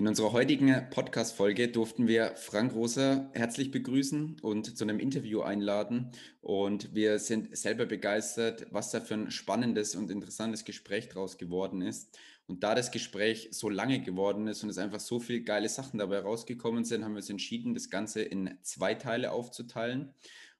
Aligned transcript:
In 0.00 0.08
unserer 0.08 0.32
heutigen 0.32 0.88
Podcast-Folge 0.88 1.68
durften 1.68 2.08
wir 2.08 2.34
Frank 2.34 2.72
Rosa 2.72 3.28
herzlich 3.34 3.70
begrüßen 3.70 4.38
und 4.40 4.74
zu 4.78 4.82
einem 4.82 4.98
Interview 4.98 5.42
einladen. 5.42 6.10
Und 6.40 6.94
wir 6.94 7.18
sind 7.18 7.54
selber 7.54 7.84
begeistert, 7.84 8.66
was 8.70 8.90
da 8.90 9.02
für 9.02 9.12
ein 9.12 9.30
spannendes 9.30 9.94
und 9.96 10.10
interessantes 10.10 10.64
Gespräch 10.64 11.10
daraus 11.10 11.36
geworden 11.36 11.82
ist. 11.82 12.18
Und 12.46 12.62
da 12.62 12.74
das 12.74 12.92
Gespräch 12.92 13.48
so 13.50 13.68
lange 13.68 14.00
geworden 14.00 14.46
ist 14.46 14.62
und 14.62 14.70
es 14.70 14.78
einfach 14.78 15.00
so 15.00 15.20
viele 15.20 15.42
geile 15.42 15.68
Sachen 15.68 15.98
dabei 15.98 16.20
rausgekommen 16.20 16.86
sind, 16.86 17.04
haben 17.04 17.12
wir 17.12 17.18
uns 17.18 17.28
entschieden, 17.28 17.74
das 17.74 17.90
Ganze 17.90 18.22
in 18.22 18.56
zwei 18.62 18.94
Teile 18.94 19.32
aufzuteilen 19.32 20.14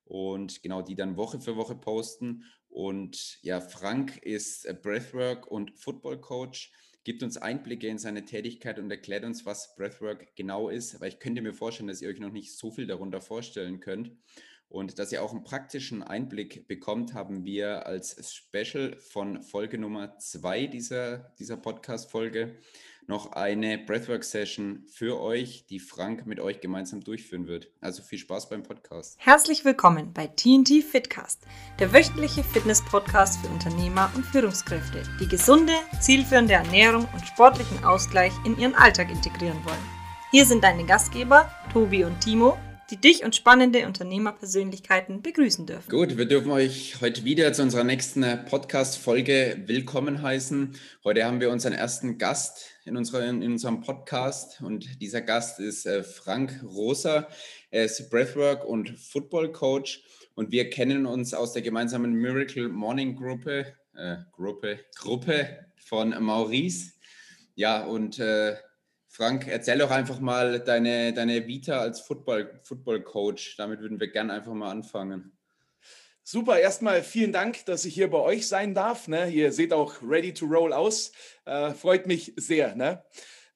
und 0.05 0.63
genau 0.63 0.83
die 0.83 0.97
dann 0.97 1.17
Woche 1.17 1.41
für 1.41 1.57
Woche 1.57 1.77
posten. 1.77 2.45
Und 2.69 3.39
ja, 3.41 3.63
Frank 3.63 4.19
ist 4.19 4.69
Breathwork 4.83 5.47
und 5.51 5.71
Football 5.79 6.21
Coach 6.21 6.71
gibt 7.05 7.23
uns 7.23 7.37
Einblicke 7.37 7.87
in 7.87 7.99
seine 7.99 8.25
Tätigkeit 8.25 8.79
und 8.79 8.91
erklärt 8.91 9.25
uns, 9.25 9.47
was 9.47 9.75
Breathwork 9.77 10.35
genau 10.37 10.69
ist. 10.69 11.01
Weil 11.01 11.09
ich 11.09 11.19
könnte 11.19 11.43
mir 11.43 11.55
vorstellen, 11.55 11.89
dass 11.89 12.03
ihr 12.03 12.09
euch 12.09 12.21
noch 12.21 12.33
nicht 12.33 12.57
so 12.57 12.71
viel 12.71 12.87
darunter 12.87 13.21
vorstellen 13.21 13.81
könnt. 13.81 14.13
Und 14.69 15.01
dass 15.01 15.11
ihr 15.11 15.23
auch 15.23 15.33
einen 15.33 15.43
praktischen 15.43 16.05
Einblick 16.05 16.69
bekommt, 16.69 17.13
haben 17.13 17.45
wir 17.45 17.87
als 17.87 18.33
Special 18.33 18.97
von 19.01 19.43
Folge 19.43 19.79
Nummer 19.79 20.17
zwei 20.19 20.67
dieser, 20.67 21.35
dieser 21.41 21.57
Podcast-Folge 21.57 22.57
noch 23.11 23.33
eine 23.33 23.77
Breathwork-Session 23.77 24.85
für 24.87 25.21
euch, 25.21 25.67
die 25.69 25.81
Frank 25.81 26.27
mit 26.27 26.39
euch 26.41 26.61
gemeinsam 26.61 27.03
durchführen 27.03 27.49
wird. 27.49 27.69
Also 27.81 28.03
viel 28.03 28.21
Spaß 28.21 28.49
beim 28.49 28.63
Podcast. 28.63 29.17
Herzlich 29.19 29.65
willkommen 29.65 30.15
bei 30.15 30.29
TNT 30.29 30.85
Fitcast, 30.89 31.43
der 31.81 31.93
wöchentliche 31.93 32.45
Fitness-Podcast 32.45 33.41
für 33.41 33.49
Unternehmer 33.49 34.11
und 34.15 34.25
Führungskräfte, 34.25 35.03
die 35.21 35.29
gesunde, 35.29 35.73
zielführende 36.01 36.55
Ernährung 36.55 37.07
und 37.13 37.27
sportlichen 37.27 37.85
Ausgleich 37.85 38.33
in 38.47 38.57
ihren 38.57 38.77
Alltag 38.77 39.11
integrieren 39.11 39.59
wollen. 39.65 40.01
Hier 40.31 40.47
sind 40.47 40.63
deine 40.63 40.87
Gastgeber 40.87 41.51
Tobi 41.73 42.05
und 42.05 42.21
Timo 42.21 42.57
die 42.91 42.97
dich 42.97 43.25
und 43.25 43.37
spannende 43.37 43.87
Unternehmerpersönlichkeiten 43.87 45.23
begrüßen 45.23 45.65
dürfen. 45.65 45.89
Gut, 45.89 46.17
wir 46.17 46.27
dürfen 46.27 46.51
euch 46.51 46.97
heute 47.01 47.25
wieder 47.25 47.53
zu 47.53 47.63
unserer 47.63 47.85
nächsten 47.85 48.25
Podcast-Folge 48.47 49.63
willkommen 49.67 50.23
heißen. 50.23 50.75
Heute 51.05 51.25
haben 51.25 51.41
wir 51.41 51.51
unseren 51.51 51.73
ersten 51.73 52.19
Gast 52.19 52.67
in, 52.91 52.97
unserer, 52.97 53.25
in 53.25 53.43
unserem 53.43 53.81
Podcast 53.81 54.61
und 54.61 55.01
dieser 55.01 55.23
Gast 55.23 55.61
ist 55.61 55.87
äh, 55.87 56.03
Frank 56.03 56.61
Rosa. 56.65 57.29
Er 57.71 57.85
ist 57.85 58.11
Breathwork 58.11 58.65
und 58.65 58.99
Football 58.99 59.53
Coach 59.53 60.03
und 60.35 60.51
wir 60.51 60.69
kennen 60.71 61.07
uns 61.07 61.33
aus 61.33 61.53
der 61.53 61.63
gemeinsamen 61.63 62.13
Miracle 62.13 62.69
Morning 62.69 63.15
Gruppe, 63.15 63.75
äh, 63.95 64.17
Gruppe, 64.33 64.81
Gruppe 64.97 65.67
von 65.77 66.11
Maurice. 66.23 66.95
Ja, 67.55 67.85
und 67.85 68.19
äh, 68.19 68.57
Frank, 69.07 69.47
erzähl 69.47 69.79
doch 69.79 69.91
einfach 69.93 70.19
mal 70.19 70.59
deine, 70.59 71.13
deine 71.13 71.47
Vita 71.47 71.79
als 71.79 72.01
Football, 72.01 72.61
Football 72.65 73.03
Coach. 73.03 73.57
Damit 73.57 73.81
würden 73.81 74.01
wir 74.01 74.11
gerne 74.11 74.33
einfach 74.33 74.53
mal 74.53 74.71
anfangen. 74.71 75.33
Super, 76.23 76.61
erstmal 76.61 77.03
vielen 77.03 77.33
Dank, 77.33 77.65
dass 77.65 77.85
ich 77.85 77.95
hier 77.95 78.11
bei 78.11 78.19
euch 78.19 78.47
sein 78.47 78.75
darf. 78.75 79.09
Ne? 79.09 79.31
Ihr 79.31 79.53
seht 79.53 79.73
auch 79.73 79.97
ready 80.03 80.33
to 80.33 80.47
roll 80.47 80.73
aus. 80.73 81.13
Äh, 81.45 81.73
freut 81.73 82.07
mich 82.07 82.35
sehr. 82.37 82.77
Ne? 82.77 83.03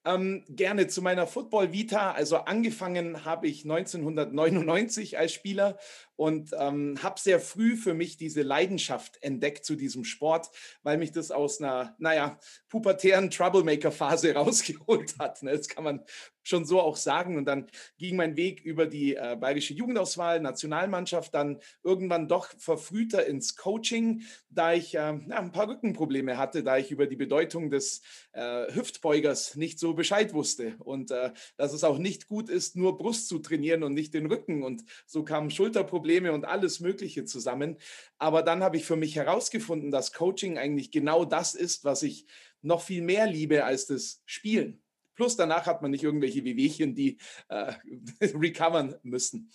Ähm, 0.06 0.44
gerne 0.48 0.86
zu 0.88 1.00
meiner 1.00 1.26
Football 1.26 1.72
Vita. 1.72 2.12
Also 2.12 2.38
angefangen 2.38 3.24
habe 3.24 3.46
ich 3.46 3.64
1999 3.64 5.18
als 5.18 5.32
Spieler 5.32 5.78
und 6.16 6.50
ähm, 6.58 6.98
habe 7.02 7.20
sehr 7.20 7.40
früh 7.40 7.76
für 7.76 7.94
mich 7.94 8.16
diese 8.16 8.42
Leidenschaft 8.42 9.22
entdeckt 9.22 9.64
zu 9.64 9.76
diesem 9.76 10.04
Sport, 10.04 10.50
weil 10.82 10.98
mich 10.98 11.12
das 11.12 11.30
aus 11.30 11.60
einer, 11.60 11.94
naja, 11.98 12.38
pubertären 12.68 13.30
Troublemaker-Phase 13.30 14.34
rausgeholt 14.34 15.18
hat. 15.18 15.42
Ne? 15.42 15.52
Das 15.52 15.68
kann 15.68 15.84
man 15.84 16.04
schon 16.44 16.64
so 16.64 16.80
auch 16.80 16.96
sagen. 16.96 17.36
Und 17.36 17.46
dann 17.46 17.66
ging 17.98 18.16
mein 18.16 18.36
Weg 18.36 18.60
über 18.60 18.86
die 18.86 19.16
äh, 19.16 19.36
bayerische 19.40 19.74
Jugendauswahl, 19.74 20.40
Nationalmannschaft, 20.40 21.34
dann 21.34 21.60
irgendwann 21.82 22.28
doch 22.28 22.48
verfrühter 22.58 23.26
ins 23.26 23.56
Coaching, 23.56 24.22
da 24.50 24.74
ich 24.74 24.94
äh, 24.94 24.98
ja, 24.98 25.38
ein 25.38 25.52
paar 25.52 25.68
Rückenprobleme 25.68 26.36
hatte, 26.36 26.62
da 26.62 26.76
ich 26.76 26.90
über 26.90 27.06
die 27.06 27.16
Bedeutung 27.16 27.70
des 27.70 28.02
äh, 28.32 28.72
Hüftbeugers 28.72 29.56
nicht 29.56 29.78
so 29.78 29.94
Bescheid 29.94 30.34
wusste 30.34 30.76
und 30.78 31.10
äh, 31.10 31.32
dass 31.56 31.72
es 31.72 31.84
auch 31.84 31.98
nicht 31.98 32.28
gut 32.28 32.48
ist, 32.48 32.76
nur 32.76 32.98
Brust 32.98 33.28
zu 33.28 33.38
trainieren 33.38 33.82
und 33.82 33.94
nicht 33.94 34.14
den 34.14 34.26
Rücken. 34.26 34.62
Und 34.62 34.84
so 35.06 35.24
kamen 35.24 35.50
Schulterprobleme 35.50 36.03
und 36.04 36.44
alles 36.44 36.80
Mögliche 36.80 37.24
zusammen. 37.24 37.76
Aber 38.18 38.42
dann 38.42 38.62
habe 38.62 38.76
ich 38.76 38.84
für 38.84 38.96
mich 38.96 39.16
herausgefunden, 39.16 39.90
dass 39.90 40.12
Coaching 40.12 40.58
eigentlich 40.58 40.90
genau 40.90 41.24
das 41.24 41.54
ist, 41.54 41.84
was 41.84 42.02
ich 42.02 42.26
noch 42.62 42.82
viel 42.82 43.02
mehr 43.02 43.26
liebe 43.26 43.64
als 43.64 43.86
das 43.86 44.22
Spielen. 44.26 44.82
Plus 45.14 45.36
danach 45.36 45.66
hat 45.66 45.82
man 45.82 45.90
nicht 45.90 46.04
irgendwelche 46.04 46.44
Wehwehchen, 46.44 46.94
die 46.94 47.18
äh, 47.48 47.72
recovern 48.20 48.96
müssen. 49.02 49.50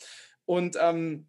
Und 0.46 0.78
ähm, 0.82 1.28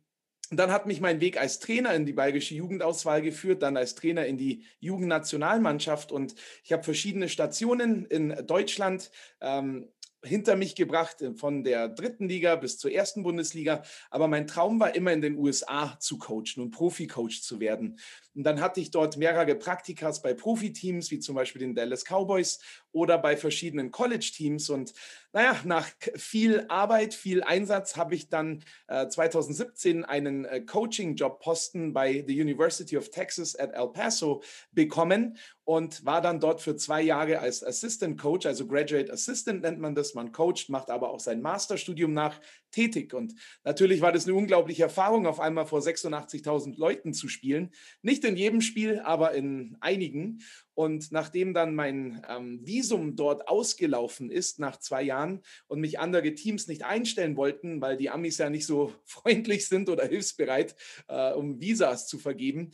dann 0.50 0.72
hat 0.72 0.86
mich 0.86 1.00
mein 1.00 1.20
Weg 1.20 1.40
als 1.40 1.60
Trainer 1.60 1.94
in 1.94 2.06
die 2.06 2.12
bayerische 2.12 2.54
Jugendauswahl 2.54 3.22
geführt, 3.22 3.62
dann 3.62 3.76
als 3.76 3.94
Trainer 3.94 4.26
in 4.26 4.36
die 4.36 4.64
Jugendnationalmannschaft 4.80 6.10
und 6.10 6.34
ich 6.64 6.72
habe 6.72 6.82
verschiedene 6.82 7.28
Stationen 7.28 8.04
in 8.06 8.34
Deutschland 8.46 9.10
ähm, 9.40 9.88
hinter 10.24 10.56
mich 10.56 10.74
gebracht, 10.74 11.22
äh, 11.22 11.34
von 11.34 11.64
der 11.64 11.88
dritten 11.88 12.28
Liga 12.28 12.56
bis 12.56 12.78
zur 12.78 12.92
ersten 12.92 13.22
Bundesliga. 13.22 13.82
Aber 14.10 14.28
mein 14.28 14.46
Traum 14.46 14.80
war 14.80 14.94
immer 14.94 15.12
in 15.12 15.20
den 15.20 15.36
USA 15.36 15.96
zu 15.98 16.18
coachen 16.18 16.62
und 16.62 16.70
Profi-Coach 16.70 17.42
zu 17.42 17.60
werden. 17.60 17.98
Und 18.34 18.44
dann 18.44 18.60
hatte 18.60 18.80
ich 18.80 18.90
dort 18.90 19.16
mehrere 19.16 19.54
Praktikas 19.54 20.22
bei 20.22 20.34
Profiteams, 20.34 21.10
wie 21.10 21.18
zum 21.18 21.34
Beispiel 21.34 21.60
den 21.60 21.74
Dallas 21.74 22.04
Cowboys 22.04 22.60
oder 22.92 23.18
bei 23.18 23.36
verschiedenen 23.36 23.90
College-Teams. 23.90 24.70
Und 24.70 24.92
naja, 25.32 25.56
nach 25.64 25.88
viel 26.16 26.64
Arbeit, 26.68 27.14
viel 27.14 27.42
Einsatz 27.42 27.96
habe 27.96 28.14
ich 28.14 28.28
dann 28.28 28.62
äh, 28.88 29.08
2017 29.08 30.04
einen 30.04 30.44
äh, 30.44 30.60
Coaching-Job-Posten 30.60 31.92
bei 31.92 32.24
the 32.26 32.40
University 32.40 32.96
of 32.96 33.10
Texas 33.10 33.58
at 33.58 33.72
El 33.72 33.88
Paso 33.88 34.42
bekommen 34.72 35.36
und 35.70 36.04
war 36.04 36.20
dann 36.20 36.40
dort 36.40 36.60
für 36.60 36.74
zwei 36.74 37.00
Jahre 37.00 37.38
als 37.38 37.62
Assistant 37.62 38.20
Coach, 38.20 38.44
also 38.44 38.66
Graduate 38.66 39.12
Assistant 39.12 39.62
nennt 39.62 39.78
man 39.78 39.94
das. 39.94 40.14
Man 40.14 40.32
coacht, 40.32 40.68
macht 40.68 40.90
aber 40.90 41.10
auch 41.10 41.20
sein 41.20 41.40
Masterstudium 41.40 42.12
nach, 42.12 42.40
tätig. 42.70 43.14
Und 43.14 43.34
natürlich 43.64 44.00
war 44.00 44.12
das 44.12 44.26
eine 44.26 44.34
unglaubliche 44.34 44.84
Erfahrung, 44.84 45.26
auf 45.26 45.40
einmal 45.40 45.66
vor 45.66 45.80
86.000 45.80 46.78
Leuten 46.78 47.12
zu 47.12 47.28
spielen. 47.28 47.70
Nicht 48.02 48.24
in 48.24 48.36
jedem 48.36 48.60
Spiel, 48.60 49.00
aber 49.00 49.32
in 49.32 49.76
einigen. 49.80 50.40
Und 50.74 51.12
nachdem 51.12 51.52
dann 51.52 51.74
mein 51.74 52.22
ähm, 52.28 52.60
Visum 52.64 53.14
dort 53.14 53.48
ausgelaufen 53.48 54.30
ist 54.30 54.58
nach 54.58 54.78
zwei 54.78 55.02
Jahren 55.02 55.42
und 55.66 55.80
mich 55.80 55.98
andere 55.98 56.32
Teams 56.32 56.68
nicht 56.68 56.84
einstellen 56.84 57.36
wollten, 57.36 57.82
weil 57.82 57.98
die 57.98 58.08
Amis 58.08 58.38
ja 58.38 58.48
nicht 58.48 58.64
so 58.64 58.94
freundlich 59.04 59.68
sind 59.68 59.90
oder 59.90 60.06
hilfsbereit, 60.06 60.74
äh, 61.08 61.32
um 61.32 61.60
Visas 61.60 62.06
zu 62.06 62.18
vergeben, 62.18 62.70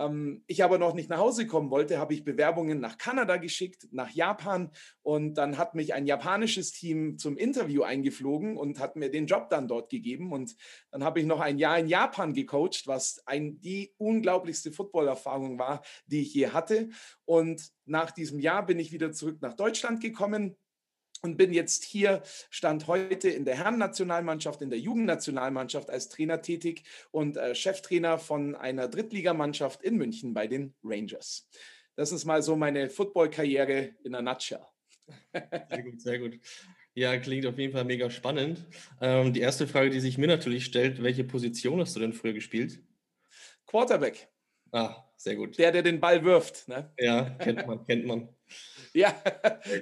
ähm, 0.00 0.42
ich 0.46 0.64
aber 0.64 0.78
noch 0.78 0.94
nicht 0.94 1.10
nach 1.10 1.18
Hause 1.18 1.46
kommen 1.46 1.70
wollte, 1.70 1.98
habe 1.98 2.14
ich 2.14 2.24
Bewerbungen 2.24 2.80
nach 2.80 2.96
Kanada 2.96 3.36
geschickt, 3.36 3.88
nach 3.90 4.10
Japan 4.10 4.70
und 5.02 5.34
dann 5.34 5.58
hat 5.58 5.74
mich 5.74 5.92
ein 5.92 6.06
japanisches 6.06 6.72
Team 6.72 7.18
zum 7.18 7.36
Interview 7.36 7.82
eingeflogen 7.82 8.56
und 8.56 8.78
hat 8.78 8.96
mir 8.96 9.10
den 9.10 9.26
Job 9.26 9.39
dann 9.48 9.68
dort 9.68 9.90
gegeben 9.90 10.32
und 10.32 10.54
dann 10.90 11.04
habe 11.04 11.20
ich 11.20 11.26
noch 11.26 11.40
ein 11.40 11.58
Jahr 11.58 11.78
in 11.78 11.88
Japan 11.88 12.34
gecoacht, 12.34 12.86
was 12.86 13.22
ein, 13.26 13.60
die 13.60 13.94
unglaublichste 13.96 14.72
Footballerfahrung 14.72 15.58
war, 15.58 15.82
die 16.06 16.22
ich 16.22 16.34
je 16.34 16.48
hatte 16.48 16.90
und 17.24 17.72
nach 17.86 18.10
diesem 18.10 18.38
Jahr 18.38 18.66
bin 18.66 18.78
ich 18.78 18.92
wieder 18.92 19.12
zurück 19.12 19.38
nach 19.40 19.54
Deutschland 19.54 20.00
gekommen, 20.00 20.56
und 21.22 21.36
bin 21.36 21.52
jetzt 21.52 21.84
hier, 21.84 22.22
stand 22.50 22.86
heute 22.86 23.28
in 23.28 23.44
der 23.44 23.56
Herrennationalmannschaft, 23.56 24.62
in 24.62 24.70
der 24.70 24.78
Jugendnationalmannschaft 24.78 25.90
als 25.90 26.08
Trainer 26.08 26.40
tätig 26.40 26.84
und 27.10 27.36
äh, 27.36 27.54
Cheftrainer 27.54 28.18
von 28.18 28.54
einer 28.54 28.88
Drittligamannschaft 28.88 29.82
in 29.82 29.96
München 29.96 30.34
bei 30.34 30.46
den 30.46 30.74
Rangers. 30.82 31.48
Das 31.96 32.12
ist 32.12 32.24
mal 32.24 32.42
so 32.42 32.56
meine 32.56 32.88
Football-Karriere 32.88 33.94
in 34.04 34.14
a 34.14 34.22
nutshell. 34.22 34.64
Sehr 35.32 35.82
gut, 35.82 36.00
sehr 36.00 36.18
gut. 36.18 36.40
Ja, 37.00 37.16
klingt 37.16 37.46
auf 37.46 37.56
jeden 37.58 37.72
Fall 37.72 37.84
mega 37.86 38.10
spannend. 38.10 38.66
Ähm, 39.00 39.32
die 39.32 39.40
erste 39.40 39.66
Frage, 39.66 39.88
die 39.88 40.00
sich 40.00 40.18
mir 40.18 40.26
natürlich 40.26 40.66
stellt, 40.66 41.02
welche 41.02 41.24
Position 41.24 41.80
hast 41.80 41.96
du 41.96 42.00
denn 42.00 42.12
früher 42.12 42.34
gespielt? 42.34 42.84
Quarterback. 43.66 44.28
Ah, 44.70 45.04
sehr 45.16 45.36
gut. 45.36 45.56
Der, 45.58 45.72
der 45.72 45.82
den 45.82 45.98
Ball 45.98 46.22
wirft. 46.26 46.68
Ne? 46.68 46.92
Ja, 46.98 47.30
kennt 47.38 47.66
man, 47.66 47.86
kennt 47.86 48.04
man. 48.04 48.28
Ja, 48.92 49.14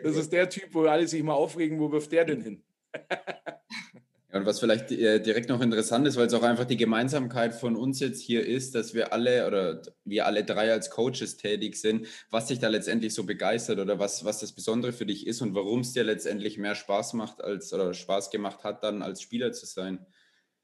das 0.05 0.17
ist 0.17 0.33
der 0.33 0.49
Typ, 0.49 0.75
wo 0.75 0.85
alle 0.85 1.09
sich 1.09 1.23
mal 1.25 1.33
aufregen, 1.33 1.81
wo 1.81 1.91
wirft 1.91 2.13
der 2.13 2.25
denn 2.25 2.41
hin? 2.43 2.63
Ja, 4.31 4.41
und 4.41 4.47
was 4.47 4.61
vielleicht 4.61 4.91
äh, 4.93 5.21
direkt 5.21 5.49
noch 5.49 5.63
interessant 5.63 6.07
ist, 6.07 6.17
weil 6.17 6.27
es 6.27 6.35
auch 6.35 6.43
einfach 6.43 6.67
die 6.67 6.77
Gemeinsamkeit 6.77 7.55
von 7.55 7.77
uns 7.77 7.99
jetzt 8.01 8.21
hier 8.21 8.45
ist, 8.47 8.75
dass 8.75 8.93
wir 8.93 9.13
alle 9.13 9.47
oder 9.47 9.81
wir 10.05 10.27
alle 10.27 10.45
drei 10.45 10.71
als 10.71 10.91
Coaches 10.91 11.39
tätig 11.39 11.77
sind, 11.77 12.07
was 12.31 12.47
dich 12.47 12.59
da 12.59 12.69
letztendlich 12.69 13.15
so 13.15 13.25
begeistert 13.25 13.79
oder 13.79 13.99
was, 13.99 14.25
was 14.27 14.41
das 14.41 14.53
Besondere 14.53 14.93
für 14.93 15.07
dich 15.07 15.27
ist 15.27 15.41
und 15.41 15.55
warum 15.55 15.81
es 15.81 15.95
dir 15.95 16.05
letztendlich 16.05 16.59
mehr 16.59 16.75
Spaß 16.75 17.15
macht 17.15 17.43
als 17.43 17.73
oder 17.73 17.95
Spaß 17.95 18.31
gemacht 18.31 18.65
hat, 18.65 18.85
dann 18.85 19.03
als 19.03 19.23
Spieler 19.23 19.53
zu 19.53 19.65
sein. 19.65 20.07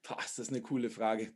Boah, 0.06 0.18
ist 0.22 0.38
das 0.38 0.50
eine 0.50 0.60
coole 0.60 0.90
Frage. 0.90 1.32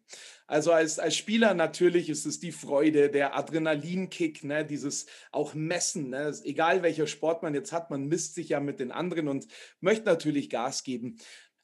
Also 0.46 0.72
als, 0.72 0.98
als 0.98 1.16
Spieler 1.16 1.54
natürlich 1.54 2.10
ist 2.10 2.26
es 2.26 2.38
die 2.38 2.52
Freude, 2.52 3.08
der 3.08 3.34
Adrenalinkick, 3.34 4.44
ne, 4.44 4.66
dieses 4.66 5.06
auch 5.32 5.54
Messen. 5.54 6.10
Ne, 6.10 6.34
egal 6.44 6.82
welcher 6.82 7.06
Sport 7.06 7.42
man 7.42 7.54
jetzt 7.54 7.72
hat, 7.72 7.88
man 7.88 8.08
misst 8.08 8.34
sich 8.34 8.50
ja 8.50 8.60
mit 8.60 8.78
den 8.78 8.92
anderen 8.92 9.28
und 9.28 9.46
möchte 9.80 10.04
natürlich 10.04 10.50
Gas 10.50 10.84
geben. 10.84 11.16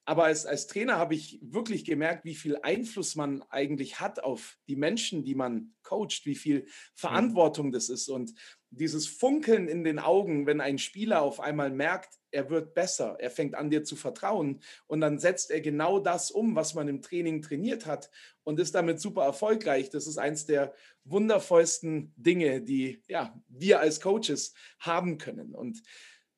Aber 0.07 0.25
als, 0.25 0.45
als 0.45 0.67
Trainer 0.67 0.99
habe 0.99 1.15
ich 1.15 1.39
wirklich 1.43 1.85
gemerkt, 1.85 2.25
wie 2.25 2.35
viel 2.35 2.59
Einfluss 2.63 3.17
man 3.17 3.43
eigentlich 3.49 4.01
hat 4.01 4.23
auf 4.23 4.59
die 4.69 4.77
Menschen, 4.77 5.25
die 5.25 5.35
man 5.35 5.75
coacht, 5.83 6.23
wie 6.25 6.35
viel 6.35 6.67
Verantwortung 6.95 7.73
das 7.73 7.89
ist. 7.89 8.09
Und 8.09 8.35
dieses 8.71 9.07
Funkeln 9.07 9.69
in 9.69 9.83
den 9.83 9.99
Augen, 9.99 10.47
wenn 10.47 10.61
ein 10.61 10.79
Spieler 10.79 11.23
auf 11.23 11.41
einmal 11.41 11.71
merkt, 11.71 12.19
er 12.31 12.51
wird 12.51 12.75
besser, 12.75 13.17
er 13.21 13.31
fängt 13.31 13.55
an 13.55 13.71
dir 13.71 13.85
zu 13.85 13.97
vertrauen 13.97 14.61
und 14.87 15.01
dann 15.01 15.21
setzt 15.21 15.51
er 15.51 15.61
genau 15.61 16.01
das 16.01 16.31
um, 16.31 16.57
was 16.57 16.75
man 16.75 16.89
im 16.89 17.01
Training 17.01 17.43
trainiert 17.43 17.87
hat 17.87 18.11
und 18.43 18.59
ist 18.59 18.75
damit 18.75 19.01
super 19.01 19.23
erfolgreich. 19.23 19.89
Das 19.91 20.07
ist 20.07 20.19
eins 20.19 20.45
der 20.45 20.75
wundervollsten 21.05 22.13
Dinge, 22.17 22.61
die 22.61 23.03
ja, 23.09 23.41
wir 23.49 23.81
als 23.81 24.01
Coaches 24.01 24.53
haben 24.81 25.17
können. 25.19 25.55
Und 25.55 25.83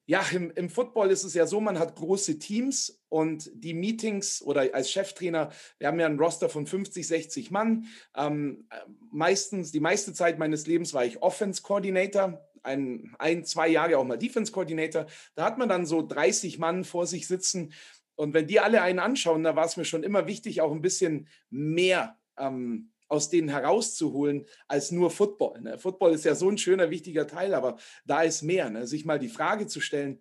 ja, 0.08 0.24
im, 0.32 0.50
im, 0.52 0.70
Football 0.70 1.10
ist 1.10 1.24
es 1.24 1.34
ja 1.34 1.46
so, 1.46 1.60
man 1.60 1.78
hat 1.78 1.96
große 1.96 2.38
Teams 2.38 3.02
und 3.08 3.50
die 3.54 3.74
Meetings 3.74 4.42
oder 4.42 4.74
als 4.74 4.90
Cheftrainer, 4.90 5.50
wir 5.78 5.88
haben 5.88 6.00
ja 6.00 6.06
einen 6.06 6.18
Roster 6.18 6.48
von 6.48 6.66
50, 6.66 7.06
60 7.06 7.50
Mann. 7.50 7.86
Ähm, 8.16 8.68
meistens, 9.10 9.72
die 9.72 9.80
meiste 9.80 10.12
Zeit 10.12 10.38
meines 10.38 10.66
Lebens 10.66 10.92
war 10.92 11.04
ich 11.04 11.22
Offense 11.22 11.62
Coordinator, 11.62 12.42
ein, 12.62 13.14
ein, 13.18 13.44
zwei 13.44 13.68
Jahre 13.68 13.96
auch 13.98 14.04
mal 14.04 14.18
Defense 14.18 14.52
Coordinator. 14.52 15.06
Da 15.34 15.44
hat 15.44 15.58
man 15.58 15.68
dann 15.68 15.86
so 15.86 16.06
30 16.06 16.58
Mann 16.58 16.84
vor 16.84 17.06
sich 17.06 17.28
sitzen. 17.28 17.72
Und 18.16 18.34
wenn 18.34 18.46
die 18.46 18.60
alle 18.60 18.82
einen 18.82 18.98
anschauen, 18.98 19.44
da 19.44 19.56
war 19.56 19.66
es 19.66 19.76
mir 19.76 19.84
schon 19.84 20.02
immer 20.02 20.26
wichtig, 20.26 20.60
auch 20.60 20.72
ein 20.72 20.82
bisschen 20.82 21.28
mehr 21.48 22.18
ähm, 22.38 22.90
aus 23.08 23.30
denen 23.30 23.48
herauszuholen 23.48 24.46
als 24.66 24.90
nur 24.90 25.10
Football. 25.10 25.60
Ne? 25.60 25.78
Football 25.78 26.12
ist 26.12 26.24
ja 26.24 26.34
so 26.34 26.50
ein 26.50 26.58
schöner, 26.58 26.90
wichtiger 26.90 27.26
Teil, 27.26 27.54
aber 27.54 27.76
da 28.04 28.22
ist 28.22 28.42
mehr. 28.42 28.68
Ne? 28.70 28.86
Sich 28.86 29.04
mal 29.04 29.18
die 29.18 29.28
Frage 29.28 29.66
zu 29.66 29.80
stellen, 29.80 30.20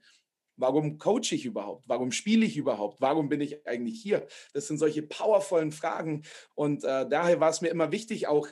warum 0.58 0.98
coache 0.98 1.34
ich 1.34 1.46
überhaupt? 1.46 1.84
Warum 1.88 2.12
spiele 2.12 2.46
ich 2.46 2.58
überhaupt? 2.58 3.02
Warum 3.02 3.30
bin 3.30 3.42
ich 3.42 3.68
eigentlich 3.68 4.02
hier? 4.02 4.28
Das 4.54 4.68
sind 4.68 4.78
solche 4.78 5.04
powervollen 5.04 5.72
Fragen. 5.72 6.24
Und 6.54 6.84
äh, 6.84 7.08
daher 7.08 7.40
war 7.40 7.50
es 7.50 7.62
mir 7.62 7.70
immer 7.70 7.92
wichtig, 7.92 8.28
auch 8.28 8.48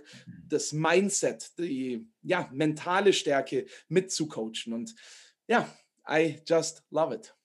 das 0.47 0.73
Mindset, 0.73 1.57
die 1.57 2.07
ja, 2.21 2.49
mentale 2.53 3.13
Stärke 3.13 3.65
mitzucoachen. 3.87 4.73
Und 4.73 4.95
ja, 5.47 5.67
I 6.09 6.41
just 6.45 6.83
love 6.89 7.15
it. 7.15 7.35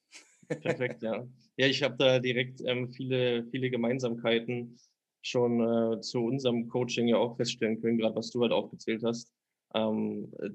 Perfekt, 0.49 1.03
ja. 1.03 1.27
Ja, 1.57 1.67
ich 1.67 1.83
habe 1.83 1.97
da 1.97 2.19
direkt 2.19 2.61
ähm, 2.65 2.89
viele, 2.93 3.45
viele 3.51 3.69
Gemeinsamkeiten 3.71 4.79
schon 5.23 5.61
äh, 5.61 6.01
zu 6.01 6.25
unserem 6.25 6.69
Coaching 6.69 7.09
ja 7.09 7.17
auch 7.17 7.37
feststellen 7.37 7.81
können, 7.81 7.99
gerade 7.99 8.15
was 8.15 8.31
du 8.31 8.43
halt 8.43 8.53
aufgezählt 8.53 9.03
hast. 9.05 9.33
Ähm, 9.75 10.33
äh, 10.39 10.51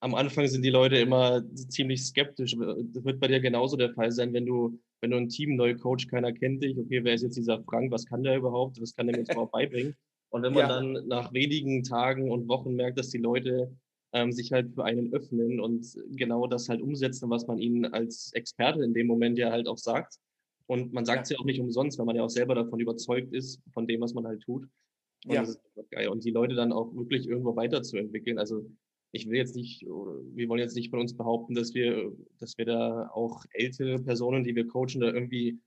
am 0.00 0.14
Anfang 0.14 0.46
sind 0.46 0.62
die 0.62 0.70
Leute 0.70 0.96
immer 0.96 1.42
ziemlich 1.54 2.04
skeptisch. 2.04 2.56
Das 2.56 3.04
wird 3.04 3.20
bei 3.20 3.28
dir 3.28 3.40
genauso 3.40 3.76
der 3.76 3.92
Fall 3.94 4.12
sein, 4.12 4.32
wenn 4.32 4.46
du, 4.46 4.78
wenn 5.00 5.10
du 5.10 5.16
ein 5.16 5.28
Team 5.28 5.56
neu 5.56 5.74
coach, 5.76 6.06
keiner 6.08 6.32
kennt 6.32 6.62
dich. 6.62 6.78
Okay, 6.78 7.02
wer 7.02 7.14
ist 7.14 7.22
jetzt 7.22 7.36
dieser 7.36 7.62
Frank? 7.64 7.90
Was 7.90 8.06
kann 8.06 8.22
der 8.22 8.36
überhaupt? 8.36 8.80
Was 8.80 8.94
kann 8.94 9.06
der 9.06 9.16
mir 9.16 9.22
jetzt 9.22 9.32
überhaupt 9.32 9.52
beibringen? 9.52 9.96
Und 10.30 10.42
wenn 10.42 10.52
man 10.52 10.62
ja. 10.62 10.68
dann 10.68 11.08
nach 11.08 11.32
wenigen 11.32 11.82
Tagen 11.82 12.30
und 12.30 12.48
Wochen 12.48 12.74
merkt, 12.74 12.98
dass 12.98 13.08
die 13.08 13.18
Leute 13.18 13.74
ähm, 14.12 14.32
sich 14.32 14.52
halt 14.52 14.74
für 14.74 14.84
einen 14.84 15.12
öffnen 15.12 15.60
und 15.60 15.86
genau 16.10 16.46
das 16.46 16.68
halt 16.68 16.82
umsetzen, 16.82 17.30
was 17.30 17.46
man 17.46 17.58
ihnen 17.58 17.86
als 17.86 18.32
Experte 18.34 18.82
in 18.82 18.92
dem 18.92 19.06
Moment 19.06 19.38
ja 19.38 19.50
halt 19.50 19.66
auch 19.66 19.78
sagt, 19.78 20.18
und 20.66 20.92
man 20.92 21.04
sagt 21.04 21.24
es 21.24 21.30
ja. 21.30 21.36
ja 21.36 21.40
auch 21.40 21.44
nicht 21.44 21.60
umsonst, 21.60 21.98
weil 21.98 22.06
man 22.06 22.16
ja 22.16 22.24
auch 22.24 22.30
selber 22.30 22.54
davon 22.54 22.80
überzeugt 22.80 23.32
ist, 23.32 23.62
von 23.72 23.86
dem, 23.86 24.00
was 24.00 24.14
man 24.14 24.26
halt 24.26 24.42
tut. 24.42 24.68
Und 25.24 25.32
ja. 25.32 25.40
das 25.40 25.50
ist 25.50 25.90
geil. 25.90 26.08
Und 26.08 26.24
die 26.24 26.30
Leute 26.30 26.54
dann 26.54 26.72
auch 26.72 26.94
wirklich 26.94 27.28
irgendwo 27.28 27.54
weiterzuentwickeln. 27.54 28.38
Also 28.38 28.66
ich 29.16 29.28
will 29.28 29.36
jetzt 29.36 29.56
nicht, 29.56 29.82
wir 29.82 30.48
wollen 30.48 30.60
jetzt 30.60 30.76
nicht 30.76 30.90
von 30.90 31.00
uns 31.00 31.16
behaupten, 31.16 31.54
dass 31.54 31.74
wir, 31.74 32.12
dass 32.38 32.56
wir 32.58 32.66
da 32.66 33.10
auch 33.12 33.44
ältere 33.52 33.98
Personen, 33.98 34.44
die 34.44 34.54
wir 34.54 34.66
coachen, 34.66 35.00
da 35.00 35.12
irgendwie 35.12 35.58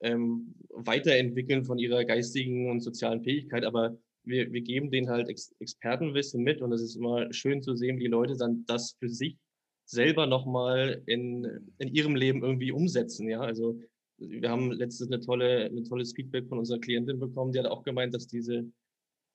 ähm, 0.00 0.54
weiterentwickeln 0.70 1.64
von 1.64 1.78
ihrer 1.78 2.04
geistigen 2.04 2.70
und 2.70 2.80
sozialen 2.80 3.22
Fähigkeit, 3.22 3.64
aber 3.64 3.98
wir, 4.24 4.52
wir 4.52 4.60
geben 4.60 4.90
denen 4.90 5.08
halt 5.08 5.28
Ex 5.28 5.54
Expertenwissen 5.58 6.42
mit 6.42 6.60
und 6.60 6.72
es 6.72 6.82
ist 6.82 6.96
immer 6.96 7.32
schön 7.32 7.62
zu 7.62 7.74
sehen, 7.74 7.96
wie 7.96 8.04
die 8.04 8.10
Leute 8.10 8.36
dann 8.36 8.64
das 8.66 8.96
für 8.98 9.08
sich 9.08 9.36
selber 9.84 10.26
nochmal 10.26 11.02
in, 11.06 11.72
in 11.78 11.88
ihrem 11.88 12.14
Leben 12.14 12.42
irgendwie 12.42 12.72
umsetzen. 12.72 13.28
Ja, 13.28 13.40
also 13.40 13.80
wir 14.18 14.50
haben 14.50 14.70
letztens 14.72 15.10
eine 15.10 15.20
tolle, 15.20 15.66
ein 15.66 15.84
tolles 15.84 16.12
Feedback 16.12 16.46
von 16.48 16.58
unserer 16.58 16.78
Klientin 16.78 17.18
bekommen, 17.18 17.52
die 17.52 17.58
hat 17.58 17.66
auch 17.66 17.84
gemeint, 17.84 18.14
dass 18.14 18.26
diese, 18.26 18.70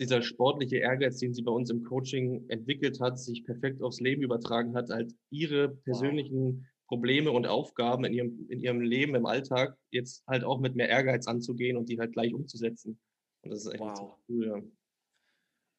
dieser 0.04 0.22
sportliche 0.22 0.78
Ehrgeiz, 0.78 1.18
den 1.18 1.34
sie 1.34 1.42
bei 1.42 1.52
uns 1.52 1.70
im 1.70 1.84
Coaching 1.84 2.46
entwickelt 2.50 3.00
hat, 3.00 3.20
sich 3.20 3.44
perfekt 3.44 3.82
aufs 3.82 4.00
Leben 4.00 4.22
übertragen 4.22 4.76
hat, 4.76 4.90
halt 4.90 5.14
ihre 5.30 5.70
persönlichen. 5.70 6.68
Probleme 6.94 7.32
und 7.32 7.48
Aufgaben 7.48 8.06
in 8.06 8.14
ihrem, 8.14 8.46
in 8.50 8.60
ihrem 8.60 8.82
Leben, 8.82 9.16
im 9.16 9.26
Alltag, 9.26 9.76
jetzt 9.90 10.24
halt 10.28 10.44
auch 10.44 10.60
mit 10.60 10.76
mehr 10.76 10.90
Ehrgeiz 10.90 11.26
anzugehen 11.28 11.76
und 11.76 11.90
die 11.90 12.00
halt 12.00 12.14
gleich 12.14 12.36
umzusetzen. 12.36 13.00
Und 13.42 13.50
das 13.50 13.66
ist 13.66 13.74
echt 13.74 13.80
wow. 13.80 14.18
cool, 14.30 14.48
ja. 14.48 14.62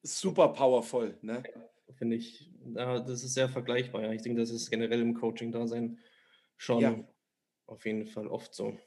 Super 0.03 0.49
powerful, 0.49 1.17
ne? 1.21 1.41
Finde 1.93 2.17
ich, 2.17 2.51
ja, 2.75 2.99
das 2.99 3.23
ist 3.23 3.33
sehr 3.33 3.47
vergleichbar. 3.47 4.01
Ja. 4.01 4.11
Ich 4.11 4.23
denke, 4.23 4.41
das 4.41 4.49
ist 4.49 4.69
generell 4.69 5.01
im 5.01 5.13
Coaching-Dasein 5.13 5.99
schon 6.57 6.81
ja. 6.81 7.07
auf 7.67 7.85
jeden 7.85 8.07
Fall 8.07 8.27
oft 8.27 8.53
so. 8.53 8.77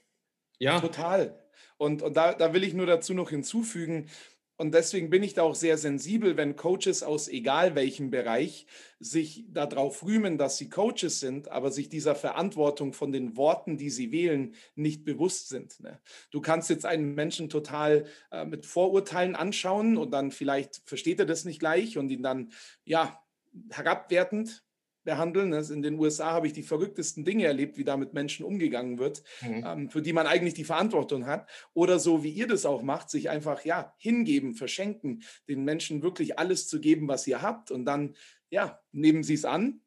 Ja. 0.59 0.81
Total. 0.81 1.39
Und, 1.79 2.03
und 2.03 2.17
da, 2.17 2.35
da 2.35 2.53
will 2.53 2.65
ich 2.65 2.75
nur 2.75 2.87
dazu 2.87 3.15
noch 3.15 3.31
hinzufügen, 3.31 4.11
und 4.59 4.75
deswegen 4.75 5.09
bin 5.09 5.23
ich 5.23 5.35
da 5.35 5.45
auch 5.45 5.55
sehr 5.55 5.79
sensibel, 5.79 6.37
wenn 6.37 6.57
Coaches 6.57 7.05
aus 7.05 7.29
egal 7.29 7.77
welchem 7.77 8.11
Bereich 8.11 8.67
sich 8.99 9.45
darauf 9.53 10.03
rühmen, 10.03 10.37
dass 10.37 10.59
sie 10.59 10.69
Coaches 10.69 11.21
sind, 11.21 11.49
aber 11.49 11.71
sich 11.71 11.89
dieser 11.89 12.17
Verantwortung 12.17 12.93
von 12.93 13.13
den 13.13 13.37
Worten, 13.37 13.79
die 13.79 13.89
sie 13.89 14.11
wählen, 14.11 14.57
nicht 14.75 15.05
bewusst 15.05 15.49
sind. 15.49 15.79
Ne? 15.79 16.01
Du 16.33 16.41
kannst 16.41 16.71
jetzt 16.71 16.87
einen 16.87 17.15
Menschen 17.15 17.49
total 17.49 18.07
äh, 18.33 18.45
mit 18.45 18.67
Vorurteilen 18.67 19.37
anschauen 19.37 19.97
und 19.97 20.11
dann 20.11 20.33
vielleicht 20.33 20.83
versteht 20.85 21.21
er 21.21 21.27
das 21.27 21.45
nicht 21.45 21.61
gleich 21.61 21.97
und 21.97 22.11
ihn 22.11 22.25
dann, 22.25 22.51
ja, 22.85 23.23
herabwertend 23.71 24.65
behandeln. 25.09 25.55
Also 25.55 25.73
in 25.73 25.81
den 25.81 25.99
USA 25.99 26.33
habe 26.33 26.47
ich 26.47 26.53
die 26.53 26.63
verrücktesten 26.63 27.25
Dinge 27.25 27.47
erlebt, 27.47 27.79
wie 27.79 27.85
da 27.85 27.97
mit 27.97 28.13
Menschen 28.13 28.45
umgegangen 28.45 28.99
wird, 28.99 29.23
mhm. 29.41 29.65
ähm, 29.67 29.91
für 29.91 30.03
die 30.03 30.13
man 30.13 30.27
eigentlich 30.27 30.53
die 30.53 30.65
Verantwortung 30.65 31.25
hat. 31.25 31.49
Oder 31.73 31.99
so, 31.99 32.23
wie 32.23 32.29
ihr 32.29 32.47
das 32.47 32.67
auch 32.67 32.83
macht, 32.83 33.09
sich 33.09 33.31
einfach 33.31 33.65
ja 33.65 33.95
hingeben, 33.97 34.53
verschenken, 34.53 35.23
den 35.49 35.65
Menschen 35.65 36.03
wirklich 36.03 36.39
alles 36.39 36.69
zu 36.69 36.79
geben, 36.79 37.09
was 37.09 37.27
ihr 37.27 37.41
habt. 37.41 37.71
Und 37.71 37.87
dann, 37.87 38.17
ja, 38.51 38.81
nehmen 38.93 39.23
sie 39.23 39.33
es 39.33 39.47
an 39.47 39.81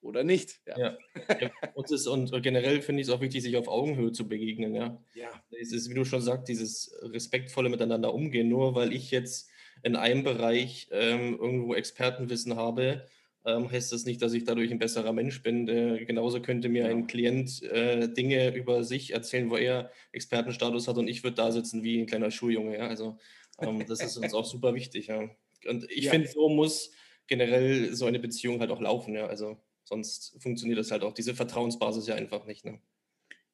oder 0.00 0.24
nicht. 0.24 0.62
Ja. 0.66 0.78
ja. 0.78 1.50
und, 1.74 1.90
ist, 1.90 2.06
und 2.06 2.42
generell 2.42 2.80
finde 2.80 3.02
ich 3.02 3.08
es 3.08 3.12
auch 3.12 3.20
wichtig, 3.20 3.42
sich 3.42 3.58
auf 3.58 3.68
Augenhöhe 3.68 4.12
zu 4.12 4.26
begegnen. 4.26 4.74
Ja. 4.74 4.98
ja. 5.12 5.28
Es 5.60 5.72
ist, 5.72 5.90
wie 5.90 5.94
du 5.94 6.06
schon 6.06 6.22
sagst, 6.22 6.48
dieses 6.48 6.98
respektvolle 7.02 7.68
Miteinander 7.68 8.14
umgehen. 8.14 8.48
Nur 8.48 8.74
weil 8.74 8.94
ich 8.94 9.10
jetzt 9.10 9.50
in 9.82 9.96
einem 9.96 10.24
Bereich 10.24 10.88
ähm, 10.92 11.38
irgendwo 11.38 11.74
Expertenwissen 11.74 12.56
habe, 12.56 13.06
ähm, 13.44 13.70
heißt 13.70 13.92
das 13.92 14.04
nicht, 14.04 14.22
dass 14.22 14.32
ich 14.32 14.44
dadurch 14.44 14.70
ein 14.70 14.78
besserer 14.78 15.12
Mensch 15.12 15.42
bin. 15.42 15.66
Der, 15.66 16.04
genauso 16.04 16.40
könnte 16.40 16.68
mir 16.68 16.86
ein 16.86 17.06
Klient 17.06 17.62
äh, 17.62 18.08
Dinge 18.08 18.54
über 18.54 18.84
sich 18.84 19.12
erzählen, 19.12 19.50
wo 19.50 19.56
er 19.56 19.90
Expertenstatus 20.12 20.88
hat 20.88 20.98
und 20.98 21.08
ich 21.08 21.24
würde 21.24 21.36
da 21.36 21.50
sitzen 21.50 21.82
wie 21.82 22.00
ein 22.00 22.06
kleiner 22.06 22.30
Schuljunge. 22.30 22.78
Ja? 22.78 22.86
Also 22.86 23.18
ähm, 23.60 23.84
das 23.86 24.00
ist 24.00 24.16
uns 24.16 24.34
auch 24.34 24.44
super 24.44 24.74
wichtig. 24.74 25.08
Ja? 25.08 25.28
Und 25.68 25.90
ich 25.90 26.04
ja. 26.04 26.10
finde, 26.10 26.28
so 26.28 26.48
muss 26.48 26.92
generell 27.26 27.94
so 27.94 28.06
eine 28.06 28.18
Beziehung 28.18 28.60
halt 28.60 28.70
auch 28.70 28.80
laufen. 28.80 29.14
Ja? 29.14 29.26
Also 29.26 29.58
sonst 29.84 30.36
funktioniert 30.40 30.78
das 30.78 30.90
halt 30.90 31.02
auch. 31.02 31.12
Diese 31.12 31.34
Vertrauensbasis 31.34 32.06
ja 32.06 32.14
einfach 32.14 32.46
nicht. 32.46 32.64
Ne? 32.64 32.80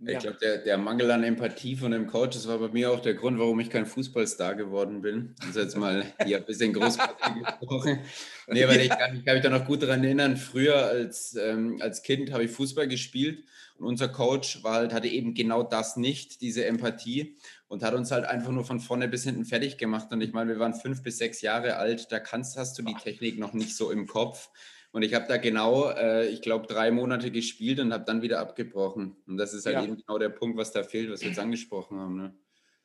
Ja. 0.00 0.12
Ich 0.12 0.19
glaube, 0.21 0.38
der, 0.40 0.59
der, 0.59 0.78
Mangel 0.78 1.11
an 1.11 1.25
Empathie 1.25 1.75
von 1.75 1.90
dem 1.90 2.07
Coach, 2.07 2.37
das 2.37 2.47
war 2.47 2.59
bei 2.59 2.69
mir 2.69 2.93
auch 2.93 3.00
der 3.00 3.14
Grund, 3.14 3.40
warum 3.40 3.59
ich 3.59 3.69
kein 3.69 3.85
Fußballstar 3.85 4.55
geworden 4.55 5.00
bin. 5.00 5.35
Ist 5.49 5.57
jetzt 5.57 5.76
mal 5.76 6.05
hier 6.25 6.37
ein 6.37 6.45
bisschen 6.45 6.73
groß 6.73 6.99
gesprochen. 7.59 7.99
Nee, 8.47 8.69
weil 8.69 8.83
ich 8.83 8.90
kann, 8.90 9.17
ich 9.17 9.25
kann 9.25 9.35
mich 9.35 9.43
da 9.43 9.50
noch 9.50 9.67
gut 9.67 9.83
daran 9.83 10.05
erinnern, 10.05 10.37
früher 10.37 10.87
als, 10.87 11.35
ähm, 11.35 11.78
als 11.81 12.05
Kind 12.05 12.33
habe 12.33 12.45
ich 12.45 12.52
Fußball 12.52 12.87
gespielt 12.87 13.43
und 13.76 13.87
unser 13.87 14.07
Coach 14.09 14.62
war 14.62 14.75
halt, 14.75 14.93
hatte 14.93 15.09
eben 15.09 15.35
genau 15.35 15.64
das 15.64 15.97
nicht, 15.97 16.43
diese 16.43 16.64
Empathie 16.64 17.37
und 17.67 17.83
hat 17.83 17.95
uns 17.95 18.12
halt 18.12 18.25
einfach 18.25 18.52
nur 18.52 18.64
von 18.64 18.78
vorne 18.78 19.09
bis 19.09 19.25
hinten 19.25 19.45
fertig 19.45 19.78
gemacht. 19.78 20.12
Und 20.12 20.21
ich 20.21 20.33
meine, 20.33 20.50
wir 20.50 20.61
waren 20.61 20.75
fünf 20.75 21.02
bis 21.02 21.19
sechs 21.19 21.40
Jahre 21.43 21.76
alt, 21.76 22.12
da 22.12 22.21
kannst, 22.21 22.57
hast 22.57 22.78
du 22.78 22.83
die 22.83 22.95
Technik 22.95 23.40
noch 23.40 23.52
nicht 23.52 23.76
so 23.76 23.90
im 23.90 24.07
Kopf. 24.07 24.49
Und 24.90 25.02
ich 25.02 25.14
habe 25.14 25.26
da 25.28 25.37
genau, 25.37 25.90
äh, 25.90 26.26
ich 26.28 26.40
glaube, 26.40 26.66
drei 26.66 26.90
Monate 26.90 27.30
gespielt 27.30 27.78
und 27.80 27.92
habe 27.92 28.04
dann 28.04 28.23
wieder 28.23 28.40
abgebrochen. 28.40 29.16
Und 29.26 29.37
das 29.37 29.52
ist 29.52 29.66
halt 29.66 29.76
ja. 29.76 29.85
eben 29.85 29.97
genau 29.97 30.18
der 30.18 30.30
Punkt, 30.30 30.57
was 30.57 30.73
da 30.73 30.83
fehlt, 30.83 31.11
was 31.11 31.21
wir 31.21 31.28
jetzt 31.28 31.38
angesprochen 31.38 31.99
haben. 31.99 32.16
Ne? 32.16 32.35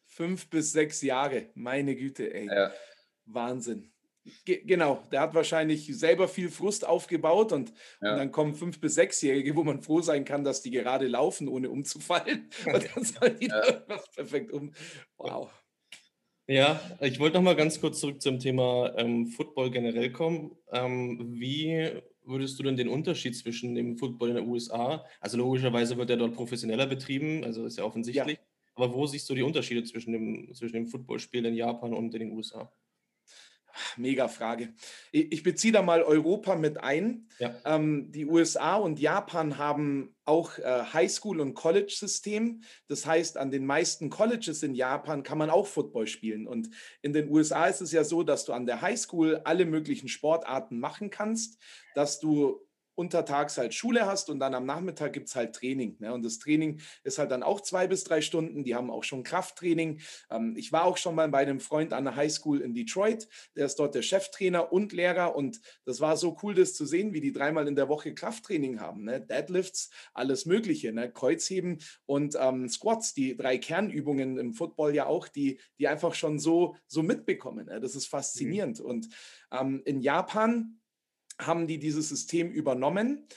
Fünf 0.06 0.50
bis 0.50 0.74
sechs 0.74 1.02
Jahre, 1.02 1.50
meine 1.56 1.96
Güte, 1.96 2.34
ey. 2.34 2.48
Ja. 2.48 2.72
Wahnsinn. 3.26 3.90
Ge 4.46 4.64
genau, 4.64 5.04
der 5.12 5.20
hat 5.20 5.34
wahrscheinlich 5.34 5.86
selber 5.98 6.30
viel 6.30 6.50
Frust 6.50 6.86
aufgebaut 6.86 7.52
und, 7.52 7.74
ja. 8.02 8.14
und, 8.14 8.18
dann 8.20 8.32
kommen 8.32 8.54
fünf 8.54 8.80
bis 8.80 8.96
sechsjährige, 8.96 9.56
wo 9.56 9.64
man 9.64 9.82
froh 9.82 10.02
sein 10.02 10.24
kann, 10.24 10.46
dass 10.46 10.62
die 10.62 10.72
gerade 10.72 11.08
laufen, 11.08 11.50
ohne 11.50 11.70
umzufallen. 11.70 12.50
Und 12.66 12.90
dann 12.96 13.04
soll 13.04 13.32
die 13.32 13.48
ja. 13.48 13.62
perfekt 14.16 14.52
um. 14.54 14.72
Wow. 15.18 15.52
Ja, 16.48 16.82
ich 17.00 17.20
wollte 17.20 17.38
noch 17.38 17.44
mal 17.44 17.56
ganz 17.56 17.80
kurz 17.80 18.02
zurück 18.02 18.22
zum 18.22 18.38
Thema 18.38 18.94
ähm, 18.98 19.28
Football 19.28 19.72
generell 19.72 20.12
kommen. 20.12 20.52
Ähm, 20.74 21.40
wie 21.40 22.02
würdest 22.26 22.60
du 22.60 22.64
denn 22.64 22.76
den 22.76 22.90
Unterschied 22.90 23.38
zwischen 23.38 23.76
dem 23.76 23.98
Football 23.98 24.30
in 24.30 24.36
den 24.36 24.48
USA, 24.50 25.06
also 25.22 25.38
logischerweise 25.38 25.98
wird 25.98 26.10
er 26.10 26.18
dort 26.18 26.34
professioneller 26.34 26.86
betrieben, 26.86 27.46
also 27.46 27.66
ist 27.66 27.78
ja 27.78 27.86
offensichtlich, 27.86 28.38
ja. 28.38 28.44
aber 28.76 28.94
wo 28.94 29.06
siehst 29.06 29.30
du 29.30 29.36
die 29.36 29.42
Unterschiede 29.42 29.84
zwischen 29.84 30.12
dem, 30.12 30.54
zwischen 30.54 30.76
dem 30.76 30.88
Footballspiel 30.88 31.46
in 31.46 31.56
Japan 31.56 31.94
und 31.94 32.14
in 32.14 32.20
den 32.20 32.32
USA? 32.32 32.72
Mega 33.98 34.28
Frage. 34.28 34.74
Ich 35.12 35.44
beziehe 35.44 35.74
da 35.74 35.82
mal 35.82 36.04
Europa 36.04 36.56
mit 36.56 36.78
ein. 36.84 37.28
Ja. 37.40 37.56
Ähm, 37.66 38.12
die 38.12 38.26
USA 38.26 38.76
und 38.76 39.00
Japan 39.00 39.58
haben 39.58 40.16
auch 40.26 40.58
äh, 40.58 40.84
Highschool- 40.94 41.42
und 41.42 41.54
College-System. 41.54 42.62
Das 42.88 43.06
heißt, 43.06 43.38
an 43.38 43.52
den 43.52 43.66
meisten 43.66 44.10
Colleges 44.10 44.64
in 44.64 44.76
Japan 44.76 45.24
kann 45.24 45.38
man 45.38 45.50
auch 45.50 45.68
Football 45.68 46.08
spielen. 46.08 46.48
Und 46.48 46.70
in 47.02 47.14
den 47.14 47.30
USA 47.30 47.66
ist 47.66 47.82
es 47.82 47.92
ja 47.92 48.04
so, 48.04 48.24
dass 48.24 48.46
du 48.46 48.54
an 48.54 48.66
der 48.66 48.82
Highschool 48.82 49.42
alle 49.44 49.66
möglichen 49.66 50.08
Sportarten 50.08 50.80
machen 50.80 51.10
kannst, 51.10 51.60
dass 51.96 52.20
du 52.20 52.63
untertags 52.96 53.58
halt 53.58 53.74
Schule 53.74 54.06
hast 54.06 54.30
und 54.30 54.40
dann 54.40 54.54
am 54.54 54.66
Nachmittag 54.66 55.14
gibt 55.14 55.28
es 55.30 55.36
halt 55.36 55.56
Training. 55.56 55.98
Ne? 56.00 56.14
Und 56.14 56.24
das 56.24 56.40
Training 56.40 56.80
ist 57.04 57.18
halt 57.18 57.32
dann 57.32 57.44
auch 57.44 57.62
zwei 57.62 57.88
bis 57.88 58.04
drei 58.04 58.22
Stunden. 58.22 58.64
Die 58.64 58.76
haben 58.76 58.92
auch 58.92 59.04
schon 59.04 59.24
Krafttraining. 59.24 60.00
Ähm, 60.30 60.56
ich 60.58 60.72
war 60.72 60.86
auch 60.86 60.98
schon 60.98 61.16
mal 61.16 61.28
bei 61.30 61.40
einem 61.40 61.60
Freund 61.60 61.94
an 61.94 62.04
der 62.04 62.16
Highschool 62.16 62.62
in 62.62 62.74
Detroit. 62.74 63.28
Der 63.56 63.66
ist 63.66 63.78
dort 63.78 63.96
der 63.96 64.02
Cheftrainer 64.02 64.72
und 64.72 64.94
Lehrer. 64.94 65.36
Und 65.36 65.60
das 65.86 66.02
war 66.02 66.18
so 66.18 66.38
cool, 66.44 66.54
das 66.54 66.74
zu 66.74 66.86
sehen, 66.86 67.14
wie 67.14 67.22
die 67.22 67.32
dreimal 67.32 67.68
in 67.68 67.76
der 67.76 67.90
Woche 67.90 68.14
Krafttraining 68.14 68.80
haben. 68.80 69.06
Ne? 69.06 69.22
Deadlifts, 69.22 69.90
alles 70.14 70.46
Mögliche, 70.46 70.94
ne? 70.94 71.12
Kreuzheben 71.12 71.80
und 72.06 72.36
ähm, 72.40 72.70
Squats, 72.70 73.14
die 73.14 73.36
drei 73.36 73.58
Kernübungen 73.58 74.38
im 74.38 74.54
Football 74.54 74.96
ja 74.96 75.06
auch, 75.06 75.28
die, 75.28 75.60
die 75.80 75.88
einfach 75.88 76.14
schon 76.14 76.40
so, 76.40 76.76
so 76.88 77.04
mitbekommen. 77.04 77.66
Ne? 77.66 77.80
Das 77.80 77.96
ist 77.96 78.08
mhm. 78.08 78.18
faszinierend. 78.18 78.80
Mhm. 78.80 78.86
Und 78.86 79.10
ähm, 79.52 79.82
in 79.86 80.02
Japan 80.02 80.80
haben 81.46 81.68
die 81.68 81.80
dieses 81.80 82.10
System 82.10 82.52
übernommen. 82.52 83.28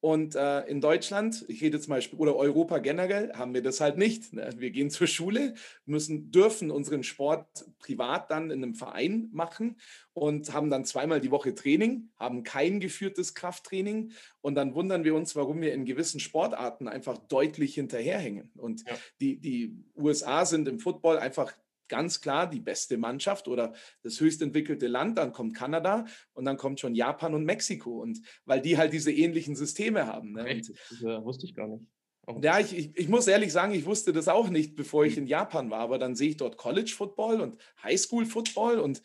Und 0.00 0.36
äh, 0.36 0.60
in 0.66 0.80
Deutschland, 0.80 1.44
ich 1.48 1.62
rede 1.62 1.78
jetzt 1.78 1.88
mal, 1.88 2.00
oder 2.16 2.36
Europa 2.36 2.78
generell, 2.78 3.32
haben 3.32 3.54
wir 3.54 3.62
das 3.62 3.80
halt 3.80 3.96
nicht. 3.96 4.32
Ne? 4.32 4.50
Wir 4.56 4.70
gehen 4.70 4.90
zur 4.90 5.06
Schule, 5.06 5.54
müssen, 5.84 6.30
dürfen 6.30 6.70
unseren 6.70 7.02
Sport 7.02 7.64
privat 7.78 8.30
dann 8.30 8.50
in 8.50 8.62
einem 8.62 8.74
Verein 8.74 9.28
machen 9.32 9.80
und 10.12 10.52
haben 10.52 10.70
dann 10.70 10.84
zweimal 10.84 11.20
die 11.20 11.30
Woche 11.30 11.54
Training, 11.54 12.10
haben 12.18 12.42
kein 12.44 12.78
geführtes 12.78 13.34
Krafttraining 13.34 14.12
und 14.42 14.54
dann 14.54 14.74
wundern 14.74 15.02
wir 15.02 15.14
uns, 15.14 15.34
warum 15.34 15.60
wir 15.60 15.72
in 15.72 15.86
gewissen 15.86 16.20
Sportarten 16.20 16.88
einfach 16.88 17.18
deutlich 17.18 17.74
hinterherhängen. 17.74 18.52
Und 18.54 18.86
ja. 18.86 18.94
die, 19.20 19.40
die 19.40 19.76
USA 19.96 20.44
sind 20.44 20.68
im 20.68 20.78
Football 20.78 21.18
einfach 21.18 21.52
ganz 21.88 22.20
klar 22.20 22.48
die 22.48 22.60
beste 22.60 22.98
Mannschaft 22.98 23.48
oder 23.48 23.74
das 24.02 24.20
höchst 24.20 24.42
entwickelte 24.42 24.86
Land, 24.86 25.18
dann 25.18 25.32
kommt 25.32 25.54
Kanada 25.54 26.06
und 26.32 26.44
dann 26.44 26.56
kommt 26.56 26.80
schon 26.80 26.94
Japan 26.94 27.34
und 27.34 27.44
Mexiko 27.44 28.02
und 28.02 28.20
weil 28.44 28.60
die 28.60 28.76
halt 28.78 28.92
diese 28.92 29.12
ähnlichen 29.12 29.56
Systeme 29.56 30.06
haben. 30.06 30.32
Ne? 30.32 30.46
Echt? 30.46 30.70
Das 30.90 31.00
äh, 31.02 31.24
wusste 31.24 31.46
ich 31.46 31.54
gar 31.54 31.68
nicht. 31.68 31.84
Oh. 32.26 32.40
Ja, 32.42 32.58
ich, 32.58 32.76
ich, 32.76 32.96
ich, 32.96 33.08
muss 33.08 33.28
ehrlich 33.28 33.52
sagen, 33.52 33.72
ich 33.72 33.86
wusste 33.86 34.12
das 34.12 34.26
auch 34.26 34.48
nicht, 34.48 34.74
bevor 34.74 35.04
ich 35.04 35.14
hm. 35.14 35.22
in 35.22 35.28
Japan 35.28 35.70
war, 35.70 35.80
aber 35.80 35.98
dann 35.98 36.16
sehe 36.16 36.30
ich 36.30 36.36
dort 36.36 36.56
College 36.56 36.92
Football 36.94 37.40
und 37.40 37.60
Highschool 37.82 38.26
Football 38.26 38.78
und 38.80 39.02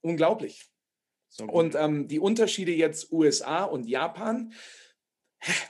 unglaublich. 0.00 0.70
So 1.28 1.44
und 1.44 1.74
ähm, 1.74 2.08
die 2.08 2.18
Unterschiede 2.18 2.72
jetzt 2.72 3.12
USA 3.12 3.64
und 3.64 3.88
Japan, 3.88 4.52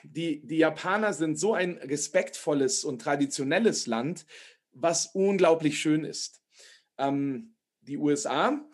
die, 0.02 0.47
die 0.47 0.59
Japaner 0.59 1.12
sind 1.12 1.38
so 1.38 1.54
ein 1.54 1.78
respektvolles 1.78 2.85
und 2.85 3.00
traditionelles 3.00 3.87
Land, 3.87 4.26
was 4.73 5.06
unglaublich 5.06 5.78
schön 5.78 6.04
ist. 6.04 6.42
Ähm, 6.98 7.54
die 7.86 7.98
USA 7.98 8.64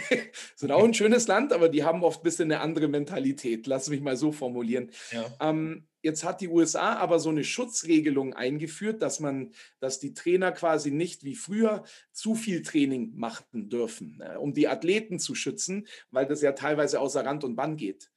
sind 0.56 0.72
auch 0.72 0.84
ein 0.84 0.94
schönes 0.94 1.28
Land, 1.28 1.52
aber 1.52 1.68
die 1.68 1.84
haben 1.84 2.02
oft 2.02 2.20
ein 2.20 2.24
bisschen 2.24 2.50
eine 2.50 2.60
andere 2.60 2.88
Mentalität. 2.88 3.66
Lass 3.66 3.88
mich 3.88 4.00
mal 4.00 4.16
so 4.16 4.32
formulieren. 4.32 4.90
Ja. 5.12 5.24
Ähm, 5.40 5.86
jetzt 6.02 6.24
hat 6.24 6.40
die 6.40 6.48
USA 6.48 6.94
aber 6.96 7.18
so 7.18 7.30
eine 7.30 7.44
Schutzregelung 7.44 8.34
eingeführt, 8.34 9.02
dass 9.02 9.20
man, 9.20 9.52
dass 9.80 9.98
die 9.98 10.14
Trainer 10.14 10.52
quasi 10.52 10.90
nicht 10.90 11.24
wie 11.24 11.34
früher 11.34 11.84
zu 12.12 12.34
viel 12.34 12.62
Training 12.62 13.12
machen 13.14 13.68
dürfen, 13.68 14.20
äh, 14.20 14.36
um 14.36 14.52
die 14.52 14.68
Athleten 14.68 15.18
zu 15.18 15.34
schützen, 15.34 15.86
weil 16.10 16.26
das 16.26 16.42
ja 16.42 16.52
teilweise 16.52 17.00
außer 17.00 17.24
Rand 17.24 17.44
und 17.44 17.56
Band 17.56 17.78
geht. 17.78 18.10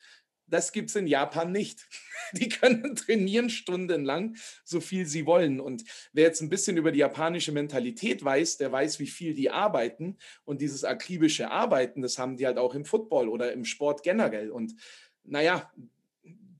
Das 0.50 0.72
gibt 0.72 0.90
es 0.90 0.96
in 0.96 1.08
Japan 1.08 1.52
nicht. 1.52 1.88
Die 2.34 2.50
können 2.50 2.96
trainieren 2.96 3.50
stundenlang, 3.50 4.36
so 4.64 4.82
viel 4.82 5.08
sie 5.08 5.26
wollen. 5.26 5.60
Und 5.60 5.84
wer 6.14 6.26
jetzt 6.26 6.42
ein 6.42 6.50
bisschen 6.50 6.78
über 6.78 6.92
die 6.92 7.00
japanische 7.00 7.52
Mentalität 7.52 8.24
weiß, 8.24 8.58
der 8.58 8.72
weiß, 8.72 9.00
wie 9.00 9.08
viel 9.08 9.34
die 9.34 9.50
arbeiten. 9.50 10.18
Und 10.46 10.62
dieses 10.62 10.84
akribische 10.84 11.50
Arbeiten, 11.50 12.04
das 12.04 12.20
haben 12.20 12.38
die 12.38 12.46
halt 12.46 12.60
auch 12.60 12.76
im 12.76 12.86
Football 12.86 13.30
oder 13.30 13.52
im 13.52 13.66
Sport 13.66 14.04
generell. 14.04 14.52
Und 14.52 14.76
naja, 15.24 15.72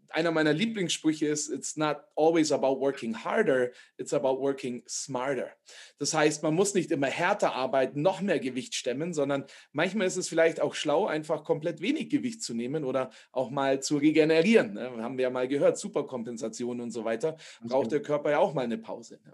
einer 0.10 0.32
meiner 0.32 0.54
Lieblingssprüche 0.54 1.28
ist, 1.28 1.50
it's 1.50 1.78
not 1.78 1.98
always 2.16 2.52
about 2.52 2.80
working 2.80 3.16
harder, 3.16 3.72
it's 3.98 4.14
about 4.14 4.40
working 4.40 4.84
smarter. 4.88 5.52
Das 5.98 6.14
heißt, 6.14 6.44
man 6.44 6.54
muss 6.54 6.74
nicht 6.74 6.92
immer 6.92 7.08
härter 7.08 7.54
arbeiten, 7.54 8.02
noch 8.02 8.22
mehr 8.22 8.40
Gewicht 8.40 8.76
stemmen, 8.76 9.14
sondern 9.14 9.46
manchmal 9.72 10.08
ist 10.08 10.18
es 10.18 10.30
vielleicht 10.30 10.62
auch 10.62 10.76
schlau, 10.76 11.08
einfach 11.08 11.44
komplett 11.44 11.82
wenig 11.82 12.10
Gewicht 12.10 12.44
zu 12.44 12.54
nehmen 12.54 12.84
oder 12.84 13.12
auch 13.32 13.50
mal 13.50 13.82
zu 13.82 13.98
regenerieren. 13.98 14.74
Ne? 14.74 14.90
Haben 15.04 15.18
wir 15.18 15.24
ja 15.24 15.30
mal 15.30 15.48
gehört, 15.48 15.78
Superkompensation 15.78 16.82
und 16.82 16.92
so 16.92 17.06
weiter. 17.06 17.38
Braucht 17.62 17.92
der 17.92 18.02
Körper 18.02 18.32
ja 18.32 18.40
auch 18.40 18.54
mal 18.54 18.64
eine 18.64 18.78
Pause. 18.78 19.20
Ne? 19.24 19.34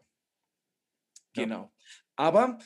Genau. 1.33 1.71
Aber 2.15 2.57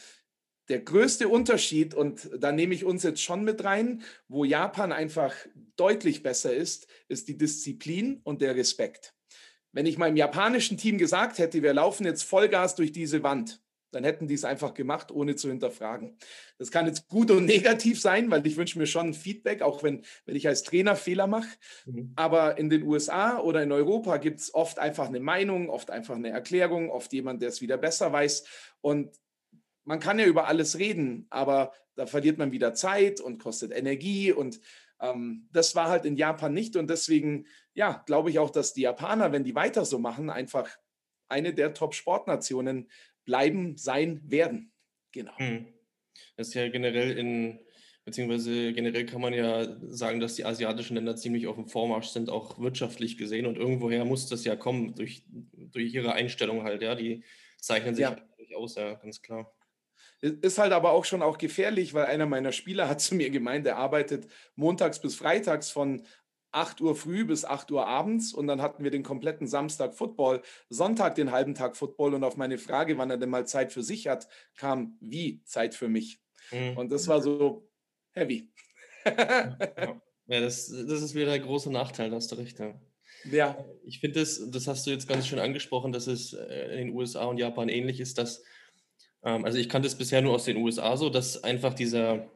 der 0.69 0.79
größte 0.79 1.27
Unterschied, 1.27 1.93
und 1.93 2.29
da 2.37 2.51
nehme 2.51 2.73
ich 2.73 2.85
uns 2.85 3.03
jetzt 3.03 3.21
schon 3.21 3.43
mit 3.43 3.63
rein, 3.63 4.03
wo 4.27 4.45
Japan 4.45 4.91
einfach 4.91 5.35
deutlich 5.75 6.23
besser 6.23 6.53
ist, 6.53 6.87
ist 7.07 7.27
die 7.27 7.37
Disziplin 7.37 8.21
und 8.23 8.41
der 8.41 8.55
Respekt. 8.55 9.13
Wenn 9.71 9.85
ich 9.85 9.97
meinem 9.97 10.15
japanischen 10.17 10.77
Team 10.77 10.97
gesagt 10.97 11.37
hätte, 11.37 11.61
wir 11.61 11.73
laufen 11.73 12.05
jetzt 12.05 12.23
Vollgas 12.23 12.75
durch 12.75 12.91
diese 12.91 13.23
Wand, 13.23 13.61
dann 13.91 14.03
hätten 14.03 14.27
die 14.27 14.35
es 14.35 14.45
einfach 14.45 14.73
gemacht, 14.73 15.11
ohne 15.11 15.35
zu 15.35 15.49
hinterfragen. 15.49 16.17
Das 16.57 16.71
kann 16.71 16.85
jetzt 16.85 17.07
gut 17.07 17.31
und 17.31 17.45
negativ 17.47 17.99
sein, 17.99 18.29
weil 18.29 18.45
ich 18.45 18.57
wünsche 18.57 18.77
mir 18.77 18.85
schon 18.85 19.13
Feedback, 19.13 19.61
auch 19.61 19.83
wenn, 19.83 20.03
wenn 20.25 20.35
ich 20.35 20.47
als 20.47 20.63
Trainer 20.63 20.95
Fehler 20.95 21.27
mache. 21.27 21.49
Mhm. 21.85 22.13
Aber 22.15 22.57
in 22.57 22.69
den 22.69 22.83
USA 22.83 23.39
oder 23.39 23.63
in 23.63 23.71
Europa 23.71 24.17
gibt 24.17 24.39
es 24.39 24.53
oft 24.53 24.79
einfach 24.79 25.07
eine 25.07 25.19
Meinung, 25.19 25.69
oft 25.69 25.89
einfach 25.89 26.15
eine 26.15 26.29
Erklärung, 26.29 26.89
oft 26.89 27.11
jemand, 27.13 27.41
der 27.41 27.49
es 27.49 27.61
wieder 27.61 27.77
besser 27.77 28.11
weiß. 28.11 28.45
Und 28.81 29.15
man 29.83 29.99
kann 29.99 30.19
ja 30.19 30.25
über 30.25 30.47
alles 30.47 30.77
reden, 30.77 31.27
aber 31.29 31.73
da 31.95 32.05
verliert 32.05 32.37
man 32.37 32.51
wieder 32.51 32.73
Zeit 32.73 33.19
und 33.19 33.41
kostet 33.41 33.71
Energie 33.71 34.31
und 34.31 34.59
ähm, 35.01 35.47
das 35.51 35.75
war 35.75 35.89
halt 35.89 36.05
in 36.05 36.15
Japan 36.15 36.53
nicht 36.53 36.75
und 36.75 36.89
deswegen, 36.89 37.47
ja, 37.73 38.03
glaube 38.05 38.29
ich 38.29 38.39
auch, 38.39 38.49
dass 38.49 38.73
die 38.73 38.81
Japaner, 38.81 39.31
wenn 39.31 39.43
die 39.43 39.55
weiter 39.55 39.85
so 39.85 39.99
machen, 39.99 40.29
einfach 40.29 40.69
eine 41.29 41.53
der 41.53 41.73
Top-Sportnationen 41.73 42.89
bleiben, 43.23 43.77
sein 43.77 44.21
werden. 44.25 44.71
Genau. 45.11 45.37
Hm. 45.37 45.67
Das 46.35 46.49
ist 46.49 46.53
ja 46.53 46.67
generell 46.69 47.17
in, 47.17 47.59
beziehungsweise 48.03 48.73
generell 48.73 49.05
kann 49.05 49.21
man 49.21 49.33
ja 49.33 49.77
sagen, 49.87 50.19
dass 50.19 50.35
die 50.35 50.45
asiatischen 50.45 50.95
Länder 50.95 51.15
ziemlich 51.15 51.47
auf 51.47 51.55
dem 51.55 51.67
Vormarsch 51.67 52.07
sind, 52.07 52.29
auch 52.29 52.59
wirtschaftlich 52.59 53.17
gesehen. 53.17 53.45
Und 53.45 53.57
irgendwoher 53.57 54.05
muss 54.05 54.27
das 54.27 54.43
ja 54.43 54.55
kommen, 54.55 54.95
durch, 54.95 55.23
durch 55.53 55.93
ihre 55.93 56.13
Einstellung 56.13 56.63
halt, 56.63 56.81
ja. 56.81 56.95
Die 56.95 57.23
zeichnen 57.59 57.95
sich 57.95 58.03
ja. 58.03 58.17
aus, 58.55 58.75
ja, 58.75 58.95
ganz 58.95 59.21
klar. 59.21 59.53
Ist 60.21 60.57
halt 60.57 60.73
aber 60.73 60.91
auch 60.91 61.05
schon 61.05 61.21
auch 61.21 61.37
gefährlich, 61.37 61.93
weil 61.93 62.05
einer 62.05 62.25
meiner 62.25 62.51
Spieler 62.51 62.89
hat 62.89 62.99
zu 62.99 63.15
mir 63.15 63.29
gemeint, 63.29 63.65
er 63.65 63.77
arbeitet 63.77 64.27
montags 64.55 64.99
bis 64.99 65.15
freitags 65.15 65.71
von 65.71 66.03
8 66.51 66.81
Uhr 66.81 66.95
früh 66.95 67.25
bis 67.25 67.45
8 67.45 67.71
Uhr 67.71 67.87
abends 67.87 68.33
und 68.33 68.47
dann 68.47 68.61
hatten 68.61 68.83
wir 68.83 68.91
den 68.91 69.03
kompletten 69.03 69.47
Samstag 69.47 69.93
Football, 69.93 70.41
Sonntag 70.69 71.15
den 71.15 71.31
halben 71.31 71.55
Tag 71.55 71.77
Football 71.77 72.15
und 72.15 72.23
auf 72.23 72.37
meine 72.37 72.57
Frage, 72.57 72.97
wann 72.97 73.11
er 73.11 73.17
denn 73.17 73.29
mal 73.29 73.45
Zeit 73.45 73.71
für 73.71 73.83
sich 73.83 74.07
hat, 74.07 74.27
kam 74.55 74.97
wie 74.99 75.43
Zeit 75.43 75.75
für 75.75 75.87
mich. 75.87 76.19
Mhm. 76.51 76.77
Und 76.77 76.91
das 76.91 77.07
war 77.07 77.21
so 77.21 77.69
heavy. 78.11 78.51
ja, 79.05 79.57
ja 80.27 80.41
das, 80.41 80.67
das 80.67 81.01
ist 81.01 81.15
wieder 81.15 81.27
der 81.27 81.39
große 81.39 81.71
Nachteil, 81.71 82.09
da 82.09 82.15
hast 82.15 82.31
du 82.31 82.35
recht. 82.35 82.59
Ja. 82.59 82.75
ja. 83.31 83.65
Ich 83.85 83.99
finde, 83.99 84.19
das, 84.19 84.41
das 84.49 84.67
hast 84.67 84.87
du 84.87 84.91
jetzt 84.91 85.07
ganz 85.07 85.27
schön 85.27 85.39
angesprochen, 85.39 85.91
dass 85.91 86.07
es 86.07 86.33
äh, 86.33 86.71
in 86.71 86.87
den 86.87 86.95
USA 86.95 87.25
und 87.25 87.37
Japan 87.37 87.69
ähnlich 87.69 87.99
ist, 87.99 88.17
dass 88.17 88.43
ähm, 89.23 89.45
also 89.45 89.57
ich 89.57 89.69
kannte 89.69 89.87
es 89.87 89.97
bisher 89.97 90.21
nur 90.21 90.33
aus 90.33 90.45
den 90.45 90.57
USA 90.57 90.97
so, 90.97 91.09
dass 91.09 91.43
einfach 91.43 91.73
dieser, 91.73 92.29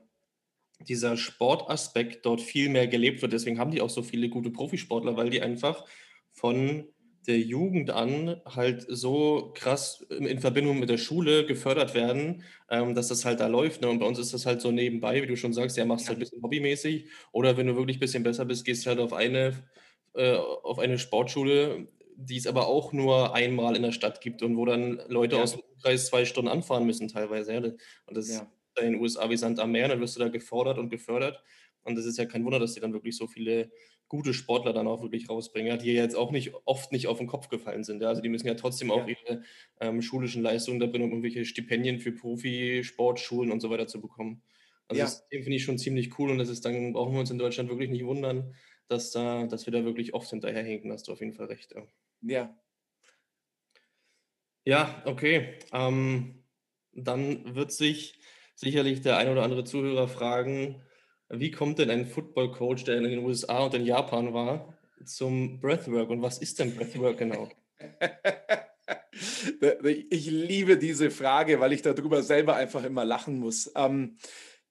dieser 0.79 1.17
Sportaspekt 1.17 2.25
dort 2.25 2.41
viel 2.41 2.69
mehr 2.69 2.87
gelebt 2.87 3.21
wird. 3.21 3.33
Deswegen 3.33 3.59
haben 3.59 3.71
die 3.71 3.81
auch 3.81 3.89
so 3.89 4.03
viele 4.03 4.29
gute 4.29 4.51
Profisportler, 4.51 5.15
weil 5.17 5.29
die 5.29 5.41
einfach 5.41 5.85
von 6.31 6.87
der 7.27 7.39
Jugend 7.39 7.89
an 7.89 8.41
halt 8.45 8.85
so 8.89 9.53
krass 9.55 10.05
in 10.09 10.39
Verbindung 10.39 10.79
mit 10.79 10.89
der 10.89 10.97
Schule 10.97 11.45
gefördert 11.45 11.93
werden, 11.93 12.43
ähm, 12.69 12.95
dass 12.95 13.07
das 13.07 13.23
halt 13.23 13.39
da 13.39 13.47
läuft. 13.47 13.81
Ne? 13.81 13.89
Und 13.89 13.99
bei 13.99 14.05
uns 14.05 14.19
ist 14.19 14.33
das 14.33 14.45
halt 14.45 14.61
so 14.61 14.71
nebenbei, 14.71 15.21
wie 15.21 15.27
du 15.27 15.37
schon 15.37 15.53
sagst, 15.53 15.77
ja, 15.77 15.85
machst 15.85 16.09
halt 16.09 16.17
ein 16.17 16.19
bisschen 16.19 16.43
hobbymäßig. 16.43 17.07
Oder 17.31 17.55
wenn 17.55 17.67
du 17.67 17.75
wirklich 17.75 17.97
ein 17.97 18.01
bisschen 18.01 18.23
besser 18.23 18.43
bist, 18.45 18.65
gehst 18.65 18.85
du 18.85 18.89
halt 18.89 18.99
auf 18.99 19.13
eine, 19.13 19.53
äh, 20.15 20.35
auf 20.35 20.79
eine 20.79 20.99
Sportschule, 20.99 21.87
die 22.17 22.37
es 22.37 22.47
aber 22.47 22.67
auch 22.67 22.91
nur 22.91 23.33
einmal 23.33 23.75
in 23.75 23.83
der 23.83 23.91
Stadt 23.91 24.21
gibt 24.21 24.43
und 24.43 24.57
wo 24.57 24.65
dann 24.65 25.01
Leute 25.07 25.37
ja. 25.37 25.43
aus 25.43 25.57
dem 25.83 25.89
Kreis 25.89 26.07
zwei 26.07 26.25
Stunden 26.25 26.49
anfahren 26.49 26.85
müssen 26.85 27.07
teilweise. 27.07 27.53
Ja. 27.53 27.59
Und 27.59 28.17
das, 28.17 28.29
ja. 28.29 28.51
in 28.79 28.93
den 28.93 29.01
USA 29.01 29.29
wie 29.29 29.37
Sand 29.37 29.59
am 29.59 29.71
Meer, 29.71 29.87
dann 29.87 29.99
wirst 29.99 30.15
du 30.15 30.19
da 30.19 30.29
gefordert 30.29 30.77
und 30.77 30.89
gefördert. 30.89 31.43
Und 31.83 31.95
das 31.95 32.05
ist 32.05 32.17
ja 32.17 32.25
kein 32.25 32.45
Wunder, 32.45 32.59
dass 32.59 32.73
die 32.73 32.79
dann 32.79 32.93
wirklich 32.93 33.17
so 33.17 33.27
viele 33.27 33.69
gute 34.07 34.33
Sportler 34.33 34.73
dann 34.73 34.87
auch 34.87 35.01
wirklich 35.01 35.29
rausbringen, 35.29 35.79
die 35.79 35.91
jetzt 35.91 36.15
auch 36.15 36.31
nicht 36.31 36.53
oft 36.65 36.91
nicht 36.91 37.07
auf 37.07 37.17
den 37.17 37.27
Kopf 37.27 37.49
gefallen 37.49 37.83
sind. 37.83 38.01
Ja. 38.01 38.09
Also 38.09 38.21
die 38.21 38.29
müssen 38.29 38.47
ja 38.47 38.53
trotzdem 38.53 38.91
auch 38.91 39.07
ja. 39.07 39.15
ihre 39.15 39.43
ähm, 39.79 40.01
schulischen 40.01 40.43
Leistungen 40.43 40.79
da 40.79 40.85
bringen, 40.85 41.05
um 41.05 41.11
irgendwelche 41.11 41.45
Stipendien 41.45 41.99
für 41.99 42.11
Profisportschulen 42.11 43.51
und 43.51 43.59
so 43.59 43.69
weiter 43.69 43.87
zu 43.87 43.99
bekommen. 43.99 44.41
Also 44.87 44.99
ja. 44.99 45.05
das 45.05 45.25
finde 45.29 45.55
ich 45.55 45.63
schon 45.63 45.77
ziemlich 45.77 46.19
cool 46.19 46.29
und 46.29 46.37
das 46.37 46.49
ist 46.49 46.63
dann 46.65 46.93
brauchen 46.93 47.13
wir 47.13 47.19
uns 47.19 47.31
in 47.31 47.39
Deutschland 47.39 47.69
wirklich 47.69 47.89
nicht 47.89 48.05
wundern, 48.05 48.53
dass 48.87 49.11
da, 49.11 49.47
dass 49.47 49.65
wir 49.65 49.73
da 49.73 49.83
wirklich 49.83 50.13
oft 50.13 50.29
hinterherhinken. 50.29 50.91
Hast 50.91 51.07
du 51.07 51.11
auf 51.13 51.19
jeden 51.19 51.33
Fall 51.33 51.47
recht. 51.47 51.73
Ja. 51.73 51.87
Ja, 52.21 52.55
ja 54.65 55.01
okay. 55.05 55.59
Ähm, 55.71 56.43
dann 56.91 57.55
wird 57.55 57.71
sich 57.71 58.19
sicherlich 58.55 59.01
der 59.01 59.17
ein 59.17 59.29
oder 59.29 59.43
andere 59.43 59.63
Zuhörer 59.63 60.07
fragen, 60.07 60.81
wie 61.29 61.51
kommt 61.51 61.79
denn 61.79 61.89
ein 61.89 62.05
Football 62.05 62.51
Coach, 62.51 62.83
der 62.83 62.97
in 62.97 63.03
den 63.03 63.25
USA 63.25 63.65
und 63.65 63.73
in 63.73 63.85
Japan 63.85 64.33
war, 64.33 64.77
zum 65.05 65.59
Breathwork 65.59 66.09
und 66.09 66.21
was 66.21 66.37
ist 66.37 66.59
denn 66.59 66.75
Breathwork 66.75 67.17
genau? 67.17 67.49
ich 70.09 70.25
liebe 70.27 70.77
diese 70.77 71.11
Frage, 71.11 71.59
weil 71.59 71.73
ich 71.73 71.81
darüber 71.81 72.23
selber 72.23 72.55
einfach 72.55 72.83
immer 72.83 73.05
lachen 73.05 73.39
muss. 73.39 73.71
Ähm, 73.75 74.17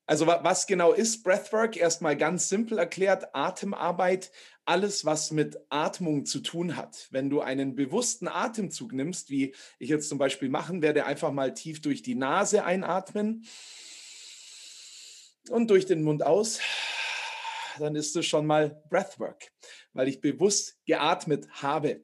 also 0.07 0.27
was 0.27 0.67
genau 0.67 0.93
ist 0.93 1.23
Breathwork? 1.23 1.77
Erstmal 1.77 2.17
ganz 2.17 2.49
simpel 2.49 2.79
erklärt, 2.79 3.35
Atemarbeit, 3.35 4.33
alles, 4.65 5.05
was 5.05 5.31
mit 5.31 5.59
Atmung 5.69 6.25
zu 6.25 6.41
tun 6.41 6.77
hat. 6.77 7.09
Wenn 7.11 7.31
du 7.31 7.41
einen 7.41 7.75
bewussten 7.75 8.29
Atemzug 8.29 8.93
nimmst, 8.93 9.31
wie 9.31 9.55
ich 9.79 9.89
jetzt 9.89 10.09
zum 10.09 10.19
Beispiel 10.19 10.49
machen 10.49 10.83
werde, 10.83 11.07
einfach 11.07 11.33
mal 11.33 11.55
tief 11.55 11.81
durch 11.81 12.03
die 12.03 12.15
Nase 12.15 12.65
einatmen 12.65 13.45
und 15.51 15.71
durch 15.71 15.87
den 15.87 16.03
Mund 16.03 16.23
aus, 16.23 16.61
dann 17.79 17.97
ist 17.97 18.15
es 18.17 18.27
schon 18.27 18.47
mal 18.47 18.83
Breathwork, 18.89 19.51
weil 19.93 20.09
ich 20.09 20.21
bewusst 20.21 20.79
geatmet 20.85 21.49
habe. 21.63 22.03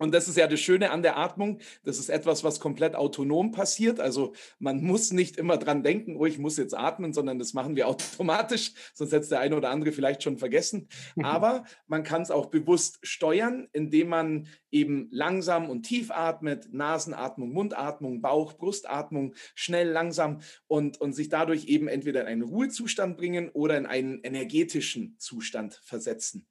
Und 0.00 0.14
das 0.14 0.28
ist 0.28 0.38
ja 0.38 0.46
das 0.46 0.60
Schöne 0.60 0.90
an 0.90 1.02
der 1.02 1.18
Atmung. 1.18 1.60
Das 1.84 1.98
ist 1.98 2.08
etwas, 2.08 2.42
was 2.42 2.58
komplett 2.58 2.96
autonom 2.96 3.52
passiert. 3.52 4.00
Also 4.00 4.32
man 4.58 4.82
muss 4.82 5.12
nicht 5.12 5.36
immer 5.36 5.58
dran 5.58 5.82
denken, 5.82 6.16
oh, 6.16 6.24
ich 6.24 6.38
muss 6.38 6.56
jetzt 6.56 6.74
atmen, 6.74 7.12
sondern 7.12 7.38
das 7.38 7.52
machen 7.52 7.76
wir 7.76 7.86
automatisch. 7.88 8.72
Sonst 8.94 9.12
hätte 9.12 9.28
der 9.28 9.40
eine 9.40 9.56
oder 9.56 9.68
andere 9.68 9.92
vielleicht 9.92 10.22
schon 10.22 10.38
vergessen. 10.38 10.88
Aber 11.22 11.64
man 11.86 12.02
kann 12.02 12.22
es 12.22 12.30
auch 12.30 12.46
bewusst 12.46 12.98
steuern, 13.02 13.68
indem 13.72 14.08
man 14.08 14.48
eben 14.70 15.08
langsam 15.10 15.68
und 15.68 15.82
tief 15.82 16.10
atmet, 16.10 16.72
Nasenatmung, 16.72 17.52
Mundatmung, 17.52 18.22
Bauch, 18.22 18.54
Brustatmung, 18.54 19.34
schnell, 19.54 19.90
langsam 19.90 20.40
und, 20.66 20.98
und 20.98 21.12
sich 21.12 21.28
dadurch 21.28 21.66
eben 21.66 21.88
entweder 21.88 22.22
in 22.22 22.26
einen 22.26 22.42
Ruhezustand 22.42 23.18
bringen 23.18 23.50
oder 23.50 23.76
in 23.76 23.84
einen 23.84 24.20
energetischen 24.22 25.16
Zustand 25.18 25.78
versetzen. 25.84 26.46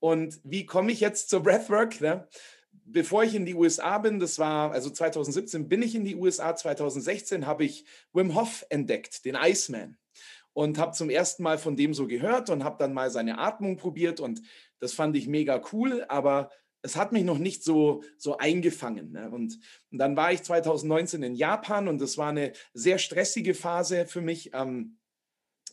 Und 0.00 0.38
wie 0.44 0.66
komme 0.66 0.92
ich 0.92 1.00
jetzt 1.00 1.30
zur 1.30 1.42
Breathwork? 1.42 2.00
Ne? 2.02 2.28
Bevor 2.92 3.24
ich 3.24 3.34
in 3.34 3.46
die 3.46 3.54
USA 3.54 3.98
bin, 3.98 4.18
das 4.18 4.38
war, 4.38 4.72
also 4.72 4.90
2017 4.90 5.68
bin 5.68 5.82
ich 5.82 5.94
in 5.94 6.04
die 6.04 6.16
USA, 6.16 6.54
2016 6.54 7.46
habe 7.46 7.64
ich 7.64 7.84
Wim 8.12 8.34
Hof 8.34 8.64
entdeckt, 8.68 9.24
den 9.24 9.36
Iceman. 9.36 9.96
Und 10.52 10.78
habe 10.78 10.92
zum 10.92 11.10
ersten 11.10 11.44
Mal 11.44 11.58
von 11.58 11.76
dem 11.76 11.94
so 11.94 12.08
gehört 12.08 12.50
und 12.50 12.64
habe 12.64 12.76
dann 12.78 12.92
mal 12.92 13.10
seine 13.10 13.38
Atmung 13.38 13.76
probiert 13.76 14.18
und 14.18 14.42
das 14.80 14.92
fand 14.92 15.16
ich 15.16 15.28
mega 15.28 15.62
cool, 15.72 16.04
aber 16.08 16.50
es 16.82 16.96
hat 16.96 17.12
mich 17.12 17.24
noch 17.24 17.38
nicht 17.38 17.62
so, 17.62 18.02
so 18.16 18.38
eingefangen. 18.38 19.12
Ne? 19.12 19.30
Und, 19.30 19.58
und, 19.90 19.98
dann 19.98 20.16
war 20.16 20.32
ich 20.32 20.42
2019 20.42 21.22
in 21.22 21.34
Japan 21.34 21.88
und 21.88 22.00
das 22.00 22.18
war 22.18 22.30
eine 22.30 22.52
sehr 22.72 22.98
stressige 22.98 23.54
Phase 23.54 24.06
für 24.06 24.22
mich. 24.22 24.50
Ähm, 24.54 24.96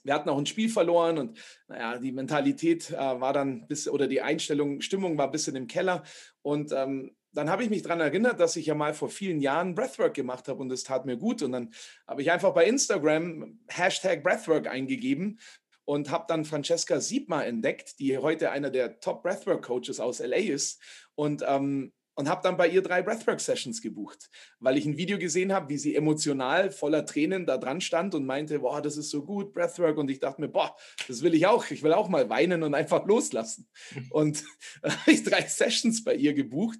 wir 0.07 0.13
hatten 0.13 0.29
auch 0.29 0.37
ein 0.37 0.45
Spiel 0.45 0.69
verloren 0.69 1.17
und 1.17 1.37
naja, 1.67 1.99
die 1.99 2.13
Mentalität 2.13 2.91
äh, 2.91 2.95
war 2.95 3.33
dann 3.33 3.67
bis 3.67 3.89
oder 3.89 4.07
die 4.07 4.21
Einstellung, 4.21 4.79
Stimmung 4.79 5.17
war 5.17 5.25
ein 5.25 5.31
bisschen 5.31 5.57
im 5.57 5.67
Keller. 5.67 6.03
Und 6.41 6.71
ähm, 6.71 7.13
dann 7.33 7.49
habe 7.49 7.63
ich 7.63 7.69
mich 7.69 7.81
daran 7.81 7.99
erinnert, 7.99 8.39
dass 8.39 8.55
ich 8.55 8.67
ja 8.67 8.73
mal 8.73 8.93
vor 8.93 9.09
vielen 9.09 9.41
Jahren 9.41 9.75
Breathwork 9.75 10.13
gemacht 10.13 10.47
habe 10.47 10.61
und 10.61 10.71
es 10.71 10.85
tat 10.85 11.05
mir 11.05 11.17
gut. 11.17 11.43
Und 11.43 11.51
dann 11.51 11.73
habe 12.07 12.21
ich 12.21 12.31
einfach 12.31 12.53
bei 12.53 12.65
Instagram 12.65 13.59
Hashtag 13.67 14.23
Breathwork 14.23 14.67
eingegeben 14.67 15.39
und 15.83 16.09
habe 16.09 16.23
dann 16.29 16.45
Francesca 16.45 17.01
Siebma 17.01 17.43
entdeckt, 17.43 17.99
die 17.99 18.17
heute 18.17 18.51
einer 18.51 18.69
der 18.69 19.01
Top 19.01 19.23
Breathwork 19.23 19.65
Coaches 19.65 19.99
aus 19.99 20.19
LA 20.19 20.37
ist. 20.37 20.81
Und 21.15 21.43
ähm, 21.45 21.91
und 22.17 22.27
habe 22.27 22.41
dann 22.41 22.57
bei 22.57 22.67
ihr 22.67 22.81
drei 22.81 23.03
Breathwork-Sessions 23.03 23.81
gebucht, 23.81 24.31
weil 24.59 24.75
ich 24.75 24.87
ein 24.87 24.97
Video 24.97 25.19
gesehen 25.19 25.53
habe, 25.53 25.69
wie 25.69 25.77
sie 25.77 25.95
emotional 25.95 26.71
voller 26.71 27.05
Tränen 27.05 27.45
da 27.45 27.57
dran 27.57 27.79
stand 27.79 28.15
und 28.15 28.25
meinte, 28.25 28.59
boah, 28.59 28.81
das 28.81 28.97
ist 28.97 29.11
so 29.11 29.23
gut, 29.23 29.53
Breathwork. 29.53 29.97
Und 29.97 30.09
ich 30.09 30.19
dachte 30.19 30.41
mir, 30.41 30.49
boah, 30.49 30.75
das 31.07 31.21
will 31.21 31.35
ich 31.35 31.45
auch. 31.45 31.69
Ich 31.69 31.83
will 31.83 31.93
auch 31.93 32.09
mal 32.09 32.27
weinen 32.27 32.63
und 32.63 32.73
einfach 32.73 33.05
loslassen. 33.05 33.69
Und 34.09 34.43
da 34.81 34.89
habe 34.89 35.11
ich 35.11 35.23
drei 35.23 35.41
Sessions 35.43 36.03
bei 36.03 36.15
ihr 36.15 36.33
gebucht 36.33 36.79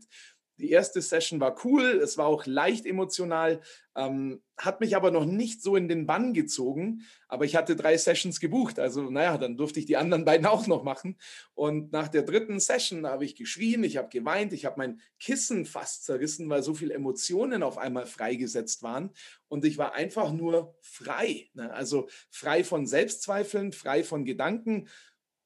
die 0.60 0.72
erste 0.72 1.02
Session 1.02 1.40
war 1.40 1.64
cool, 1.66 1.84
es 2.02 2.18
war 2.18 2.26
auch 2.26 2.46
leicht 2.46 2.86
emotional, 2.86 3.62
ähm, 3.96 4.42
hat 4.58 4.80
mich 4.80 4.96
aber 4.96 5.12
noch 5.12 5.26
nicht 5.26 5.62
so 5.62 5.76
in 5.76 5.88
den 5.88 6.08
Bann 6.08 6.34
gezogen. 6.34 7.04
Aber 7.28 7.46
ich 7.46 7.56
hatte 7.56 7.76
drei 7.76 7.98
Sessions 7.98 8.40
gebucht, 8.40 8.80
also 8.80 9.10
naja, 9.10 9.38
dann 9.38 9.56
durfte 9.56 9.80
ich 9.80 9.86
die 9.86 9.98
anderen 9.98 10.26
beiden 10.26 10.48
auch 10.48 10.66
noch 10.66 10.84
machen. 10.84 11.18
Und 11.54 11.92
nach 11.92 12.08
der 12.08 12.24
dritten 12.24 12.60
Session 12.60 13.06
habe 13.06 13.26
ich 13.26 13.36
geschrien, 13.36 13.84
ich 13.84 13.98
habe 13.98 14.10
geweint, 14.10 14.52
ich 14.54 14.66
habe 14.66 14.78
mein 14.78 15.00
Kissen 15.20 15.66
fast 15.66 16.06
zerrissen, 16.06 16.50
weil 16.50 16.64
so 16.64 16.74
viele 16.74 16.94
Emotionen 16.96 17.62
auf 17.62 17.78
einmal 17.78 18.08
freigesetzt 18.08 18.82
waren. 18.82 19.12
Und 19.48 19.64
ich 19.64 19.78
war 19.78 19.94
einfach 19.94 20.32
nur 20.32 20.76
frei, 20.82 21.50
ne? 21.54 21.72
also 21.72 22.08
frei 22.32 22.64
von 22.64 22.88
Selbstzweifeln, 22.88 23.74
frei 23.74 24.04
von 24.04 24.26
Gedanken. 24.26 24.88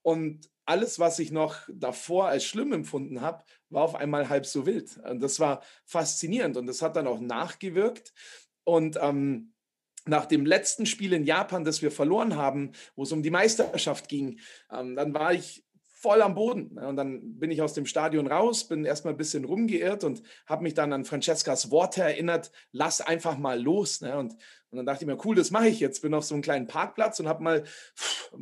Und 0.03 0.49
alles, 0.65 0.99
was 0.99 1.19
ich 1.19 1.31
noch 1.31 1.67
davor 1.71 2.27
als 2.27 2.45
schlimm 2.45 2.71
empfunden 2.71 3.21
habe, 3.21 3.43
war 3.71 3.83
auf 3.83 3.95
einmal 3.95 4.29
halb 4.29 4.45
so 4.45 4.65
wild. 4.65 4.97
Und 4.97 5.21
das 5.21 5.39
war 5.39 5.61
faszinierend 5.85 6.57
und 6.57 6.67
das 6.67 6.81
hat 6.81 6.95
dann 6.95 7.07
auch 7.07 7.19
nachgewirkt. 7.19 8.13
Und 8.63 8.97
ähm, 9.01 9.53
nach 10.05 10.25
dem 10.25 10.45
letzten 10.45 10.85
Spiel 10.85 11.13
in 11.13 11.25
Japan, 11.25 11.63
das 11.63 11.81
wir 11.81 11.91
verloren 11.91 12.35
haben, 12.35 12.71
wo 12.95 13.03
es 13.03 13.11
um 13.11 13.23
die 13.23 13.29
Meisterschaft 13.29 14.07
ging, 14.07 14.39
ähm, 14.71 14.95
dann 14.95 15.13
war 15.13 15.33
ich 15.33 15.63
voll 16.01 16.23
am 16.23 16.33
Boden. 16.33 16.73
Ne? 16.73 16.87
Und 16.87 16.95
dann 16.95 17.39
bin 17.39 17.51
ich 17.51 17.61
aus 17.61 17.73
dem 17.73 17.85
Stadion 17.85 18.25
raus, 18.25 18.67
bin 18.67 18.85
erstmal 18.85 19.13
ein 19.13 19.17
bisschen 19.17 19.45
rumgeirrt 19.45 20.03
und 20.03 20.23
habe 20.47 20.63
mich 20.63 20.73
dann 20.73 20.93
an 20.93 21.05
Francescas 21.05 21.69
Worte 21.69 22.01
erinnert, 22.01 22.51
lass 22.71 23.01
einfach 23.01 23.37
mal 23.37 23.61
los. 23.61 24.01
Ne? 24.01 24.17
Und, 24.17 24.33
und 24.71 24.77
dann 24.77 24.85
dachte 24.87 25.03
ich 25.03 25.07
mir, 25.07 25.23
cool, 25.23 25.35
das 25.35 25.51
mache 25.51 25.67
ich 25.67 25.79
jetzt. 25.79 26.01
Bin 26.01 26.15
auf 26.15 26.25
so 26.25 26.33
einem 26.33 26.41
kleinen 26.41 26.65
Parkplatz 26.65 27.19
und 27.19 27.27
habe 27.27 27.43
mal 27.43 27.63